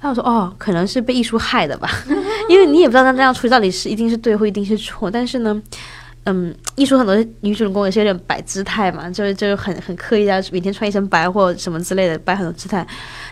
[0.05, 1.89] 他我说哦，可能是被艺术害的吧，
[2.47, 5.11] 因为你也不知道他那样处理到底是一定是对或一定是错。
[5.11, 5.63] 但是呢，
[6.25, 12.87] 嗯，艺术很多女主人公也是有点摆姿态嘛，就是就是很很刻意啊，每天穿一身白或什么之类的，摆很多姿态。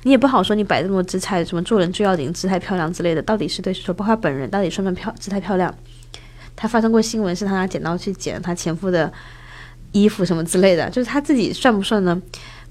[0.04, 3.92] 你也不好说你摆这么多姿态，什么做人最要紧，姿态漂亮之类的，到底是对是错？
[3.92, 5.74] 包括他本人到底算不算漂姿态漂亮？
[6.56, 9.12] 他发生过新闻是他拿剪刀去剪他前夫的
[9.92, 12.18] 衣服什么之类的，就是他自己算不算呢？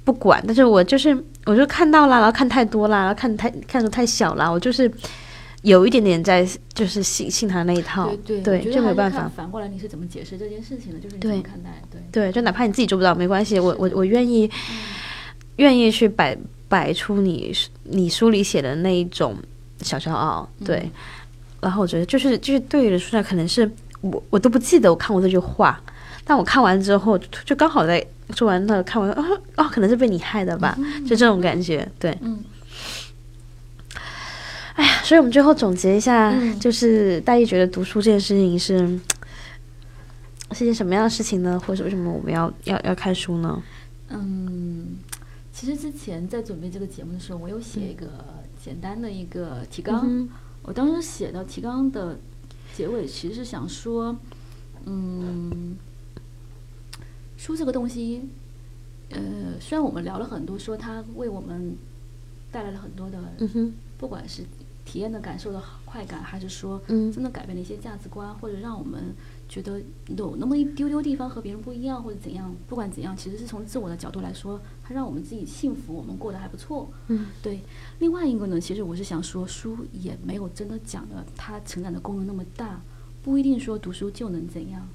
[0.03, 1.15] 不管，但是我就是，
[1.45, 4.91] 我就看到了，然后看太多了，然后看太看的太小了，我就是
[5.61, 9.31] 有一点点在，就是信信他那一套，对，就没办法。
[9.35, 10.99] 反过来你是怎么解释这件事情的？
[10.99, 11.69] 就是你怎么看待？
[11.91, 14.49] 对，对，就哪怕你自己做不到，没关系，我我我愿意，
[15.57, 16.35] 愿意去摆
[16.67, 17.53] 摆出你
[17.83, 19.35] 你书里写的那一种
[19.81, 20.89] 小骄傲，对。
[21.61, 23.69] 然后我觉得就是就是对的说来，可能是
[24.01, 25.79] 我我都不记得我看过这句话，
[26.25, 27.15] 但我看完之后
[27.45, 28.03] 就刚好在。
[28.31, 29.25] 说完了，看完啊
[29.55, 30.77] 啊，可能是被你害的吧，
[31.07, 32.17] 就这种感觉，对。
[32.21, 32.43] 嗯。
[34.75, 38.99] 哎呀，所以我们最后总结一下，就是大一觉得读书这件事情是
[40.53, 41.59] 是件什么样的事情呢？
[41.59, 43.61] 或者为什么我们要要要看书呢？
[44.09, 44.97] 嗯，
[45.53, 48.07] 其实之前在准备这个节目的时候，我有写一个
[48.63, 50.27] 简单的一个提纲。
[50.63, 52.17] 我当时写到提纲的
[52.75, 54.15] 结尾，其实是想说，
[54.85, 55.75] 嗯。
[57.41, 58.21] 书这个东西，
[59.09, 61.75] 呃，虽然我们聊了很多，说它为我们
[62.51, 63.17] 带来了很多的，
[63.97, 64.43] 不管是
[64.85, 69.15] 体验的感受的快感，还是说真的改变了一些价值观，或者让我们
[69.49, 69.81] 觉得
[70.15, 76.91] 有那么一丢丢地方和别人不一样，或者怎样，不管怎样，其实是从自我的角度来说，它让我们自己幸福，我们过得还不错。
[77.07, 77.61] 嗯，对。
[77.97, 82.79] 另外一个呢，其实我是想说，书也没有真的讲的它成长的功能那么大，
[83.23, 84.87] 不一定说读书就能怎样。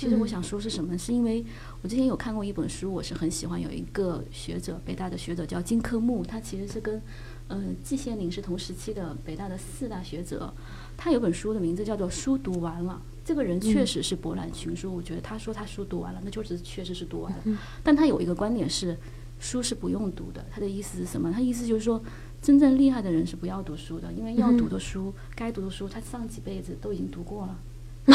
[0.00, 0.96] 其实我想说是什么呢？
[0.96, 1.44] 是因为
[1.82, 7.02] 我之前有看过一本书，我是很喜欢，有一个学者，北大的学者叫金克木，他其实是跟，
[7.48, 10.54] 呃，季羡林是同时期的北大的四大学者。
[10.96, 14.96] 他有本书的名字叫做《书读完了》，这个人确实是博览群书。
[14.96, 17.58] 我觉得他说他书读完了，那就是确实是读完了。
[17.84, 18.96] 但他有一个观点是，
[19.38, 20.42] 书是不用读的。
[20.50, 21.30] 他的意思是什么？
[21.30, 22.02] 他意思就是说，
[22.40, 27.58] 真正厉害的人是不要读书的，因为要读的书，该读的书，他上几辈子都已经读过了。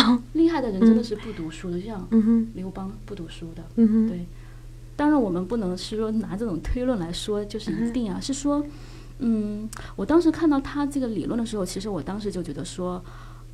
[0.34, 2.08] 厉害的人真的是不读书的，像
[2.54, 3.64] 刘邦不读书的。
[4.08, 4.26] 对，
[4.96, 8.66] 当然我们不能是说拿这种推论来说就是一定啊，是说，
[9.20, 13.04] 嗯，我当时看到他这个理论的时候，其实我当时就觉得说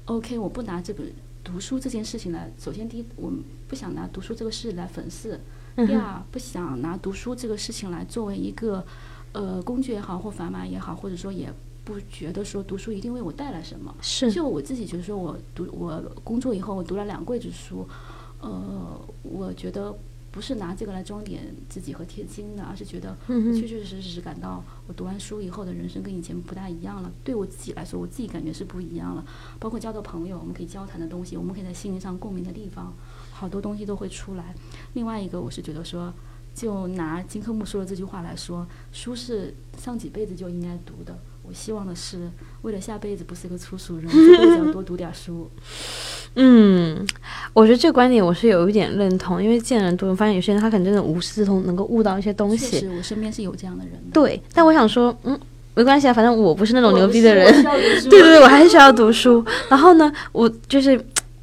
[0.06, 1.06] ，OK，我不拿这本
[1.44, 3.32] 读书这件事情来，首先第一，我
[3.68, 5.36] 不想拿读书这个事来粉饰；
[5.86, 8.86] 第二，不想拿读书这个事情来作为一个
[9.34, 11.52] 呃工具也好，或砝码也好，或者说也。
[11.84, 17.88] 不觉得说读书一定为我带来什么，是就我自己觉得说，我读我工作以后，我读了两柜子书，
[18.40, 19.94] 呃，我觉得
[20.32, 27.12] 不是拿这个来装点自己和贴金的，而是觉得嗯确确实实感到我读完书以后的人生跟以前不大一样了。
[27.24, 29.26] 对我自己来说，我自己感觉是不一样了。
[29.60, 32.94] 包括交到朋友，我们可以交谈的东西，我们可以在心灵上共鸣的地方，
[33.34, 34.54] 好多东西都会出来。
[34.94, 36.14] 另外一个，我是觉得说，
[36.54, 41.18] 就拿金克木说的这句话来说，书是上几辈子就应该读的。
[41.52, 42.18] 我希望的是，
[42.62, 45.52] 为了下辈子不是个粗俗人，这辈子要多读点书。
[46.36, 47.06] 嗯，
[47.52, 52.70] 我觉得这个观点我是有一点认同，因为见人多，发现有些人他可能真的无师自通，能够悟到一些东西。
[52.70, 54.00] 确实，我身边是有这样的人的。
[54.14, 55.38] 对，但我想说，嗯，
[55.76, 57.52] 没关系啊，反正我不是那种牛逼的人。
[58.10, 59.44] 对对对，我还是需要读书。
[59.68, 60.98] 然后呢，我就是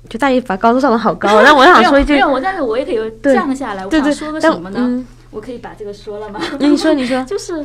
[0.08, 3.84] 就大一把高度上的好高，但我想说一句 没，有，我但是我也可以对降下来。
[3.84, 4.78] 我想说个，什么呢？
[4.80, 6.40] 嗯，我可以把这个说了吗？
[6.58, 7.62] 那你说你说，就是，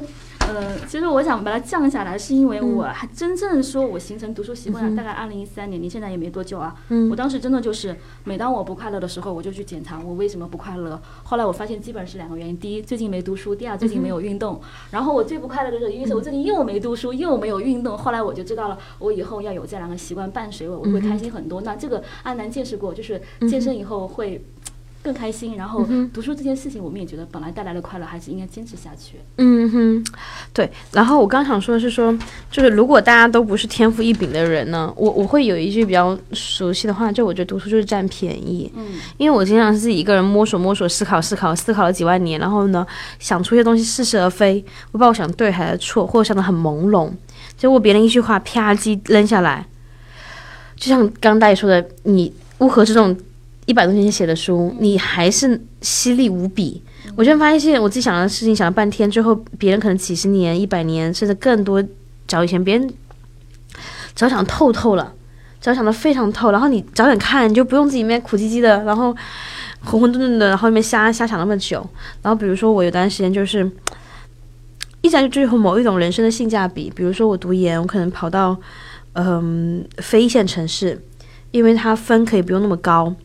[0.47, 6.75] 呃，其实我想把它降下来，是因为嗯我还真正说我形成读书习惯，大概二零一三年，离现在也没多久啊。
[6.89, 11.01] 嗯我当时真的就是，每当我不快乐的时候，我就去检查我为什么不快乐。
[11.23, 14.59] 后来我发现基本是两个原因：第一，最近没读书；第二，最近没有运动。
[14.91, 17.97] 然后我最不快乐的时候，因为我最近又没读书，又没有运动。
[17.97, 21.61] 后来我就知道了，我以后要有这两个习惯伴随我，我会开心很多。
[21.61, 24.43] 那这个安南见识过，就是健身以后会。
[25.03, 29.17] 更开心，然后读书这件事情，我们也觉得本来带来的快乐，还是应该坚持下去。
[29.37, 30.05] 嗯哼，
[30.53, 30.71] 对。
[30.93, 32.17] 然后我刚想说的是说，
[32.49, 38.71] 就是如果大家都不是天赋异禀的人呢，我我会有一句比较熟悉的话，就我觉得读书就是占便宜。
[38.75, 42.87] 嗯，因为我经常是自己一个人摸索摸索、思考思考、思考了几万年，然后呢，
[43.19, 44.63] 想出一些东西似是而非，
[44.93, 47.11] 我不知道我想对还是错，或者想的很朦胧，
[47.57, 49.67] 结果别人一句话啪叽扔下来，
[50.77, 53.17] 就像刚刚大爷说的，你乌合这种
[53.65, 56.81] 一百多年前写的书，你还是犀利无比。
[57.15, 61.83] 我现在发现我自己想的事情想了半天，最后别人可能几十年、一百年，甚至更多
[62.27, 62.87] 早以前，别人
[64.15, 65.13] 只要想透透了。
[65.61, 69.15] 只要想得非常透，然后你早点看，你就不用自己面苦唧唧的，然后
[69.79, 71.77] 浑浑沌沌的，然后里面瞎瞎想那么久。
[72.21, 73.63] 然后比如说我有段时间就是
[74.99, 78.57] 一直在追求某一种人生的性价比，比如说我读研，我可能跑到
[79.13, 81.01] 嗯、非一线城市，
[81.51, 83.15] 因为它分可以不用那么高。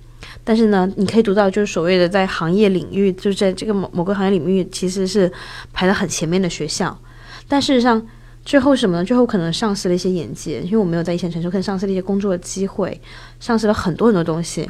[0.49, 5.31] 但是呢，你可以读到就是所谓的在行业领域，就是在这个某某个行业领域，其实是
[5.75, 6.99] 排在很前面的学校。
[7.47, 8.03] 但事实上，
[8.47, 9.05] 最后什么呢？
[9.05, 12.99] 最后可能丧失了一些眼界，因为我没有在一线城市，可能丧失了一些工作的机会，
[13.39, 14.67] 丧失了很多很多东西。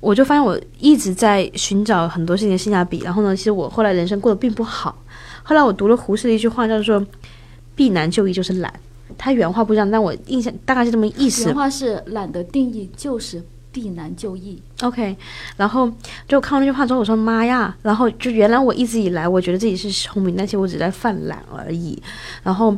[0.00, 5.02] 我就发现我一直在寻找很多事情的性价比，然后呢，其实我后来人生过得并不好。
[5.42, 7.02] 后来我读了胡适的一句话，叫做
[7.74, 8.70] “避难就易就是懒”，
[9.16, 11.54] 他原话不一样，但我印象大概是这么意思原。
[11.54, 13.42] 话是懒的定义就是
[13.78, 14.60] 避难就易。
[14.82, 15.16] OK，
[15.56, 15.88] 然后
[16.26, 17.72] 就看完那句话之后，我说妈呀！
[17.82, 21.96] 然后就原来我一直以来我觉得自己是聪明，但其实我只在犯懒而已。
[22.42, 22.76] 然后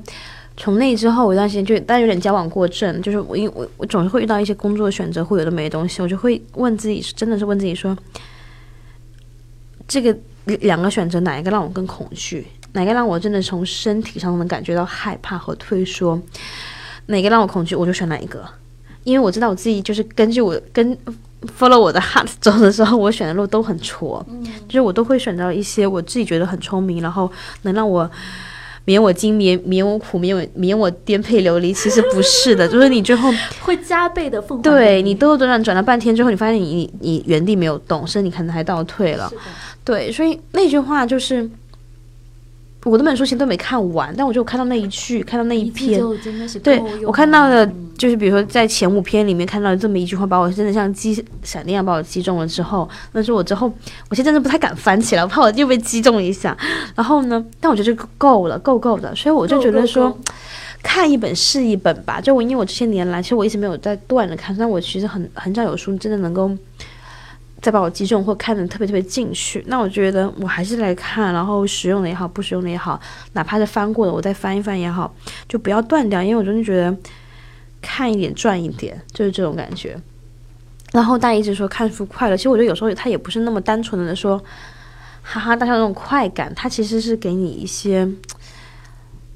[0.58, 7.96] 从那之后，我一段时间就但有点交往过正，就是我因为我我总是会遇到一些工作选择会有的没的东西，我就会问自己，真的是问自己说，
[9.88, 10.14] 这个
[10.44, 12.46] 两个选择哪一个让我更恐惧？
[12.72, 16.20] 哪个让我真的从身体上能感觉到害怕和退缩？
[17.06, 18.46] 哪个让我恐惧，我就选哪一个。
[19.04, 20.96] 因为我知道我自己就是根据我跟
[21.58, 24.24] follow 我的 heart 走的时候，我选的路都很挫，
[24.68, 27.30] 就是我都会选择一些我自己觉得很聪明，然后
[27.62, 28.08] 能让我
[28.84, 31.72] 免我惊、免免我苦、免我免我颠沛流离。
[31.72, 33.32] 其实不是的， 就是你最后
[33.62, 39.32] 会加倍的奉还对你兜兜转转转了半天之后，你发现你你你原地没有动，甚至你可能还倒退了
[39.84, 41.48] 对，所以那句话就是。
[42.84, 46.00] 我那本书其实都没看完，但我就看到那一句，看到那一一篇，
[46.62, 53.70] 对我看到的嗯就是比如说在前五篇里面看到这么一句话，把我真的像击闪电一样把我击中了之后，那是我之后，
[54.08, 56.56] 我现在真的不太敢翻起来，我怕我又被击中一下。
[56.94, 60.18] 然后呢，但我觉得这个够了，够够的，所以我就觉得说，够 够
[60.82, 62.18] 看一本是一本吧。
[62.18, 66.50] 就我因为我这些年来，其实我一直没有在断的看，但我其实很很少有书真的能够。
[67.60, 72.98] 再把我击中或看得特别特别进去，那我觉得我还是来看，然后实用的也好，不实用的也好，
[73.34, 75.14] 哪怕是翻过的，我再翻一翻也好，
[75.48, 76.96] 就不要断掉，因为我真的觉得
[77.82, 79.98] 看一点赚一点，就是这种感觉。
[80.92, 84.42] 然后大家一直说看书快乐，其实我觉得有时候它也不是那么单纯的说
[85.22, 88.08] 哈哈大笑那种快感，它其实是给你一些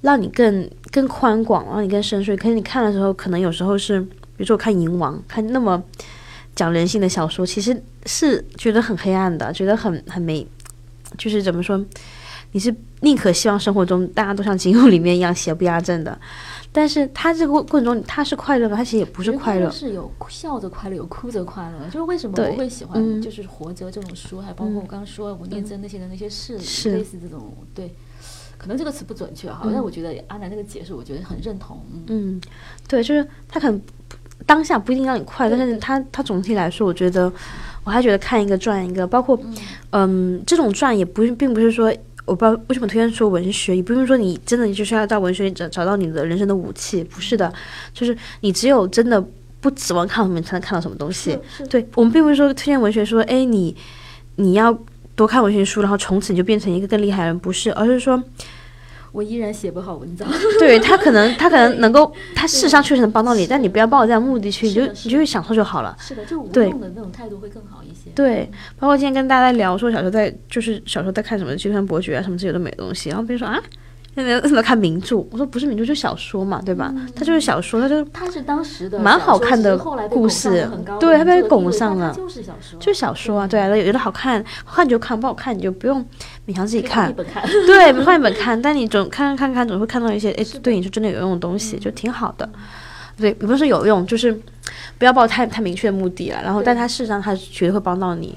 [0.00, 2.36] 让你更更宽广，让你更深邃。
[2.36, 5.80] 可是你看的时候，可能有时候是，比如说我看《银王》，看那么
[6.54, 10.46] 讲人性的小说，其实是觉得很黑暗的，觉得很很没，
[11.18, 11.84] 就是怎么说，
[12.52, 16.18] 你是宁可希望生活中大家都像金庸里面一样邪不压正的，
[16.72, 19.70] 但是他这个过程中他是快乐的，他其实也不是快乐。
[19.70, 21.84] 是有笑着快乐，有哭着快乐。
[21.86, 27.94] 就是为什么我会喜欢就是《活着》这种书，还包括我刚刚说吴念真那些的那些事，是类似这种对。
[28.56, 31.84] 可能这个词不准确哈，但我觉得阿南那个解释，我觉得很认同。
[31.92, 32.40] 嗯，嗯，
[32.88, 33.78] 对，就是他可能
[34.46, 37.32] 当下不一定让你快，但是它它总体来说，我觉得
[37.82, 39.38] 我还觉得看一个赚一个，包括
[39.90, 41.92] 嗯，这种赚也不是，并不是说
[42.26, 47.52] 我不知道为什么推荐说文学，也不是说你真的就是要到文学里找找到你的人生的武器，不是的，
[47.92, 49.22] 就是你只有真的
[49.60, 51.38] 不指望看我们才能看到什么东西。
[51.70, 53.74] 对我们并不是说推荐文学说，哎，你
[54.36, 54.78] 你要
[55.14, 58.22] 多看文学书，然后从此你就变成一个更厉害的人，不是，而是说。
[59.14, 60.28] 我依然写不好文章。
[60.58, 65.96] 对他可能他可能能够，他事实上确实能帮到你，但你不要抱着这样目的去，你就你就去享受就好了。
[66.00, 68.10] 是的，就无用的那种态度会更好一些。
[68.16, 73.62] 对，包括今天跟大家聊，说小时候在就是小时候在看什么《计算伯爵》啊什么这些都没东西，然后别人说啊。
[74.14, 75.18] 那为什么看名著？
[75.30, 76.94] 我说不是名著，就小说嘛，对吧？
[77.14, 79.76] 它就是小说，它就它是当时的蛮好看的
[80.08, 80.68] 故事，
[81.00, 86.04] 对，它被拱上了，就是小说，就是小说啊，对啊，有的好看，好看你就看，不好看你就不用
[86.46, 92.48] 勉强自己看，看， 对，换一本看，但你总看看看，总会看到一些哎，对你是真的有用的东西，就挺好的。
[93.16, 94.36] 对，也不是有用，就是
[94.98, 96.42] 不要抱太太明确的目的了。
[96.42, 98.36] 然后，但它事实上它绝对会帮到你，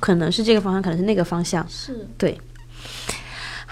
[0.00, 2.06] 可能是这个方向，可能是那个方向，是。
[2.18, 2.38] 对。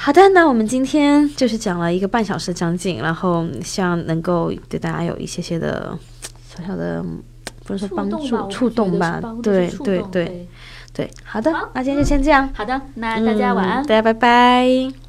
[0.07, 5.99] 好的，那我们今天就是讲了一个半小时将近，然后希望能够对大家有一些些的
[6.49, 7.05] 小小的，
[7.65, 9.21] 不是说帮助、触动吧？
[9.43, 10.47] 对对对
[10.95, 12.49] 对，好的，那今天就先这样。
[12.55, 15.06] 好的，那大家晚安，大家拜拜。